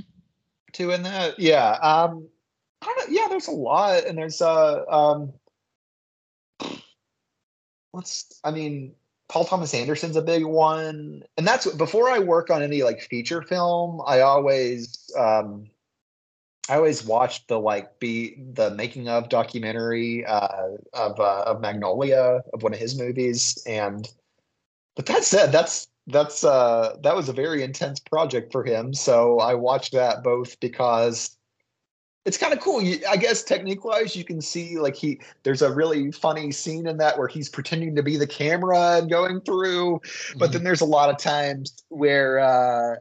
Too 0.72 0.92
in 0.92 1.02
that, 1.02 1.40
yeah. 1.40 1.72
Um, 1.72 2.28
I 2.82 2.94
don't. 2.98 3.10
Yeah, 3.10 3.26
there's 3.28 3.48
a 3.48 3.52
lot, 3.52 4.04
and 4.06 4.16
there's 4.16 4.40
uh 4.40 4.84
um. 4.88 5.32
Let's. 7.92 8.40
I 8.44 8.50
mean, 8.50 8.94
Paul 9.28 9.44
Thomas 9.44 9.74
Anderson's 9.74 10.16
a 10.16 10.22
big 10.22 10.44
one, 10.44 11.22
and 11.36 11.46
that's 11.46 11.66
before 11.74 12.08
I 12.08 12.18
work 12.18 12.50
on 12.50 12.62
any 12.62 12.82
like 12.82 13.00
feature 13.00 13.42
film. 13.42 14.00
I 14.06 14.20
always 14.20 15.10
um, 15.18 15.68
I 16.68 16.76
always 16.76 17.04
watch 17.04 17.46
the 17.46 17.58
like 17.58 17.98
be 17.98 18.36
the 18.52 18.70
making 18.70 19.08
of 19.08 19.28
documentary 19.28 20.24
uh, 20.26 20.76
of 20.92 21.18
uh, 21.18 21.44
of 21.46 21.60
Magnolia 21.60 22.42
of 22.52 22.62
one 22.62 22.74
of 22.74 22.78
his 22.78 22.98
movies, 22.98 23.62
and 23.66 24.08
but 24.96 25.06
that 25.06 25.24
said, 25.24 25.52
that's 25.52 25.88
that's 26.08 26.42
uh 26.42 26.96
that 27.02 27.14
was 27.14 27.28
a 27.28 27.32
very 27.32 27.62
intense 27.62 28.00
project 28.00 28.50
for 28.52 28.64
him. 28.64 28.94
So 28.94 29.38
I 29.38 29.54
watched 29.54 29.92
that 29.92 30.22
both 30.22 30.58
because 30.60 31.37
it's 32.24 32.36
kind 32.36 32.52
of 32.52 32.60
cool. 32.60 32.82
I 33.08 33.16
guess 33.16 33.42
technique 33.42 33.84
wise, 33.84 34.14
you 34.14 34.24
can 34.24 34.40
see 34.40 34.78
like 34.78 34.94
he 34.94 35.20
there's 35.44 35.62
a 35.62 35.72
really 35.72 36.12
funny 36.12 36.52
scene 36.52 36.86
in 36.86 36.98
that 36.98 37.18
where 37.18 37.28
he's 37.28 37.48
pretending 37.48 37.96
to 37.96 38.02
be 38.02 38.16
the 38.16 38.26
camera 38.26 38.98
and 38.98 39.08
going 39.08 39.40
through, 39.40 40.00
mm-hmm. 40.00 40.38
but 40.38 40.52
then 40.52 40.64
there's 40.64 40.80
a 40.80 40.86
lot 40.86 41.10
of 41.10 41.18
times 41.18 41.82
where 41.88 42.38
uh, 42.38 42.96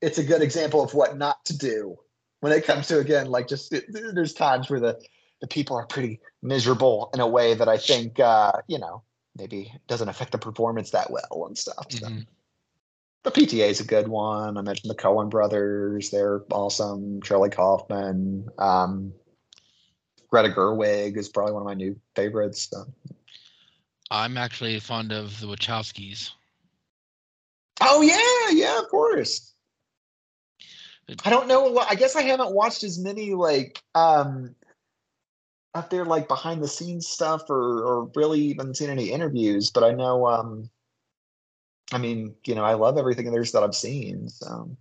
it's 0.00 0.18
a 0.18 0.24
good 0.24 0.42
example 0.42 0.82
of 0.82 0.94
what 0.94 1.16
not 1.16 1.44
to 1.46 1.56
do 1.56 1.96
when 2.40 2.52
it 2.52 2.64
comes 2.64 2.88
to 2.88 2.98
again 2.98 3.26
like 3.26 3.48
just 3.48 3.72
it, 3.72 3.84
there's 3.88 4.34
times 4.34 4.70
where 4.70 4.80
the 4.80 5.00
the 5.40 5.46
people 5.48 5.76
are 5.76 5.86
pretty 5.86 6.20
miserable 6.42 7.10
in 7.14 7.20
a 7.20 7.26
way 7.26 7.54
that 7.54 7.68
I 7.68 7.78
think 7.78 8.20
uh, 8.20 8.52
you 8.68 8.78
know 8.78 9.02
maybe 9.36 9.72
doesn't 9.88 10.08
affect 10.08 10.30
the 10.30 10.38
performance 10.38 10.90
that 10.90 11.10
well 11.10 11.46
and 11.46 11.56
stuff. 11.56 11.86
So. 11.90 12.06
Mm-hmm. 12.06 12.20
The 13.24 13.30
PTA 13.30 13.68
is 13.68 13.80
a 13.80 13.84
good 13.84 14.08
one. 14.08 14.56
I 14.58 14.62
mentioned 14.62 14.90
the 14.90 14.96
Coen 14.96 15.30
brothers; 15.30 16.10
they're 16.10 16.42
awesome. 16.50 17.22
Charlie 17.22 17.50
Kaufman, 17.50 18.48
um, 18.58 19.12
Greta 20.28 20.48
Gerwig 20.48 21.16
is 21.16 21.28
probably 21.28 21.52
one 21.52 21.62
of 21.62 21.66
my 21.66 21.74
new 21.74 21.94
favorites. 22.16 22.68
So. 22.70 22.84
I'm 24.10 24.36
actually 24.36 24.78
fond 24.80 25.12
of 25.12 25.38
the 25.40 25.46
Wachowskis. 25.46 26.30
Oh 27.80 28.02
yeah, 28.02 28.56
yeah, 28.56 28.78
of 28.78 28.88
course. 28.88 29.54
I 31.24 31.30
don't 31.30 31.48
know. 31.48 31.78
I 31.78 31.94
guess 31.94 32.16
I 32.16 32.22
haven't 32.22 32.54
watched 32.54 32.84
as 32.84 32.98
many 32.98 33.34
like 33.34 33.82
um 33.94 34.54
up 35.74 35.90
there 35.90 36.04
like 36.04 36.28
behind 36.28 36.62
the 36.62 36.68
scenes 36.68 37.08
stuff 37.08 37.48
or 37.48 37.84
or 37.84 38.10
really 38.14 38.40
even 38.40 38.74
seen 38.74 38.90
any 38.90 39.10
interviews, 39.10 39.70
but 39.70 39.84
I 39.84 39.92
know 39.92 40.26
um 40.26 40.70
I 41.92 41.98
mean, 41.98 42.34
you 42.46 42.54
know, 42.54 42.64
I 42.64 42.74
love 42.74 42.98
everything 42.98 43.30
there's 43.30 43.52
that 43.52 43.62
I've 43.62 43.76
seen. 43.76 44.28
So 44.28 44.76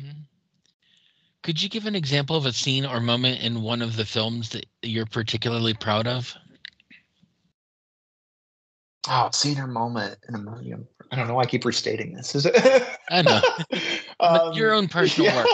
Mm-hmm. 0.00 0.22
Could 1.42 1.62
you 1.62 1.68
give 1.68 1.86
an 1.86 1.94
example 1.94 2.36
of 2.36 2.46
a 2.46 2.52
scene 2.52 2.86
or 2.86 3.00
moment 3.00 3.40
in 3.42 3.62
one 3.62 3.82
of 3.82 3.96
the 3.96 4.04
films 4.04 4.50
that 4.50 4.66
you're 4.82 5.06
particularly 5.06 5.74
proud 5.74 6.06
of? 6.06 6.34
Oh, 9.08 9.30
scene 9.32 9.58
or 9.58 9.66
moment 9.66 10.18
in 10.28 10.34
a 10.34 10.38
movie. 10.38 10.72
I'm- 10.72 10.88
don't 11.16 11.28
know. 11.28 11.34
why 11.34 11.42
I 11.42 11.46
keep 11.46 11.64
restating 11.64 12.14
this. 12.14 12.34
Is 12.34 12.46
it? 12.52 12.54
I 13.10 13.22
know. 13.22 13.42
But 14.28 14.54
your 14.54 14.72
Um, 14.72 14.74
own 14.74 14.88
personal 14.88 15.26
yeah. 15.26 15.34
work. 15.34 15.48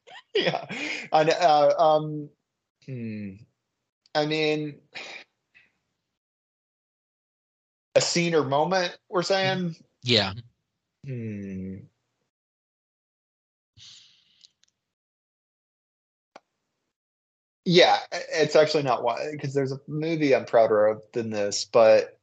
yeah. 0.34 0.66
I 1.12 1.24
know, 1.24 1.32
uh, 1.32 1.74
um, 1.78 2.28
hmm. 2.86 3.32
I 4.14 4.26
mean, 4.26 4.80
a 7.96 8.00
scene 8.00 8.34
or 8.34 8.44
moment. 8.44 8.96
We're 9.08 9.22
saying. 9.22 9.74
Yeah. 10.02 10.34
Hmm. 11.04 11.76
Yeah, 17.64 17.98
it's 18.12 18.54
actually 18.54 18.84
not 18.84 19.02
why 19.02 19.30
because 19.32 19.52
there's 19.52 19.72
a 19.72 19.80
movie 19.88 20.36
I'm 20.36 20.44
prouder 20.44 20.86
of 20.86 21.02
than 21.12 21.30
this, 21.30 21.64
but 21.64 22.20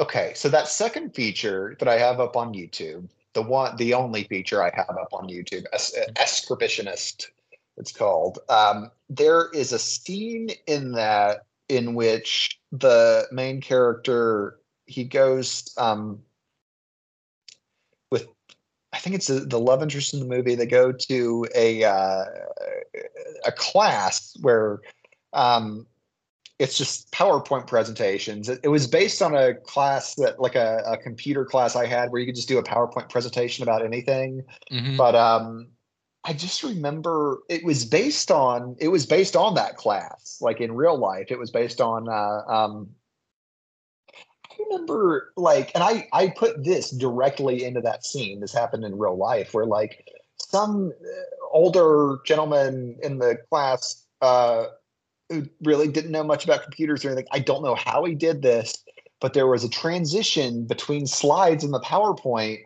okay, 0.00 0.32
so 0.34 0.48
that 0.48 0.66
second 0.66 1.14
feature 1.14 1.76
that 1.78 1.86
I 1.86 1.96
have 1.96 2.18
up 2.18 2.36
on 2.36 2.52
YouTube, 2.54 3.08
the 3.34 3.42
one, 3.42 3.76
the 3.76 3.94
only 3.94 4.24
feature 4.24 4.64
I 4.64 4.72
have 4.74 4.96
up 5.00 5.12
on 5.12 5.28
YouTube, 5.28 5.64
Es- 5.72 5.96
Escribitionist, 6.16 7.26
it's 7.76 7.92
called. 7.92 8.40
Um, 8.48 8.90
there 9.08 9.48
is 9.52 9.72
a 9.72 9.78
scene 9.78 10.50
in 10.66 10.90
that 10.92 11.42
in 11.68 11.94
which 11.94 12.58
the 12.72 13.26
main 13.30 13.60
character 13.60 14.58
he 14.86 15.04
goes 15.04 15.72
um, 15.78 16.20
with 18.10 18.26
I 18.92 18.98
think 18.98 19.16
it's 19.16 19.26
the, 19.26 19.40
the 19.40 19.58
love 19.58 19.82
interest 19.82 20.14
in 20.14 20.20
the 20.20 20.26
movie. 20.26 20.54
They 20.54 20.66
go 20.66 20.92
to 20.92 21.46
a 21.54 21.84
uh, 21.84 22.24
a 23.44 23.52
class 23.52 24.36
where 24.40 24.80
um, 25.32 25.86
it's 26.58 26.78
just 26.78 27.10
PowerPoint 27.10 27.66
presentations. 27.66 28.48
It, 28.48 28.60
it 28.62 28.68
was 28.68 28.86
based 28.86 29.20
on 29.20 29.34
a 29.34 29.54
class 29.54 30.14
that, 30.16 30.40
like 30.40 30.54
a, 30.54 30.82
a 30.86 30.96
computer 30.96 31.44
class 31.44 31.74
I 31.74 31.86
had, 31.86 32.10
where 32.10 32.20
you 32.20 32.26
could 32.26 32.36
just 32.36 32.48
do 32.48 32.58
a 32.58 32.62
PowerPoint 32.62 33.08
presentation 33.08 33.62
about 33.62 33.84
anything. 33.84 34.44
hmm 34.70 34.96
But 34.96 35.14
um, 35.16 35.68
I 36.24 36.32
just 36.32 36.62
remember 36.62 37.40
it 37.48 37.64
was 37.64 37.84
based 37.84 38.30
on 38.30 38.76
it 38.78 38.88
was 38.88 39.06
based 39.06 39.36
on 39.36 39.54
that 39.54 39.76
class, 39.76 40.38
like 40.40 40.60
in 40.60 40.72
real 40.72 40.96
life. 40.96 41.26
It 41.30 41.38
was 41.38 41.50
based 41.50 41.80
on 41.80 42.08
uh, 42.08 42.42
um, 42.48 42.90
remember 44.58 45.32
like, 45.36 45.72
and 45.74 45.82
I 45.82 46.08
I 46.12 46.28
put 46.28 46.64
this 46.64 46.90
directly 46.90 47.64
into 47.64 47.80
that 47.82 48.04
scene. 48.04 48.40
This 48.40 48.52
happened 48.52 48.84
in 48.84 48.98
real 48.98 49.16
life, 49.16 49.54
where 49.54 49.66
like 49.66 50.08
some 50.38 50.92
uh, 51.00 51.46
older 51.52 52.18
gentleman 52.24 52.96
in 53.02 53.18
the 53.18 53.36
class 53.50 54.04
uh, 54.20 54.66
who 55.28 55.44
really 55.62 55.88
didn't 55.88 56.10
know 56.10 56.24
much 56.24 56.44
about 56.44 56.62
computers 56.62 57.04
or 57.04 57.08
anything. 57.08 57.28
I 57.32 57.38
don't 57.38 57.62
know 57.62 57.74
how 57.74 58.04
he 58.04 58.14
did 58.14 58.42
this, 58.42 58.82
but 59.20 59.34
there 59.34 59.46
was 59.46 59.64
a 59.64 59.68
transition 59.68 60.64
between 60.64 61.06
slides 61.06 61.64
in 61.64 61.70
the 61.70 61.80
PowerPoint 61.80 62.58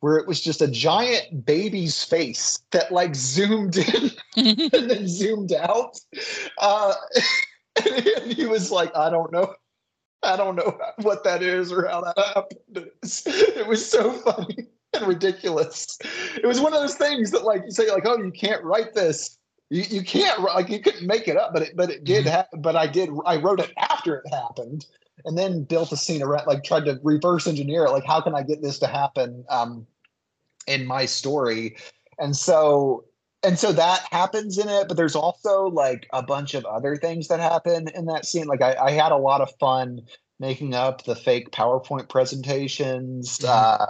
where 0.00 0.16
it 0.16 0.26
was 0.26 0.40
just 0.40 0.62
a 0.62 0.68
giant 0.68 1.44
baby's 1.44 2.02
face 2.02 2.58
that 2.72 2.90
like 2.90 3.14
zoomed 3.14 3.76
in 3.76 4.10
and 4.36 4.90
then 4.90 5.06
zoomed 5.06 5.52
out. 5.52 6.00
Uh, 6.58 6.94
and 7.86 8.32
he 8.32 8.46
was 8.46 8.70
like, 8.70 8.94
I 8.96 9.10
don't 9.10 9.30
know. 9.30 9.54
I 10.22 10.36
don't 10.36 10.56
know 10.56 10.78
what 11.02 11.24
that 11.24 11.42
is 11.42 11.72
or 11.72 11.86
how 11.86 12.00
that 12.02 12.18
happened. 12.18 12.90
It 13.02 13.66
was 13.66 13.84
so 13.88 14.12
funny 14.12 14.66
and 14.94 15.06
ridiculous. 15.06 15.98
It 16.36 16.46
was 16.46 16.60
one 16.60 16.74
of 16.74 16.80
those 16.80 16.96
things 16.96 17.30
that, 17.30 17.44
like, 17.44 17.62
you 17.64 17.70
say, 17.70 17.90
like, 17.90 18.06
oh, 18.06 18.18
you 18.18 18.32
can't 18.32 18.62
write 18.64 18.94
this. 18.94 19.38
You, 19.70 19.82
you 19.88 20.02
can't 20.02 20.40
like 20.40 20.68
you 20.68 20.80
couldn't 20.80 21.06
make 21.06 21.28
it 21.28 21.36
up, 21.36 21.52
but 21.52 21.62
it 21.62 21.76
but 21.76 21.90
it 21.90 22.02
did 22.02 22.26
Mhm. 22.26 22.30
happen. 22.30 22.60
But 22.60 22.74
I 22.74 22.88
did. 22.88 23.08
I 23.24 23.36
wrote 23.36 23.60
it 23.60 23.72
after 23.78 24.16
it 24.16 24.28
happened, 24.34 24.84
and 25.24 25.38
then 25.38 25.62
built 25.62 25.92
a 25.92 25.96
scene 25.96 26.22
around. 26.22 26.48
Like 26.48 26.64
tried 26.64 26.86
to 26.86 26.98
reverse 27.04 27.46
engineer 27.46 27.84
it. 27.84 27.92
Like, 27.92 28.04
how 28.04 28.20
can 28.20 28.34
I 28.34 28.42
get 28.42 28.62
this 28.62 28.80
to 28.80 28.88
happen 28.88 29.44
um, 29.48 29.86
in 30.66 30.86
my 30.86 31.06
story? 31.06 31.76
And 32.18 32.36
so 32.36 33.04
and 33.42 33.58
so 33.58 33.72
that 33.72 34.06
happens 34.10 34.58
in 34.58 34.68
it 34.68 34.88
but 34.88 34.96
there's 34.96 35.16
also 35.16 35.66
like 35.68 36.06
a 36.12 36.22
bunch 36.22 36.54
of 36.54 36.64
other 36.64 36.96
things 36.96 37.28
that 37.28 37.40
happen 37.40 37.88
in 37.94 38.06
that 38.06 38.26
scene. 38.26 38.46
Like 38.46 38.62
i, 38.62 38.74
I 38.74 38.90
had 38.92 39.12
a 39.12 39.16
lot 39.16 39.40
of 39.40 39.50
fun 39.58 40.00
making 40.38 40.74
up 40.74 41.04
the 41.04 41.14
fake 41.14 41.50
powerpoint 41.50 42.08
presentations. 42.08 43.38
Mhm. 43.38 43.48
uh, 43.48 43.86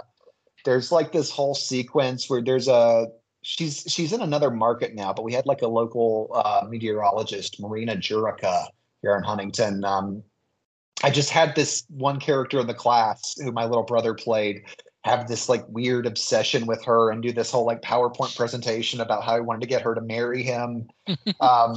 there's 0.65 0.91
like 0.91 1.11
this 1.11 1.31
whole 1.31 1.55
sequence 1.55 2.29
where 2.29 2.41
there's 2.41 2.67
a 2.67 3.07
she's 3.41 3.83
she's 3.87 4.13
in 4.13 4.21
another 4.21 4.51
market 4.51 4.93
now 4.93 5.11
but 5.11 5.23
we 5.23 5.33
had 5.33 5.45
like 5.47 5.63
a 5.63 5.67
local 5.67 6.29
uh, 6.35 6.65
meteorologist 6.69 7.59
marina 7.59 7.95
jurica 7.95 8.67
here 9.01 9.15
in 9.17 9.23
huntington. 9.23 9.83
Um, 9.83 10.23
i 11.03 11.09
just 11.09 11.31
had 11.31 11.55
this 11.55 11.83
one 11.89 12.19
character 12.19 12.59
in 12.59 12.67
the 12.67 12.73
class 12.75 13.35
who 13.39 13.51
my 13.51 13.65
little 13.65 13.83
brother 13.83 14.13
played 14.13 14.63
have 15.03 15.27
this 15.27 15.49
like 15.49 15.67
weird 15.67 16.05
obsession 16.05 16.67
with 16.67 16.83
her 16.85 17.09
and 17.09 17.23
do 17.23 17.31
this 17.31 17.51
whole 17.51 17.65
like 17.65 17.81
PowerPoint 17.81 18.35
presentation 18.35 19.01
about 19.01 19.23
how 19.23 19.35
he 19.35 19.41
wanted 19.41 19.61
to 19.61 19.67
get 19.67 19.81
her 19.81 19.95
to 19.95 20.01
marry 20.01 20.43
him. 20.43 20.89
um, 21.39 21.75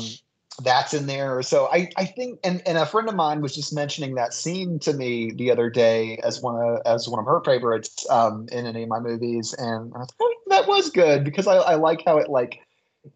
that's 0.62 0.95
in 0.95 1.07
there. 1.07 1.43
So 1.43 1.66
I, 1.72 1.89
I 1.97 2.05
think, 2.05 2.39
and, 2.45 2.62
and 2.66 2.79
a 2.79 2.87
friend 2.87 3.09
of 3.09 3.14
mine 3.14 3.41
was 3.41 3.55
just 3.55 3.75
mentioning 3.75 4.14
that 4.14 4.35
scene 4.35 4.79
to 4.81 4.93
me 4.93 5.33
the 5.33 5.51
other 5.51 5.68
day 5.68 6.18
as 6.18 6.41
one 6.41 6.57
of 6.57 6.81
as 6.87 7.09
one 7.09 7.18
of 7.18 7.27
her 7.27 7.41
favorites 7.45 8.07
um, 8.09 8.47
in 8.53 8.66
any 8.66 8.85
of 8.85 8.89
my 8.89 9.01
movies, 9.01 9.55
and 9.59 9.93
I 9.95 9.99
was 9.99 10.09
like, 10.09 10.20
oh, 10.20 10.35
that 10.49 10.68
was 10.68 10.91
good 10.91 11.25
because 11.25 11.47
I, 11.49 11.57
I 11.57 11.75
like 11.75 12.05
how 12.07 12.18
it 12.18 12.29
like 12.29 12.61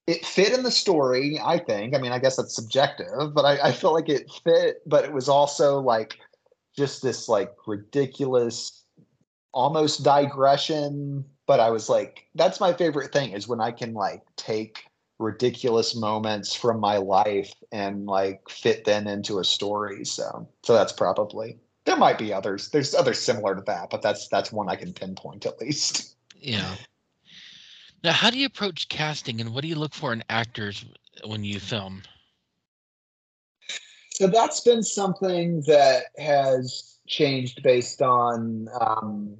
it 0.06 0.24
fit 0.24 0.52
in 0.52 0.64
the 0.64 0.70
story. 0.70 1.38
I 1.42 1.58
think. 1.58 1.94
I 1.94 1.98
mean, 1.98 2.10
I 2.10 2.18
guess 2.18 2.36
that's 2.36 2.54
subjective, 2.54 3.34
but 3.34 3.44
I, 3.44 3.68
I 3.68 3.72
feel 3.72 3.92
like 3.92 4.08
it 4.08 4.28
fit. 4.44 4.82
But 4.86 5.04
it 5.04 5.12
was 5.12 5.28
also 5.28 5.80
like 5.80 6.18
just 6.76 7.02
this 7.02 7.28
like 7.28 7.54
ridiculous 7.66 8.84
almost 9.52 10.02
digression 10.02 11.24
but 11.46 11.60
i 11.60 11.70
was 11.70 11.88
like 11.88 12.26
that's 12.34 12.60
my 12.60 12.72
favorite 12.72 13.12
thing 13.12 13.32
is 13.32 13.48
when 13.48 13.60
i 13.60 13.70
can 13.70 13.94
like 13.94 14.22
take 14.36 14.84
ridiculous 15.18 15.96
moments 15.96 16.54
from 16.54 16.78
my 16.78 16.96
life 16.96 17.52
and 17.72 18.06
like 18.06 18.48
fit 18.48 18.84
them 18.84 19.06
into 19.06 19.38
a 19.38 19.44
story 19.44 20.04
so 20.04 20.48
so 20.62 20.74
that's 20.74 20.92
probably 20.92 21.58
there 21.86 21.96
might 21.96 22.18
be 22.18 22.32
others 22.32 22.68
there's 22.68 22.94
others 22.94 23.18
similar 23.18 23.54
to 23.54 23.62
that 23.62 23.90
but 23.90 24.02
that's 24.02 24.28
that's 24.28 24.52
one 24.52 24.68
i 24.68 24.76
can 24.76 24.92
pinpoint 24.92 25.44
at 25.46 25.60
least 25.60 26.14
Yeah. 26.40 26.76
Now, 28.04 28.12
how 28.12 28.30
do 28.30 28.38
you 28.38 28.46
approach 28.46 28.88
casting, 28.88 29.40
and 29.40 29.52
what 29.52 29.62
do 29.62 29.68
you 29.68 29.74
look 29.74 29.92
for 29.92 30.12
in 30.12 30.22
actors 30.30 30.84
when 31.24 31.44
you 31.44 31.58
film? 31.58 32.02
so 34.10 34.26
that's 34.26 34.60
been 34.60 34.82
something 34.82 35.62
that 35.66 36.04
has 36.18 36.97
changed 37.08 37.62
based 37.62 38.02
on 38.02 38.68
um, 38.80 39.36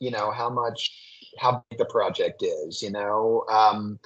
you 0.00 0.10
know 0.10 0.30
how 0.30 0.50
much 0.50 0.90
how 1.38 1.64
big 1.70 1.78
the 1.78 1.84
project 1.86 2.42
is 2.42 2.82
you 2.82 2.90
know? 2.90 3.44
Um 3.50 3.98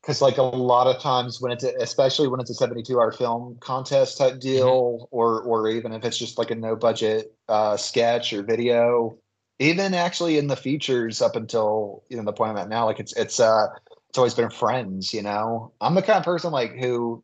because 0.00 0.22
like 0.22 0.38
a 0.38 0.42
lot 0.42 0.86
of 0.86 1.00
times 1.02 1.40
when 1.40 1.52
it's 1.52 1.64
a, 1.64 1.74
especially 1.78 2.26
when 2.26 2.40
it's 2.40 2.50
a 2.50 2.54
72 2.54 2.98
hour 2.98 3.12
film 3.12 3.56
contest 3.60 4.18
type 4.18 4.40
deal 4.40 5.08
or 5.10 5.42
or 5.42 5.68
even 5.68 5.92
if 5.92 6.04
it's 6.04 6.18
just 6.18 6.38
like 6.38 6.50
a 6.50 6.54
no 6.54 6.74
budget 6.76 7.34
uh 7.48 7.76
sketch 7.76 8.32
or 8.32 8.42
video 8.42 9.16
even 9.58 9.92
actually 9.92 10.38
in 10.38 10.46
the 10.46 10.56
features 10.56 11.20
up 11.20 11.36
until 11.36 12.02
you 12.08 12.16
know 12.16 12.24
the 12.24 12.32
point 12.32 12.50
i'm 12.50 12.56
at 12.56 12.68
now 12.68 12.86
like 12.86 12.98
it's 12.98 13.14
it's 13.16 13.38
uh 13.40 13.66
it's 14.08 14.18
always 14.18 14.34
been 14.34 14.50
friends 14.50 15.14
you 15.14 15.22
know? 15.22 15.72
I'm 15.80 15.94
the 15.94 16.02
kind 16.02 16.18
of 16.18 16.24
person 16.24 16.50
like 16.50 16.76
who 16.76 17.22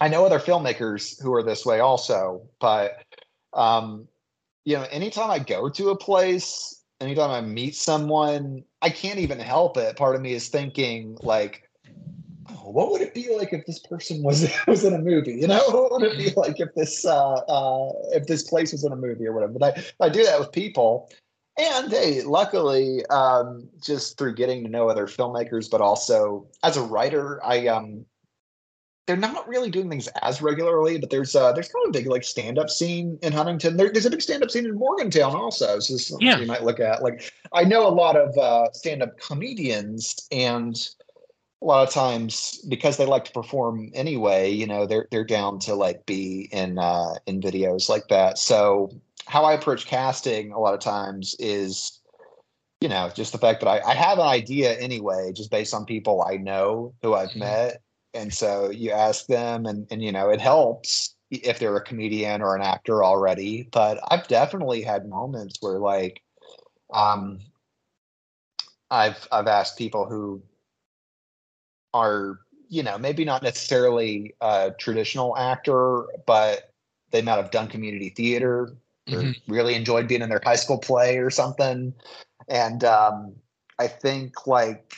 i 0.00 0.08
know 0.08 0.26
other 0.26 0.40
filmmakers 0.40 1.22
who 1.22 1.32
are 1.34 1.42
this 1.42 1.64
way 1.64 1.80
also 1.80 2.48
but 2.60 3.03
um 3.54 4.06
you 4.64 4.76
know 4.76 4.86
anytime 4.90 5.30
i 5.30 5.38
go 5.38 5.68
to 5.68 5.90
a 5.90 5.96
place 5.96 6.82
anytime 7.00 7.30
i 7.30 7.40
meet 7.40 7.74
someone 7.74 8.62
i 8.82 8.88
can't 8.88 9.18
even 9.18 9.38
help 9.38 9.76
it 9.76 9.96
part 9.96 10.14
of 10.14 10.22
me 10.22 10.32
is 10.32 10.48
thinking 10.48 11.16
like 11.22 11.68
oh, 12.50 12.70
what 12.70 12.90
would 12.90 13.00
it 13.00 13.14
be 13.14 13.34
like 13.36 13.52
if 13.52 13.64
this 13.66 13.78
person 13.78 14.22
was 14.22 14.48
was 14.66 14.84
in 14.84 14.94
a 14.94 14.98
movie? 14.98 15.34
You 15.34 15.48
know, 15.48 15.62
what 15.68 15.92
would 15.92 16.02
it 16.02 16.18
be 16.18 16.30
like 16.36 16.60
if 16.60 16.74
this 16.74 17.04
uh, 17.04 17.34
uh, 17.34 17.92
if 18.12 18.26
this 18.26 18.42
place 18.42 18.72
was 18.72 18.84
in 18.84 18.92
a 18.92 18.96
movie 18.96 19.26
or 19.26 19.32
whatever? 19.32 19.52
But 19.58 19.78
I, 20.00 20.06
I 20.06 20.08
do 20.08 20.24
that 20.24 20.38
with 20.38 20.52
people, 20.52 21.10
and 21.58 21.90
hey, 21.90 22.22
luckily, 22.22 23.04
um, 23.06 23.68
just 23.82 24.18
through 24.18 24.34
getting 24.34 24.64
to 24.64 24.70
know 24.70 24.88
other 24.88 25.06
filmmakers, 25.06 25.70
but 25.70 25.80
also 25.80 26.46
as 26.62 26.76
a 26.76 26.82
writer, 26.82 27.44
I 27.44 27.68
um, 27.68 28.04
they're 29.06 29.16
not 29.16 29.46
really 29.46 29.70
doing 29.70 29.90
things 29.90 30.08
as 30.22 30.40
regularly, 30.40 30.98
but 30.98 31.10
there's 31.10 31.36
uh 31.36 31.52
there's 31.52 31.68
kind 31.68 31.84
of 31.86 31.90
a 31.90 31.92
big 31.92 32.06
like 32.06 32.24
stand 32.24 32.58
up 32.58 32.70
scene 32.70 33.18
in 33.22 33.32
Huntington. 33.32 33.76
There, 33.76 33.92
there's 33.92 34.06
a 34.06 34.10
big 34.10 34.22
stand 34.22 34.42
up 34.42 34.50
scene 34.50 34.64
in 34.64 34.74
Morgantown 34.74 35.34
also. 35.34 35.78
So 35.78 35.92
this 35.92 36.02
is 36.02 36.06
something 36.08 36.26
Yeah. 36.26 36.38
you 36.38 36.46
might 36.46 36.64
look 36.64 36.80
at. 36.80 37.02
Like 37.02 37.32
I 37.52 37.64
know 37.64 37.86
a 37.86 37.90
lot 37.92 38.16
of 38.16 38.36
uh, 38.38 38.72
stand 38.72 39.02
up 39.02 39.18
comedians, 39.18 40.26
and 40.32 40.74
a 41.60 41.64
lot 41.66 41.86
of 41.86 41.92
times 41.92 42.64
because 42.68 42.96
they 42.96 43.06
like 43.06 43.24
to 43.26 43.32
perform 43.32 43.90
anyway, 43.94 44.50
you 44.50 44.66
know, 44.66 44.86
they're 44.86 45.06
they're 45.10 45.24
down 45.24 45.58
to 45.60 45.74
like 45.74 46.06
be 46.06 46.48
in 46.52 46.78
uh, 46.78 47.14
in 47.26 47.40
videos 47.40 47.88
like 47.88 48.08
that. 48.08 48.38
So 48.38 48.90
how 49.26 49.44
I 49.44 49.52
approach 49.54 49.86
casting 49.86 50.52
a 50.52 50.58
lot 50.58 50.74
of 50.74 50.80
times 50.80 51.36
is. 51.38 52.00
You 52.80 52.90
know, 52.90 53.10
just 53.14 53.32
the 53.32 53.38
fact 53.38 53.60
that 53.60 53.68
I, 53.68 53.80
I 53.80 53.94
have 53.94 54.18
an 54.18 54.26
idea 54.26 54.74
anyway, 54.78 55.32
just 55.32 55.50
based 55.50 55.72
on 55.72 55.86
people 55.86 56.22
I 56.22 56.36
know 56.36 56.92
who 57.00 57.14
I've 57.14 57.30
Mhm. 57.30 57.36
met, 57.36 57.80
and 58.14 58.32
so 58.32 58.70
you 58.70 58.90
ask 58.90 59.26
them 59.26 59.66
and 59.66 59.86
and 59.90 60.02
you 60.02 60.12
know 60.12 60.30
it 60.30 60.40
helps 60.40 61.14
if 61.30 61.58
they're 61.58 61.76
a 61.76 61.82
comedian 61.82 62.42
or 62.42 62.54
an 62.56 62.62
actor 62.62 63.04
already 63.04 63.68
but 63.72 63.98
i've 64.10 64.26
definitely 64.28 64.82
had 64.82 65.08
moments 65.08 65.58
where 65.60 65.78
like 65.78 66.22
um 66.92 67.40
i've 68.90 69.26
i've 69.32 69.48
asked 69.48 69.76
people 69.76 70.06
who 70.06 70.42
are 71.92 72.40
you 72.68 72.82
know 72.82 72.98
maybe 72.98 73.24
not 73.24 73.42
necessarily 73.42 74.34
a 74.40 74.72
traditional 74.78 75.36
actor 75.36 76.04
but 76.26 76.72
they 77.10 77.22
might 77.22 77.36
have 77.36 77.50
done 77.50 77.68
community 77.68 78.10
theater 78.10 78.74
or 79.12 79.18
Mhm. 79.18 79.34
really 79.48 79.74
enjoyed 79.74 80.08
being 80.08 80.22
in 80.22 80.28
their 80.30 80.40
high 80.44 80.56
school 80.56 80.78
play 80.78 81.18
or 81.18 81.30
something 81.30 81.92
and 82.48 82.84
um 82.84 83.34
i 83.78 83.86
think 83.86 84.46
like 84.46 84.94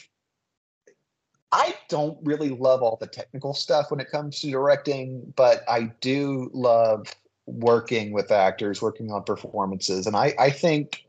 I 1.53 1.75
don't 1.89 2.19
really 2.23 2.51
love 2.51 2.83
all 2.83 2.97
the 3.01 3.07
technical 3.07 3.55
stuff 3.55 3.91
when 3.91 4.01
it 4.01 4.11
comes 4.11 4.41
to 4.41 4.51
directing, 4.51 5.33
but 5.37 5.65
I 5.69 5.93
do 6.01 6.51
love 6.53 7.07
working 7.47 8.13
with 8.13 8.31
actors, 8.33 8.83
working 8.83 9.13
on 9.13 9.23
performances. 9.23 10.07
And 10.07 10.17
I, 10.17 10.35
I 10.39 10.51
think 10.51 11.05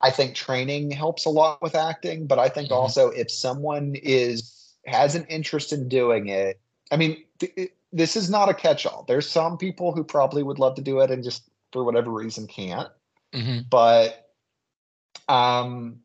I 0.00 0.10
think 0.12 0.36
training 0.36 0.92
helps 0.92 1.24
a 1.24 1.30
lot 1.30 1.60
with 1.60 1.74
acting, 1.74 2.26
but 2.28 2.38
I 2.38 2.48
think 2.48 2.70
Mhm. 2.70 2.76
also 2.76 3.10
if 3.10 3.30
someone 3.30 3.96
is 3.96 4.76
has 4.86 5.14
an 5.16 5.26
interest 5.26 5.72
in 5.72 5.88
doing 5.88 6.28
it, 6.28 6.60
I 6.92 6.96
mean, 6.96 7.24
th- 7.40 7.52
it- 7.56 7.72
this 7.92 8.16
is 8.16 8.30
not 8.30 8.48
a 8.48 8.54
catch-all. 8.54 9.04
There's 9.08 9.28
some 9.28 9.58
people 9.58 9.92
who 9.92 10.04
probably 10.04 10.42
would 10.42 10.58
love 10.58 10.76
to 10.76 10.82
do 10.82 11.00
it 11.00 11.10
and 11.10 11.24
just 11.24 11.50
for 11.72 11.84
whatever 11.84 12.10
reason 12.10 12.46
can't 12.46 12.88
Mhm. 13.34 13.68
but 13.68 14.30
um 15.28 16.00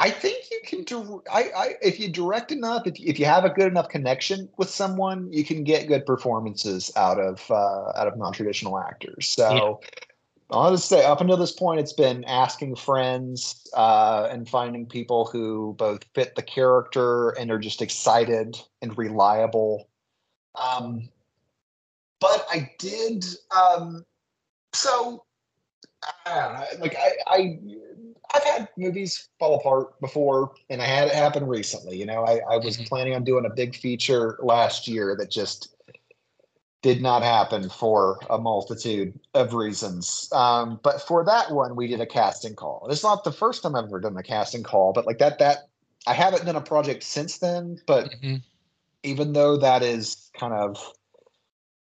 i 0.00 0.10
think 0.10 0.44
you 0.50 0.60
can 0.64 0.82
do 0.84 1.22
I, 1.30 1.50
I 1.56 1.74
if 1.82 2.00
you 2.00 2.08
direct 2.08 2.52
enough 2.52 2.86
if, 2.86 2.98
if 2.98 3.18
you 3.18 3.26
have 3.26 3.44
a 3.44 3.50
good 3.50 3.66
enough 3.66 3.88
connection 3.88 4.48
with 4.56 4.70
someone 4.70 5.32
you 5.32 5.44
can 5.44 5.64
get 5.64 5.86
good 5.86 6.06
performances 6.06 6.90
out 6.96 7.18
of 7.18 7.48
uh 7.50 7.92
out 7.96 8.08
of 8.08 8.16
non-traditional 8.16 8.78
actors 8.78 9.28
so 9.28 9.80
i'll 10.50 10.72
just 10.72 10.88
say 10.88 11.04
up 11.04 11.20
until 11.20 11.36
this 11.36 11.52
point 11.52 11.80
it's 11.80 11.92
been 11.92 12.24
asking 12.24 12.74
friends 12.74 13.68
uh 13.74 14.28
and 14.30 14.48
finding 14.48 14.86
people 14.86 15.26
who 15.26 15.74
both 15.78 16.04
fit 16.14 16.34
the 16.34 16.42
character 16.42 17.30
and 17.30 17.50
are 17.50 17.58
just 17.58 17.82
excited 17.82 18.58
and 18.82 18.96
reliable 18.98 19.88
um 20.54 21.08
but 22.20 22.46
i 22.50 22.70
did 22.78 23.24
um 23.54 24.04
so 24.72 25.24
I 26.26 26.34
don't 26.34 26.54
know. 26.54 26.82
Like 26.82 26.96
I, 26.96 27.10
I, 27.26 27.58
I've 28.34 28.44
had 28.44 28.68
movies 28.76 29.28
fall 29.38 29.56
apart 29.56 30.00
before, 30.00 30.52
and 30.68 30.80
I 30.80 30.86
had 30.86 31.08
it 31.08 31.14
happen 31.14 31.46
recently. 31.46 31.96
You 31.96 32.06
know, 32.06 32.24
I, 32.24 32.40
I 32.48 32.56
was 32.58 32.76
Mhm. 32.76 32.88
planning 32.88 33.14
on 33.14 33.24
doing 33.24 33.44
a 33.44 33.50
big 33.50 33.74
feature 33.74 34.38
last 34.40 34.86
year 34.86 35.16
that 35.16 35.30
just 35.30 35.74
did 36.82 37.02
not 37.02 37.22
happen 37.22 37.68
for 37.68 38.18
a 38.30 38.38
multitude 38.38 39.18
of 39.34 39.52
reasons. 39.52 40.30
Um, 40.32 40.80
but 40.82 41.02
for 41.02 41.24
that 41.24 41.50
one, 41.50 41.76
we 41.76 41.86
did 41.86 42.00
a 42.00 42.06
casting 42.06 42.54
call. 42.54 42.86
It's 42.90 43.02
not 43.02 43.22
the 43.22 43.32
first 43.32 43.62
time 43.62 43.76
I've 43.76 43.84
ever 43.84 44.00
done 44.00 44.16
a 44.16 44.22
casting 44.22 44.62
call, 44.62 44.92
but 44.92 45.06
like 45.06 45.18
that, 45.18 45.38
that 45.40 45.68
I 46.06 46.14
haven't 46.14 46.46
done 46.46 46.56
a 46.56 46.60
project 46.62 47.02
since 47.02 47.38
then. 47.38 47.78
But 47.86 48.14
Mhm. 48.22 48.42
even 49.02 49.32
though 49.34 49.58
that 49.58 49.82
is 49.82 50.30
kind 50.38 50.54
of 50.54 50.92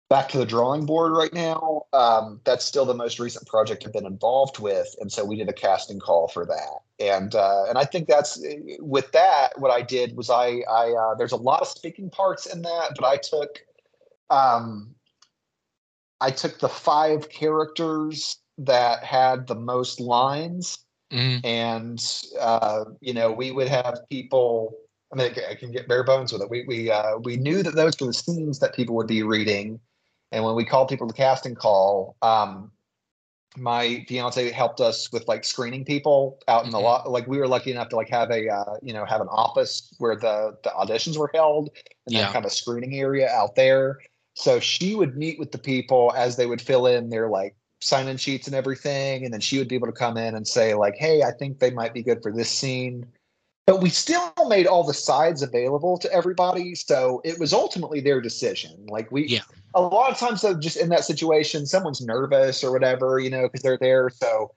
back 0.08 0.28
to 0.30 0.38
the 0.38 0.46
drawing 0.46 0.86
board 0.86 1.12
right 1.12 1.32
now, 1.32 1.82
um, 1.92 2.40
that's 2.44 2.64
still 2.64 2.84
the 2.84 2.94
most 2.94 3.18
recent 3.18 3.46
project 3.46 3.84
I've 3.86 3.92
been 3.92 4.06
involved 4.06 4.58
with, 4.58 4.94
and 5.00 5.10
so 5.10 5.24
we 5.24 5.36
did 5.36 5.48
a 5.48 5.52
casting 5.52 5.98
call 5.98 6.28
for 6.28 6.46
that. 6.46 6.80
And 7.00 7.34
uh, 7.34 7.64
and 7.68 7.78
I 7.78 7.84
think 7.84 8.08
that's 8.08 8.40
with 8.80 9.10
that. 9.12 9.58
What 9.58 9.70
I 9.70 9.82
did 9.82 10.16
was 10.16 10.30
I 10.30 10.62
I 10.70 10.92
uh, 10.92 11.14
there's 11.14 11.32
a 11.32 11.36
lot 11.36 11.62
of 11.62 11.68
speaking 11.68 12.10
parts 12.10 12.46
in 12.46 12.62
that, 12.62 12.92
but 12.96 13.04
I 13.04 13.16
took 13.16 13.60
um, 14.30 14.94
I 16.20 16.30
took 16.30 16.58
the 16.60 16.68
five 16.68 17.28
characters 17.28 18.38
that 18.58 19.02
had 19.02 19.46
the 19.46 19.56
most 19.56 20.00
lines 20.00 20.78
Mhm. 21.12 21.44
and 21.44 22.24
uh, 22.40 22.84
you 23.00 23.14
know 23.14 23.30
we 23.30 23.50
would 23.50 23.68
have 23.68 24.00
people 24.10 24.74
i 25.12 25.16
mean 25.16 25.32
i 25.48 25.54
can 25.54 25.70
get 25.70 25.86
bare 25.86 26.02
bones 26.02 26.32
with 26.32 26.42
it 26.42 26.50
we 26.50 26.64
we 26.66 26.90
uh, 26.90 27.18
we 27.18 27.36
knew 27.36 27.62
that 27.62 27.74
those 27.74 27.98
were 28.00 28.08
the 28.08 28.12
scenes 28.12 28.58
that 28.58 28.74
people 28.74 28.94
would 28.96 29.06
be 29.06 29.22
reading 29.22 29.78
and 30.32 30.44
when 30.44 30.54
we 30.54 30.64
called 30.64 30.88
people 30.88 31.06
to 31.06 31.14
casting 31.14 31.54
call 31.54 32.16
um, 32.22 32.70
my 33.56 34.04
fiance 34.08 34.50
helped 34.50 34.80
us 34.80 35.12
with 35.12 35.26
like 35.28 35.44
screening 35.44 35.84
people 35.84 36.40
out 36.48 36.64
in 36.64 36.70
the 36.70 36.78
Mhm. 36.78 36.82
lot 36.82 37.10
like 37.10 37.26
we 37.26 37.38
were 37.38 37.46
lucky 37.46 37.70
enough 37.70 37.88
to 37.88 37.96
like 37.96 38.08
have 38.08 38.30
a 38.30 38.48
uh, 38.48 38.76
you 38.82 38.92
know 38.92 39.04
have 39.04 39.20
an 39.20 39.28
office 39.28 39.94
where 39.98 40.16
the 40.16 40.56
the 40.64 40.70
auditions 40.70 41.16
were 41.16 41.30
held 41.34 41.70
and 42.06 42.16
then 42.16 42.24
kind 42.32 42.44
of 42.44 42.50
a 42.50 42.54
screening 42.54 42.94
area 42.96 43.28
out 43.30 43.54
there 43.54 44.00
so 44.34 44.58
she 44.58 44.94
would 44.96 45.16
meet 45.16 45.38
with 45.38 45.52
the 45.52 45.58
people 45.58 46.12
as 46.16 46.36
they 46.36 46.46
would 46.46 46.60
fill 46.60 46.86
in 46.86 47.08
their 47.10 47.28
like 47.28 47.54
sign 47.80 48.08
in 48.08 48.16
sheets 48.16 48.46
and 48.46 48.56
everything. 48.56 49.24
And 49.24 49.32
then 49.32 49.40
she 49.40 49.58
would 49.58 49.68
be 49.68 49.74
able 49.74 49.86
to 49.86 49.92
come 49.92 50.16
in 50.16 50.34
and 50.34 50.46
say, 50.48 50.74
like, 50.74 50.96
hey, 50.96 51.22
I 51.22 51.30
think 51.32 51.58
they 51.58 51.70
might 51.70 51.92
be 51.94 52.02
good 52.02 52.22
for 52.22 52.32
this 52.32 52.50
scene. 52.50 53.06
But 53.66 53.80
we 53.80 53.90
still 53.90 54.32
made 54.48 54.66
all 54.66 54.84
the 54.84 54.94
sides 54.94 55.42
available 55.42 55.98
to 55.98 56.12
everybody. 56.12 56.74
So 56.74 57.20
it 57.24 57.38
was 57.38 57.52
ultimately 57.52 58.00
their 58.00 58.20
decision. 58.20 58.86
Like 58.88 59.10
we 59.12 59.26
Yeah. 59.26 59.42
A 59.74 59.80
lot 59.80 60.10
of 60.10 60.18
times 60.18 60.42
though, 60.42 60.54
just 60.54 60.76
in 60.76 60.88
that 60.90 61.04
situation, 61.04 61.66
someone's 61.66 62.00
nervous 62.00 62.62
or 62.62 62.72
whatever, 62.72 63.18
you 63.18 63.30
know, 63.30 63.42
because 63.42 63.62
they're 63.62 63.78
there. 63.78 64.10
So 64.10 64.52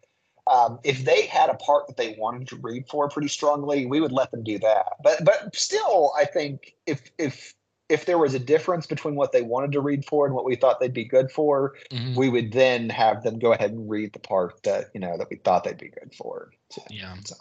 um, 0.48 0.80
if 0.84 1.04
they 1.04 1.24
had 1.26 1.50
a 1.50 1.56
part 1.56 1.88
that 1.88 1.98
they 1.98 2.16
wanted 2.18 2.48
to 2.50 2.56
read 2.58 2.88
for 2.90 3.10
pretty 3.10 3.28
strongly, 3.28 3.86
we 3.86 4.00
would 4.00 4.12
let 4.12 4.32
them 4.32 4.44
do 4.44 4.58
that. 4.60 4.94
But 5.04 5.26
but 5.26 5.56
still, 5.56 6.14
I 6.18 6.26
think 6.26 6.76
if 6.86 7.12
if 7.18 7.54
if 7.90 8.06
there 8.06 8.18
was 8.18 8.34
a 8.34 8.40
difference 8.40 8.86
between 8.86 9.16
what 9.16 9.32
they 9.32 9.42
wanted 9.42 9.72
to 9.72 9.80
read 9.82 10.04
for 10.06 10.26
and 10.26 10.36
what 10.36 10.44
we 10.46 10.56
thought 10.56 10.80
they'd 10.80 10.94
be 10.94 11.06
good 11.06 11.32
for, 11.32 11.76
Mhm. 11.90 12.16
we 12.16 12.28
would 12.30 12.52
then 12.52 12.90
have 12.90 13.24
them 13.24 13.40
go 13.40 13.54
ahead 13.54 13.72
and 13.72 13.90
read 13.90 14.12
the 14.14 14.20
part 14.20 14.62
that 14.64 14.86
you 14.94 15.00
know 15.00 15.18
that 15.18 15.30
we 15.30 15.38
thought 15.38 15.64
they'd 15.64 15.78
be 15.78 15.90
good 15.90 16.14
for. 16.14 16.52
So, 16.70 16.84
Yeah. 16.90 17.16
so- 17.26 17.36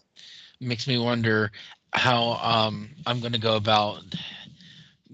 Makes 0.59 0.87
me 0.87 0.97
wonder 0.99 1.53
how 1.93 2.39
um, 2.43 2.89
I'm 3.07 3.21
going 3.21 3.33
to 3.33 3.39
go 3.39 3.57
about 3.57 4.03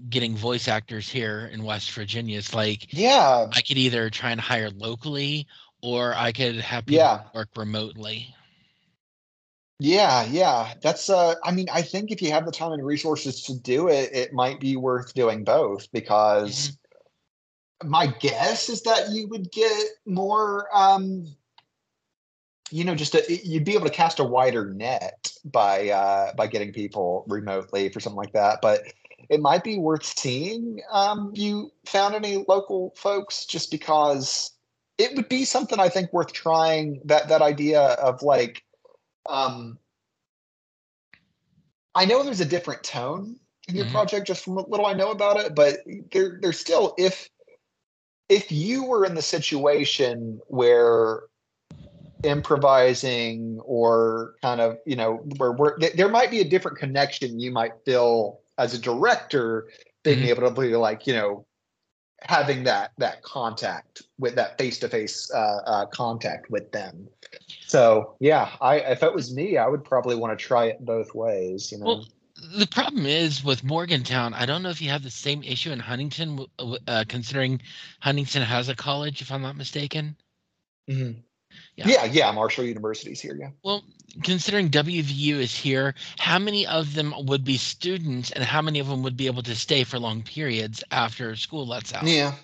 getting 0.09 0.36
voice 0.36 0.68
actors 0.68 1.09
here 1.09 1.51
in 1.53 1.64
West 1.64 1.93
Virginia. 1.93 2.38
It's 2.38 2.55
like 2.55 2.93
yeah, 2.93 3.47
I 3.53 3.61
could 3.61 3.78
either 3.78 4.11
try 4.11 4.30
and 4.30 4.40
hire 4.40 4.70
locally 4.70 5.47
or 5.82 6.14
I 6.14 6.32
could 6.32 6.57
have 6.57 6.86
people 6.86 6.99
yeah, 6.99 7.22
work 7.34 7.49
remotely. 7.57 8.34
yeah, 9.78 10.24
yeah. 10.24 10.74
That's 10.82 11.11
uh, 11.11 11.34
I 11.45 11.53
mean, 11.53 11.68
I 11.72 11.82
think 11.82 12.11
if 12.11 12.22
you 12.22 12.30
have 12.32 12.47
the 12.47 12.53
time 12.53 12.72
and 12.72 12.84
resources 12.84 13.43
to 13.45 13.55
do 13.55 13.88
it, 13.88 14.11
it 14.12 14.32
might 14.32 14.61
be 14.61 14.76
worth 14.76 15.14
doing 15.14 15.45
both 15.45 15.90
because 15.93 16.76
my 17.84 18.07
guess 18.07 18.68
is 18.68 18.82
that 18.82 19.11
you 19.11 19.28
would 19.28 19.51
get 19.51 19.86
more 20.07 20.68
um 20.74 21.26
you 22.70 22.84
know 22.84 22.95
just 22.95 23.14
a, 23.14 23.40
you'd 23.45 23.64
be 23.64 23.74
able 23.74 23.84
to 23.84 23.93
cast 23.93 24.18
a 24.18 24.24
wider 24.24 24.72
net 24.72 25.32
by 25.45 25.88
uh 25.90 26.32
by 26.34 26.47
getting 26.47 26.72
people 26.72 27.24
remotely 27.28 27.88
for 27.88 28.01
something 28.01 28.16
like 28.16 28.32
that 28.32 28.61
but 28.62 28.82
it 29.33 29.41
might 29.41 29.64
be 29.64 29.78
worth 29.78 30.05
seeing 30.05 30.80
um 30.93 31.33
you 31.35 31.72
found 31.87 32.14
any 32.14 32.45
local 32.49 32.93
folks 32.97 33.47
just 33.47 33.70
because 33.70 34.53
it 34.99 35.16
would 35.16 35.28
be 35.28 35.45
something 35.45 35.80
i 35.80 35.89
think 35.89 36.12
worth 36.12 36.33
trying 36.33 37.01
that 37.07 37.28
that 37.28 37.41
idea 37.41 37.80
of 37.80 38.22
like 38.22 38.62
um 39.28 39.78
i 41.95 42.05
know 42.05 42.22
there's 42.22 42.41
a 42.41 42.45
different 42.45 42.83
tone 42.85 43.37
in 43.68 43.74
your 43.74 43.87
Mhm. 43.87 43.91
project 43.93 44.26
just 44.26 44.45
from 44.45 44.55
what 44.55 44.68
little 44.68 44.87
i 44.87 44.93
know 44.93 45.11
about 45.11 45.41
it 45.41 45.55
but 45.55 45.78
there 46.12 46.39
there's 46.43 46.61
still 46.61 46.95
if 46.99 47.30
if 48.28 48.53
you 48.53 48.85
were 48.85 49.05
in 49.07 49.14
the 49.14 49.22
situation 49.22 50.41
where 50.49 51.22
improvising 52.22 53.59
or 53.64 54.35
kind 54.43 54.61
of 54.61 54.78
you 54.87 54.95
know 54.95 55.16
where, 55.39 55.53
where 55.53 55.76
th- 55.78 55.95
there 55.95 56.09
might 56.09 56.30
be 56.30 56.41
a 56.41 56.45
different 56.45 56.78
connection 56.78 57.41
you 57.41 57.51
might 57.51 57.72
feel 57.87 58.41
as 58.59 58.74
a 58.74 58.78
director 58.78 59.68
being 60.03 60.20
Mhm. 60.20 60.28
able 60.28 60.48
to 60.48 60.61
be 60.61 60.76
like 60.76 61.07
you 61.07 61.14
know 61.14 61.46
having 62.22 62.64
that 62.64 62.92
that 62.98 63.22
contact 63.22 64.03
with 64.18 64.34
that 64.36 64.57
face 64.59 64.78
to 64.78 64.88
face 64.88 65.30
contact 65.92 66.50
with 66.50 66.70
them. 66.72 67.09
So 67.66 68.16
yeah, 68.20 68.50
I 68.61 68.76
if 68.80 69.03
it 69.03 69.14
was 69.14 69.34
me, 69.34 69.57
I 69.57 69.66
would 69.66 69.84
probably 69.84 70.16
want 70.16 70.38
to 70.38 70.44
try 70.44 70.66
it 70.66 70.84
both 70.84 71.14
ways. 71.14 71.72
You 71.72 71.78
know. 71.78 71.86
Well, 71.86 72.09
the 72.57 72.66
problem 72.66 73.07
is 73.07 73.44
with 73.44 73.64
Morgantown. 73.64 74.34
I 74.34 74.46
don't 74.46 74.62
know 74.62 74.70
if 74.70 74.80
you 74.82 74.88
have 74.90 75.03
the 75.03 75.11
same 75.11 75.42
issue 75.42 75.70
in 75.70 75.78
Huntington, 75.78 76.46
uh, 76.59 77.05
considering 77.09 77.61
Huntington 78.00 78.42
has 78.42 78.68
a 78.68 78.74
college, 78.74 79.20
if 79.22 79.30
I'm 79.30 79.42
not 79.42 79.57
mistaken. 79.57 80.16
Mhm. 80.88 81.22
Yeah. 81.77 81.89
yeah, 81.89 82.05
yeah. 82.05 82.33
Marshall 82.33 82.64
University's 82.64 83.20
here. 83.20 83.37
Yeah. 83.39 83.51
Well, 83.62 83.83
considering 84.23 84.68
WVU 84.68 85.37
is 85.37 85.55
here, 85.55 85.95
how 86.18 86.39
many 86.39 86.66
of 86.66 86.95
them 86.95 87.14
would 87.27 87.45
be 87.45 87.57
students, 87.57 88.31
and 88.31 88.45
how 88.45 88.61
many 88.61 88.79
of 88.79 88.89
them 88.89 89.03
would 89.03 89.16
be 89.16 89.27
able 89.27 89.43
to 89.45 89.55
stay 89.55 89.85
for 89.85 89.99
long 89.99 90.23
periods 90.23 90.85
after 90.91 91.35
school 91.37 91.66
lets 91.66 91.95
out? 91.95 92.07
Yeah, 92.07 92.35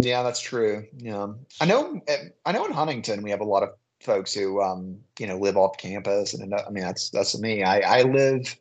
yeah, 0.00 0.22
that's 0.22 0.40
true. 0.40 0.86
Yeah, 0.96 1.28
I 1.60 1.66
know. 1.66 2.00
eh, 2.06 2.28
I 2.46 2.52
know 2.52 2.64
in 2.66 2.72
Huntington 2.72 3.22
we 3.22 3.30
have 3.30 3.40
a 3.40 3.44
lot 3.44 3.64
of 3.64 3.70
folks 4.00 4.32
who, 4.32 4.60
um, 4.62 4.98
you 5.18 5.26
know, 5.26 5.38
live 5.38 5.56
off 5.56 5.76
campus, 5.78 6.34
and 6.34 6.54
I 6.54 6.70
mean 6.70 6.84
that's 6.84 7.10
that's 7.10 7.38
me. 7.38 7.64
I 7.64 7.80
I 7.80 8.02
live. 8.02 8.56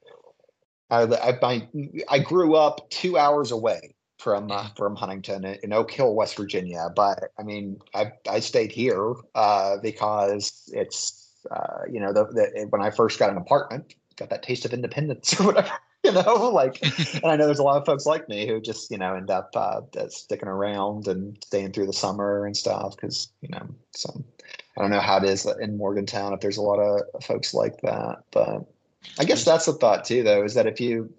I 0.89 1.03
I 1.03 1.39
I, 1.43 1.69
I 2.09 2.19
grew 2.19 2.55
up 2.55 2.89
two 2.89 3.17
hours 3.17 3.51
away 3.51 3.93
from 4.21 4.51
uh, 4.51 4.67
from 4.77 4.95
Huntington 4.95 5.45
in, 5.63 5.73
Oak 5.73 5.91
Hill, 5.91 6.13
West 6.13 6.37
Virginia. 6.37 6.89
But 6.95 7.31
I 7.39 7.43
mean, 7.43 7.79
I 7.95 8.13
I 8.29 8.39
stayed 8.39 8.71
here 8.71 9.13
uh, 9.35 9.77
because 9.81 10.69
it's 10.73 11.29
uh, 11.49 11.81
you 11.91 11.99
know 11.99 12.13
the, 12.13 12.25
the 12.25 12.67
when 12.69 12.81
I 12.81 12.91
first 12.91 13.17
got 13.17 13.31
an 13.31 13.37
apartment, 13.37 13.95
got 14.17 14.29
that 14.29 14.43
taste 14.43 14.65
of 14.65 14.73
independence 14.73 15.33
or 15.39 15.47
whatever. 15.47 15.71
You 16.03 16.11
know, 16.13 16.49
like, 16.51 16.81
and 17.15 17.25
I 17.25 17.35
know 17.35 17.45
there's 17.45 17.59
a 17.59 17.63
lot 17.63 17.77
of 17.77 17.85
folks 17.85 18.07
like 18.07 18.27
me 18.27 18.47
who 18.47 18.59
just 18.59 18.89
you 18.91 18.97
know 18.97 19.15
end 19.15 19.29
up 19.29 19.51
uh, 19.55 19.81
sticking 20.09 20.49
around 20.49 21.07
and 21.07 21.37
staying 21.43 21.73
through 21.73 21.87
the 21.87 21.93
summer 21.93 22.45
and 22.45 22.57
stuff 22.57 22.95
because 22.95 23.29
you 23.41 23.49
know 23.49 23.67
so 23.91 24.23
I 24.77 24.81
don't 24.81 24.91
know 24.91 24.99
how 24.99 25.17
it 25.17 25.25
is 25.25 25.45
in 25.59 25.77
Morgantown 25.77 26.33
if 26.33 26.39
there's 26.39 26.57
a 26.57 26.61
lot 26.61 26.79
of 26.79 27.23
folks 27.23 27.53
like 27.53 27.81
that, 27.81 28.23
but 28.31 28.65
I 29.19 29.25
guess 29.25 29.45
that's 29.45 29.65
the 29.65 29.73
thought 29.73 30.05
too, 30.05 30.23
though, 30.23 30.43
is 30.43 30.53
that 30.53 30.67
if 30.67 30.79
you 30.79 31.13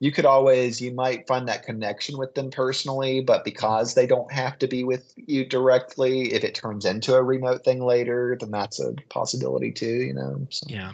you 0.00 0.12
could 0.12 0.26
always 0.26 0.80
you 0.80 0.92
might 0.92 1.26
find 1.26 1.48
that 1.48 1.64
connection 1.64 2.18
with 2.18 2.34
them 2.34 2.50
personally, 2.50 3.20
but 3.20 3.44
because 3.44 3.94
they 3.94 4.06
don't 4.06 4.30
have 4.32 4.58
to 4.58 4.68
be 4.68 4.84
with 4.84 5.12
you 5.16 5.44
directly, 5.44 6.32
if 6.32 6.44
it 6.44 6.54
turns 6.54 6.84
into 6.84 7.14
a 7.14 7.22
remote 7.22 7.64
thing 7.64 7.84
later, 7.84 8.36
then 8.38 8.50
that's 8.50 8.78
a 8.78 8.94
possibility 9.08 9.72
too, 9.72 9.86
you 9.86 10.14
know. 10.14 10.46
So. 10.50 10.66
Yeah, 10.68 10.92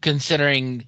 considering 0.00 0.86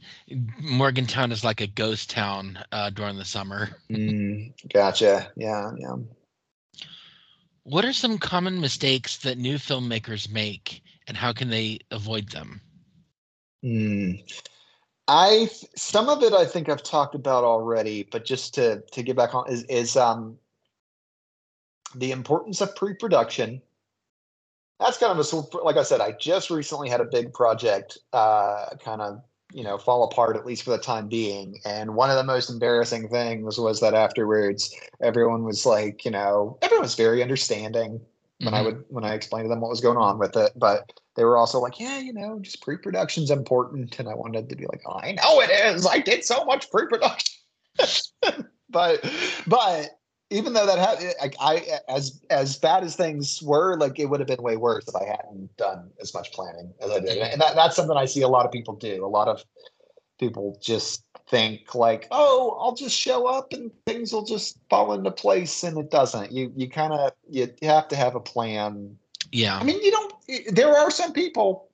Morgantown 0.60 1.30
is 1.30 1.44
like 1.44 1.60
a 1.60 1.66
ghost 1.66 2.10
town 2.10 2.58
uh, 2.72 2.90
during 2.90 3.16
the 3.16 3.24
summer. 3.24 3.68
Mm, 3.90 4.52
gotcha. 4.72 5.30
Yeah, 5.36 5.72
yeah. 5.76 5.96
What 7.64 7.84
are 7.84 7.92
some 7.92 8.18
common 8.18 8.62
mistakes 8.62 9.18
that 9.18 9.36
new 9.36 9.56
filmmakers 9.56 10.30
make, 10.30 10.82
and 11.06 11.18
how 11.18 11.34
can 11.34 11.50
they 11.50 11.80
avoid 11.90 12.30
them? 12.30 12.62
Mm. 13.62 14.22
I 15.08 15.50
some 15.74 16.08
of 16.10 16.22
it 16.22 16.34
I 16.34 16.44
think 16.44 16.68
I've 16.68 16.82
talked 16.82 17.14
about 17.14 17.42
already, 17.42 18.06
but 18.10 18.24
just 18.24 18.54
to 18.54 18.82
to 18.92 19.02
get 19.02 19.16
back 19.16 19.34
on 19.34 19.50
is 19.50 19.64
is 19.64 19.96
um 19.96 20.38
the 21.94 22.12
importance 22.12 22.60
of 22.60 22.76
pre-production. 22.76 23.62
That's 24.78 24.98
kind 24.98 25.18
of 25.18 25.32
a 25.32 25.56
like 25.64 25.76
I 25.76 25.82
said, 25.82 26.00
I 26.00 26.12
just 26.12 26.50
recently 26.50 26.90
had 26.90 27.00
a 27.00 27.06
big 27.06 27.32
project 27.32 27.98
uh 28.12 28.66
kind 28.84 29.00
of 29.00 29.22
you 29.52 29.64
know 29.64 29.78
fall 29.78 30.04
apart 30.04 30.36
at 30.36 30.44
least 30.44 30.62
for 30.62 30.70
the 30.70 30.78
time 30.78 31.08
being 31.08 31.58
and 31.64 31.94
one 31.94 32.10
of 32.10 32.16
the 32.16 32.24
most 32.24 32.50
embarrassing 32.50 33.08
things 33.08 33.58
was 33.58 33.80
that 33.80 33.94
afterwards 33.94 34.74
everyone 35.00 35.42
was 35.42 35.64
like 35.64 36.04
you 36.04 36.10
know 36.10 36.58
everyone 36.60 36.82
was 36.82 36.94
very 36.94 37.22
understanding 37.22 37.98
when 38.40 38.54
I 38.54 38.60
Mhm. 38.60 38.64
would 38.64 38.84
when 38.88 39.04
I 39.04 39.14
explained 39.14 39.46
to 39.46 39.48
them 39.48 39.60
what 39.60 39.70
was 39.70 39.80
going 39.80 39.98
on 39.98 40.18
with 40.18 40.36
it. 40.36 40.52
But 40.56 40.92
they 41.16 41.24
were 41.24 41.36
also 41.36 41.60
like, 41.60 41.80
yeah, 41.80 41.98
you 41.98 42.12
know, 42.12 42.38
just 42.40 42.62
pre-production's 42.62 43.30
important. 43.30 43.98
And 43.98 44.08
I 44.08 44.14
wanted 44.14 44.48
to 44.48 44.56
be 44.56 44.66
like, 44.66 44.82
oh, 44.86 45.00
I 45.02 45.12
know 45.12 45.40
it 45.40 45.50
is. 45.50 45.86
I 45.86 45.98
did 45.98 46.24
so 46.24 46.44
much 46.44 46.70
pre-production. 46.70 47.34
but 48.70 49.04
but 49.46 49.90
even 50.30 50.52
though 50.52 50.66
that 50.66 50.78
had 50.78 51.14
I, 51.20 51.30
I 51.40 51.78
as 51.88 52.20
as 52.30 52.58
bad 52.58 52.84
as 52.84 52.94
things 52.94 53.42
were, 53.42 53.76
like 53.76 53.98
it 53.98 54.06
would 54.06 54.20
have 54.20 54.28
been 54.28 54.42
way 54.42 54.56
worse 54.56 54.86
if 54.86 54.94
I 54.94 55.04
hadn't 55.04 55.56
done 55.56 55.90
as 56.00 56.14
much 56.14 56.32
planning 56.32 56.72
as 56.80 56.90
I 56.90 57.00
did. 57.00 57.18
And 57.18 57.40
that, 57.40 57.56
that's 57.56 57.76
something 57.76 57.96
I 57.96 58.04
see 58.04 58.22
a 58.22 58.28
lot 58.28 58.46
of 58.46 58.52
people 58.52 58.74
do. 58.74 59.04
A 59.04 59.08
lot 59.08 59.28
of 59.28 59.42
people 60.18 60.58
just 60.62 61.04
think 61.28 61.74
like, 61.74 62.06
oh, 62.10 62.56
I'll 62.60 62.74
just 62.74 62.96
show 62.96 63.26
up 63.26 63.52
and 63.52 63.70
things 63.86 64.12
will 64.12 64.24
just 64.24 64.58
fall 64.70 64.92
into 64.92 65.10
place, 65.10 65.62
and 65.62 65.78
it 65.78 65.90
doesn't. 65.90 66.32
You 66.32 66.52
you 66.56 66.68
kind 66.68 66.92
of 66.92 67.12
you, 67.28 67.48
you 67.60 67.68
have 67.68 67.88
to 67.88 67.96
have 67.96 68.14
a 68.14 68.20
plan. 68.20 68.96
Yeah, 69.32 69.58
I 69.58 69.64
mean, 69.64 69.82
you 69.82 69.90
don't. 69.90 70.14
There 70.54 70.76
are 70.76 70.90
some 70.90 71.12
people, 71.12 71.68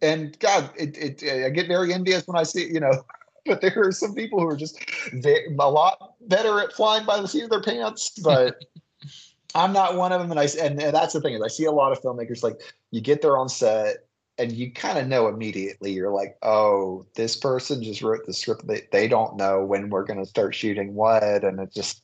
and 0.00 0.38
God, 0.38 0.70
it, 0.76 0.96
it 1.22 1.44
I 1.44 1.50
get 1.50 1.68
very 1.68 1.92
envious 1.92 2.26
when 2.26 2.36
I 2.36 2.42
see 2.42 2.66
you 2.66 2.80
know. 2.80 3.04
But 3.44 3.60
there 3.60 3.74
are 3.76 3.90
some 3.90 4.14
people 4.14 4.38
who 4.38 4.46
are 4.46 4.56
just 4.56 4.78
a 5.12 5.48
lot 5.50 6.14
better 6.28 6.60
at 6.60 6.72
flying 6.74 7.04
by 7.04 7.20
the 7.20 7.26
seat 7.26 7.42
of 7.42 7.50
their 7.50 7.60
pants. 7.60 8.10
But 8.22 8.64
I'm 9.56 9.72
not 9.72 9.96
one 9.96 10.12
of 10.12 10.20
them, 10.20 10.30
and 10.30 10.38
I 10.38 10.44
and, 10.64 10.80
and 10.80 10.94
that's 10.94 11.12
the 11.12 11.20
thing 11.20 11.34
is 11.34 11.42
I 11.42 11.48
see 11.48 11.64
a 11.64 11.72
lot 11.72 11.90
of 11.90 12.00
filmmakers 12.00 12.44
like 12.44 12.60
you 12.92 13.00
get 13.00 13.20
there 13.20 13.36
on 13.36 13.48
set 13.48 14.06
and 14.38 14.52
you 14.52 14.72
kind 14.72 14.98
of 14.98 15.06
know 15.06 15.28
immediately 15.28 15.92
you're 15.92 16.10
like 16.10 16.36
oh 16.42 17.04
this 17.14 17.36
person 17.36 17.82
just 17.82 18.02
wrote 18.02 18.24
the 18.26 18.32
script 18.32 18.66
they, 18.66 18.82
they 18.92 19.06
don't 19.08 19.36
know 19.36 19.64
when 19.64 19.90
we're 19.90 20.04
going 20.04 20.18
to 20.18 20.26
start 20.26 20.54
shooting 20.54 20.94
what 20.94 21.44
and 21.44 21.60
it 21.60 21.72
just 21.72 22.02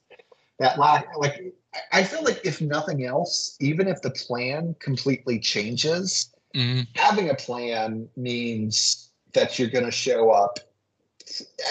that 0.59 0.79
la- 0.79 1.03
like 1.17 1.55
I- 1.93 2.03
feel 2.03 2.25
like 2.25 2.41
if 2.45 2.61
nothing 2.61 3.05
else 3.05 3.57
even 3.61 3.89
if 3.89 4.03
the 4.03 4.11
plan 4.11 4.75
completely 4.79 5.39
changes 5.39 6.33
Mhm. 6.55 6.87
having 6.95 7.29
a 7.29 7.35
plan 7.35 8.09
means 8.17 9.11
that 9.35 9.59
you're 9.59 9.69
going 9.69 9.85
to 9.85 9.91
show 9.91 10.31
up 10.31 10.59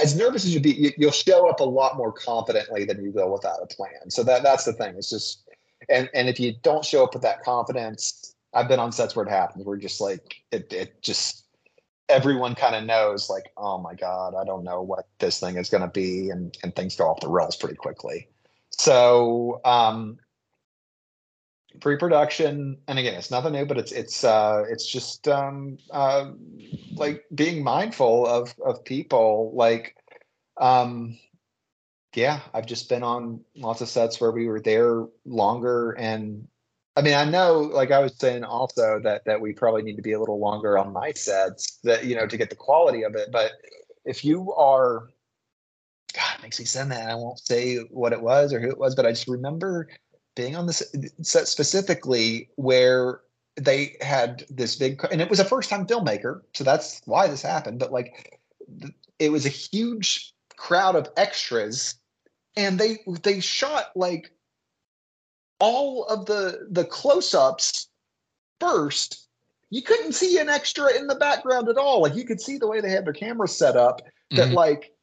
as 0.04 0.16
nervous 0.16 0.46
as 0.46 0.54
you 0.54 0.60
be 0.60 0.72
you, 0.72 0.92
you'll 0.98 1.12
show 1.12 1.50
up 1.50 1.60
a 1.60 1.64
lot 1.64 1.98
more 1.98 2.12
confidently 2.12 2.86
than 2.86 3.04
you 3.04 3.12
will 3.12 3.32
without 3.32 3.58
a 3.62 3.66
plan 3.66 4.10
so 4.10 4.24
that 4.24 4.44
that's 4.44 4.66
the 4.66 4.74
thing 4.74 4.94
it's 4.96 5.10
just 5.10 5.50
and 5.90 6.10
and 6.14 6.30
if 6.30 6.40
you 6.40 6.54
don't 6.62 6.86
show 6.86 7.04
up 7.04 7.14
with 7.14 7.24
that 7.24 7.42
confidence 7.44 8.36
i've 8.54 8.68
been 8.68 8.80
on 8.80 8.92
sets 8.92 9.16
where 9.16 9.26
it 9.26 9.30
happens 9.30 9.66
We're 9.66 9.78
just 9.78 10.02
like 10.02 10.42
it, 10.52 10.72
it 10.74 11.02
just 11.02 11.46
everyone 12.10 12.56
kind 12.56 12.76
of 12.76 12.86
knows 12.86 13.30
like 13.30 13.52
oh 13.58 13.78
my 13.78 13.94
god 13.94 14.34
i 14.36 14.46
don't 14.46 14.64
know 14.64 14.82
what 14.82 15.08
this 15.20 15.40
thing 15.40 15.58
is 15.58 15.70
going 15.70 15.82
to 15.84 15.90
be 15.90 16.30
and 16.30 16.58
and 16.64 16.76
things 16.76 16.96
go 16.96 17.08
off 17.08 17.20
the 17.20 17.28
rails 17.28 17.56
pretty 17.56 17.76
quickly. 17.76 18.28
So 18.72 19.60
um 19.66 20.20
pre-production 21.80 22.78
and 22.88 22.98
again 22.98 23.14
it's 23.14 23.30
nothing 23.30 23.54
new 23.54 23.66
but 23.66 23.78
it's 23.78 23.92
it's 23.92 24.24
uh 24.24 24.64
it's 24.68 24.90
just 24.90 25.28
um 25.28 25.78
uh 25.92 26.32
like 26.94 27.24
being 27.36 27.64
mindful 27.64 28.26
of 28.26 28.56
of 28.66 28.84
people 28.84 29.52
like 29.54 29.96
um 30.60 31.18
yeah 32.16 32.40
i've 32.54 32.66
just 32.66 32.90
been 32.90 33.04
on 33.04 33.40
lots 33.56 33.82
of 33.82 33.90
sets 33.90 34.20
where 34.20 34.32
we 34.32 34.48
were 34.48 34.60
there 34.60 35.06
longer 35.26 35.92
and 35.92 36.48
i 36.98 37.02
mean 37.02 37.14
i 37.14 37.24
know 37.24 37.60
like 37.62 37.92
i 37.92 38.00
was 38.00 38.14
saying 38.18 38.44
also 38.44 39.00
that 39.02 39.24
that 39.26 39.40
we 39.40 39.54
probably 39.54 39.84
need 39.84 39.96
to 39.96 40.02
be 40.02 40.14
a 40.14 40.20
little 40.20 40.40
longer 40.40 40.78
on 40.78 40.92
my 40.92 41.12
sets 41.14 41.80
that 41.84 42.04
you 42.06 42.16
know 42.16 42.28
to 42.28 42.36
get 42.36 42.50
the 42.50 42.56
quality 42.56 43.04
of 43.04 43.16
it 43.16 43.30
but 43.32 43.52
if 44.04 44.26
you 44.26 44.54
are 44.54 45.08
god 46.14 46.36
it 46.38 46.44
makes 46.44 46.60
me 46.60 46.66
send 46.66 46.92
that 46.92 47.10
i 47.10 47.16
won't 47.16 47.40
say 47.40 47.78
what 47.92 48.12
it 48.12 48.22
was 48.22 48.52
or 48.52 48.60
who 48.60 48.70
it 48.70 48.80
was 48.80 48.96
but 48.96 49.06
i 49.06 49.12
just 49.12 49.28
remember 49.28 49.88
being 50.36 50.56
on 50.56 50.66
this 50.66 50.84
set 51.22 51.48
specifically 51.48 52.50
where 52.56 53.22
they 53.56 53.96
had 54.02 54.46
this 54.50 54.76
big 54.76 55.04
and 55.12 55.22
it 55.22 55.30
was 55.30 55.40
a 55.40 55.46
first 55.46 55.70
time 55.70 55.86
filmmaker 55.86 56.42
so 56.54 56.64
that's 56.64 57.02
why 57.06 57.28
this 57.28 57.42
happened 57.42 57.80
but 57.80 57.92
like 57.92 58.40
it 59.20 59.32
was 59.32 59.46
a 59.46 59.50
huge 59.50 60.34
crowd 60.58 60.96
of 60.96 61.10
extras 61.18 61.96
and 62.56 62.80
they 62.80 62.98
they 63.24 63.40
shot 63.40 63.92
like 63.96 64.32
all 65.60 66.06
of 66.06 66.26
the 66.26 66.68
the 66.72 66.86
close-ups 66.86 67.90
first 68.60 69.28
you 69.70 69.82
couldn't 69.82 70.14
see 70.14 70.38
an 70.38 70.50
extra 70.50 70.96
in 70.98 71.08
the 71.08 71.16
background 71.16 71.68
at 71.70 71.78
all 71.78 72.02
like 72.02 72.16
you 72.16 72.26
could 72.26 72.40
see 72.42 72.58
the 72.58 72.68
way 72.68 72.80
they 72.82 72.90
had 72.90 73.06
their 73.06 73.14
camera 73.14 73.48
set 73.48 73.76
up 73.76 74.02
that 74.32 74.50
Mhm. 74.50 74.54
like 74.54 74.94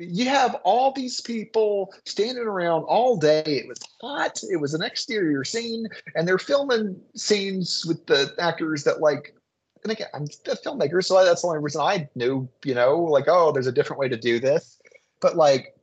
you 0.00 0.28
have 0.28 0.54
all 0.64 0.92
these 0.92 1.20
people 1.20 1.92
standing 2.06 2.44
around 2.44 2.84
all 2.84 3.18
day. 3.18 3.42
It 3.44 3.68
was 3.68 3.78
hot. 4.00 4.40
It 4.50 4.56
was 4.56 4.72
an 4.72 4.82
exterior 4.82 5.44
scene, 5.44 5.86
and 6.14 6.26
they're 6.26 6.38
filming 6.38 6.98
scenes 7.14 7.84
with 7.84 8.06
the 8.06 8.34
actors 8.38 8.84
that 8.84 9.00
like. 9.00 9.34
And 9.82 9.92
again, 9.92 10.08
I'm 10.14 10.24
a 10.24 10.56
filmmaker, 10.56 11.04
so 11.04 11.22
that's 11.24 11.42
the 11.42 11.48
only 11.48 11.60
reason 11.60 11.82
I 11.82 12.08
knew. 12.14 12.48
You 12.64 12.74
know, 12.74 12.98
like 12.98 13.26
oh, 13.28 13.52
there's 13.52 13.66
a 13.66 13.72
different 13.72 14.00
way 14.00 14.08
to 14.08 14.16
do 14.16 14.40
this. 14.40 14.78
But 15.20 15.36
like, 15.36 15.76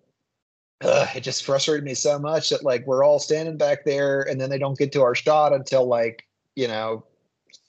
ugh, 0.81 1.07
it 1.15 1.21
just 1.21 1.43
frustrated 1.43 1.83
me 1.83 1.93
so 1.93 2.19
much 2.19 2.49
that 2.49 2.63
like 2.63 2.85
we're 2.85 3.03
all 3.03 3.19
standing 3.19 3.57
back 3.57 3.85
there, 3.85 4.21
and 4.21 4.39
then 4.39 4.49
they 4.49 4.59
don't 4.59 4.77
get 4.77 4.91
to 4.93 5.01
our 5.01 5.15
shot 5.15 5.53
until 5.53 5.85
like 5.85 6.27
you 6.55 6.67
know 6.67 7.05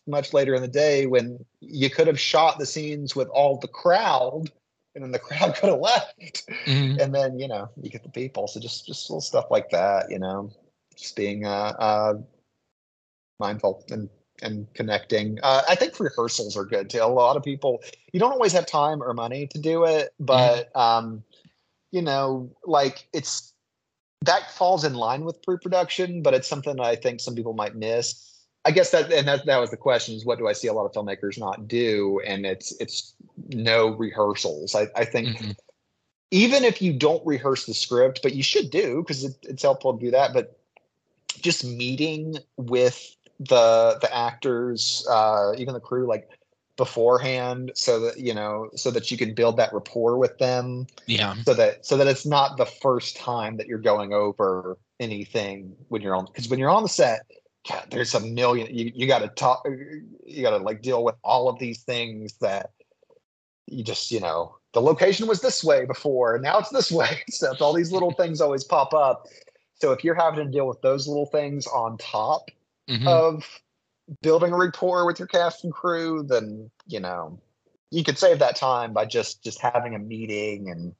much 0.06 0.32
later 0.32 0.54
in 0.54 0.62
the 0.62 0.68
day 0.68 1.06
when 1.06 1.44
you 1.60 1.90
could 1.90 2.06
have 2.06 2.18
shot 2.18 2.58
the 2.58 2.66
scenes 2.66 3.14
with 3.14 3.28
all 3.28 3.58
the 3.58 3.68
crowd 3.68 4.50
and 4.94 5.04
then 5.04 5.12
the 5.12 5.18
crowd 5.28 5.54
could 5.54 5.68
have 5.68 5.80
left. 5.80 6.46
Mhm. 6.66 6.98
And 7.00 7.14
then, 7.14 7.38
you 7.38 7.46
know, 7.46 7.68
you 7.80 7.90
get 7.90 8.02
the 8.02 8.08
people. 8.08 8.48
So 8.48 8.58
just 8.58 8.86
just 8.86 9.08
little 9.08 9.20
stuff 9.20 9.46
like 9.50 9.70
that, 9.70 10.10
you 10.10 10.18
know, 10.18 10.50
just 10.96 11.14
being 11.14 11.44
uh, 11.44 11.74
uh 11.78 12.14
mindful 13.38 13.84
and 13.90 14.08
and 14.42 14.72
connecting. 14.74 15.38
Uh, 15.42 15.62
I 15.68 15.74
think 15.74 15.98
rehearsals 15.98 16.56
are 16.56 16.64
good 16.64 16.90
too. 16.90 17.02
A 17.02 17.06
lot 17.06 17.36
of 17.36 17.42
people 17.42 17.82
you 18.12 18.20
don't 18.20 18.32
always 18.32 18.52
have 18.52 18.66
time 18.66 19.02
or 19.02 19.12
money 19.14 19.46
to 19.48 19.58
do 19.58 19.84
it, 19.84 20.14
but 20.20 20.74
um, 20.76 21.22
you 21.90 22.02
know, 22.02 22.50
like 22.64 23.08
it's 23.12 23.52
that 24.22 24.50
falls 24.50 24.84
in 24.84 24.94
line 24.94 25.24
with 25.24 25.42
pre-production, 25.42 26.22
but 26.22 26.34
it's 26.34 26.48
something 26.48 26.76
that 26.76 26.84
I 26.84 26.96
think 26.96 27.20
some 27.20 27.34
people 27.34 27.52
might 27.54 27.76
miss. 27.76 28.24
I 28.64 28.70
guess 28.72 28.90
that 28.90 29.10
and 29.12 29.26
that 29.28 29.46
that 29.46 29.58
was 29.58 29.70
the 29.70 29.76
question 29.76 30.14
is 30.14 30.24
what 30.24 30.38
do 30.38 30.48
I 30.48 30.52
see 30.52 30.68
a 30.68 30.72
lot 30.72 30.84
of 30.84 30.92
filmmakers 30.92 31.38
not 31.38 31.68
do? 31.68 32.20
And 32.26 32.44
it's 32.44 32.72
it's 32.80 33.14
no 33.48 33.90
rehearsals. 33.90 34.74
I, 34.74 34.88
I 34.94 35.04
think 35.04 35.28
Mhm. 35.28 35.56
even 36.30 36.64
if 36.64 36.82
you 36.82 36.92
don't 36.92 37.24
rehearse 37.26 37.64
the 37.64 37.74
script, 37.74 38.20
but 38.22 38.34
you 38.34 38.42
should 38.42 38.70
do 38.70 39.02
because 39.02 39.24
it, 39.24 39.36
it's 39.42 39.62
helpful 39.62 39.96
to 39.96 40.04
do 40.04 40.10
that. 40.10 40.34
But 40.34 40.58
just 41.40 41.64
meeting 41.64 42.38
with 42.56 43.16
the 43.38 43.98
the 44.00 44.14
actors, 44.14 45.06
uh, 45.08 45.52
even 45.56 45.72
the 45.74 45.80
crew, 45.80 46.06
like 46.06 46.28
beforehand, 46.78 47.72
so 47.74 48.00
that 48.00 48.18
you 48.18 48.32
know, 48.32 48.70
so 48.74 48.90
that 48.90 49.10
you 49.10 49.18
can 49.18 49.34
build 49.34 49.58
that 49.58 49.74
rapport 49.74 50.16
with 50.16 50.38
them, 50.38 50.86
Yeah. 51.06 51.34
so 51.44 51.52
that 51.52 51.84
so 51.84 51.98
that 51.98 52.06
it's 52.06 52.24
not 52.24 52.56
the 52.56 52.64
first 52.64 53.16
time 53.18 53.58
that 53.58 53.66
you're 53.66 53.78
going 53.78 54.14
over 54.14 54.78
anything 54.98 55.76
when 55.88 56.00
you're 56.00 56.16
on 56.16 56.24
because 56.24 56.48
when 56.48 56.58
you're 56.58 56.70
on 56.70 56.82
the 56.82 56.88
set. 56.88 57.26
God, 57.68 57.88
there's 57.90 58.14
a 58.14 58.20
million. 58.20 58.74
You, 58.74 58.90
you 58.94 59.06
got 59.06 59.18
to 59.18 59.28
talk. 59.28 59.66
You 60.24 60.42
got 60.42 60.56
to 60.56 60.56
like 60.56 60.80
deal 60.80 61.04
with 61.04 61.16
all 61.22 61.50
of 61.50 61.58
these 61.58 61.82
things 61.82 62.32
that 62.38 62.70
you 63.66 63.84
just 63.84 64.10
you 64.10 64.20
know 64.20 64.56
the 64.72 64.80
location 64.80 65.26
was 65.26 65.42
this 65.42 65.62
way 65.62 65.84
before 65.84 66.34
and 66.34 66.42
now 66.42 66.58
it's 66.58 66.70
this 66.70 66.90
way 66.90 67.22
so 67.28 67.54
all 67.60 67.74
these 67.74 67.92
little 67.92 68.12
things 68.12 68.40
always 68.40 68.64
pop 68.64 68.94
up 68.94 69.26
so 69.74 69.92
if 69.92 70.02
you're 70.02 70.14
having 70.14 70.46
to 70.46 70.50
deal 70.50 70.66
with 70.66 70.80
those 70.80 71.06
little 71.06 71.26
things 71.26 71.66
on 71.66 71.98
top 71.98 72.48
Mhm. 72.88 73.06
of 73.06 73.44
building 74.22 74.52
a 74.52 74.56
rapport 74.56 75.06
with 75.06 75.18
your 75.18 75.28
cast 75.28 75.64
and 75.64 75.72
crew 75.72 76.22
then 76.22 76.70
you 76.86 77.00
know 77.00 77.38
you 77.90 78.04
could 78.04 78.18
save 78.18 78.38
that 78.38 78.56
time 78.56 78.92
by 78.92 79.04
just 79.04 79.42
just 79.42 79.60
having 79.60 79.94
a 79.94 79.98
meeting 79.98 80.70
and 80.70 80.94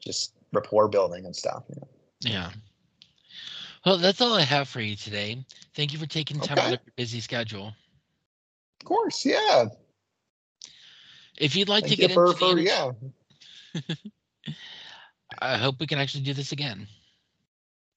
just 0.00 0.34
rapport 0.52 0.88
building 0.88 1.24
and 1.26 1.34
stuff 1.36 1.64
you 1.68 1.76
know? 1.80 1.88
Yeah. 2.20 2.50
Well, 3.84 3.96
that's 3.98 4.20
all 4.20 4.34
I 4.34 4.42
have 4.42 4.68
for 4.68 4.80
you 4.80 4.94
today. 4.96 5.44
Thank 5.74 5.92
you 5.92 5.98
for 5.98 6.06
taking 6.06 6.40
time 6.40 6.58
out 6.58 6.74
of 6.74 6.80
your 6.84 6.92
busy 6.96 7.20
schedule. 7.20 7.72
of 8.80 8.84
course 8.86 9.24
yeah 9.24 9.66
If 11.38 11.56
you'd 11.56 11.68
like 11.68 11.84
Thank 11.84 11.96
to 11.96 12.02
you 12.02 12.08
get 12.08 12.14
for, 12.14 12.26
into 12.26 12.38
the 12.38 12.38
for 12.38 12.58
yeah 12.58 12.92
I 15.38 15.56
hope 15.56 15.80
we 15.80 15.86
can 15.86 15.98
actually 15.98 16.24
do 16.24 16.34
this 16.34 16.52
again. 16.52 16.86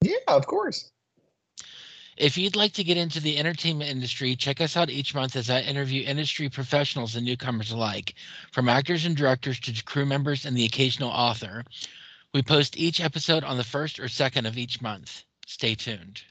yeah 0.02 0.16
of 0.28 0.46
course 0.46 0.90
If 2.16 2.38
you'd 2.38 2.54
like 2.54 2.72
to 2.74 2.84
get 2.84 2.96
into 2.96 3.18
the 3.18 3.38
entertainment 3.38 3.90
industry, 3.90 4.36
check 4.36 4.60
us 4.60 4.76
out 4.76 4.88
each 4.88 5.14
month 5.14 5.34
as 5.34 5.50
I 5.50 5.60
interview 5.62 6.04
industry 6.04 6.48
professionals 6.48 7.16
and 7.16 7.26
newcomers 7.26 7.72
alike, 7.72 8.14
from 8.52 8.68
actors 8.68 9.04
and 9.04 9.16
directors 9.16 9.58
to 9.60 9.82
crew 9.82 10.06
members 10.06 10.46
and 10.46 10.56
the 10.56 10.64
occasional 10.64 11.10
author. 11.10 11.64
We 12.32 12.42
post 12.42 12.76
each 12.76 13.00
episode 13.00 13.42
on 13.42 13.56
the 13.56 13.64
first 13.64 13.98
or 13.98 14.08
second 14.08 14.46
of 14.46 14.56
each 14.56 14.80
month. 14.80 15.24
Stay 15.46 15.74
tuned. 15.74 16.22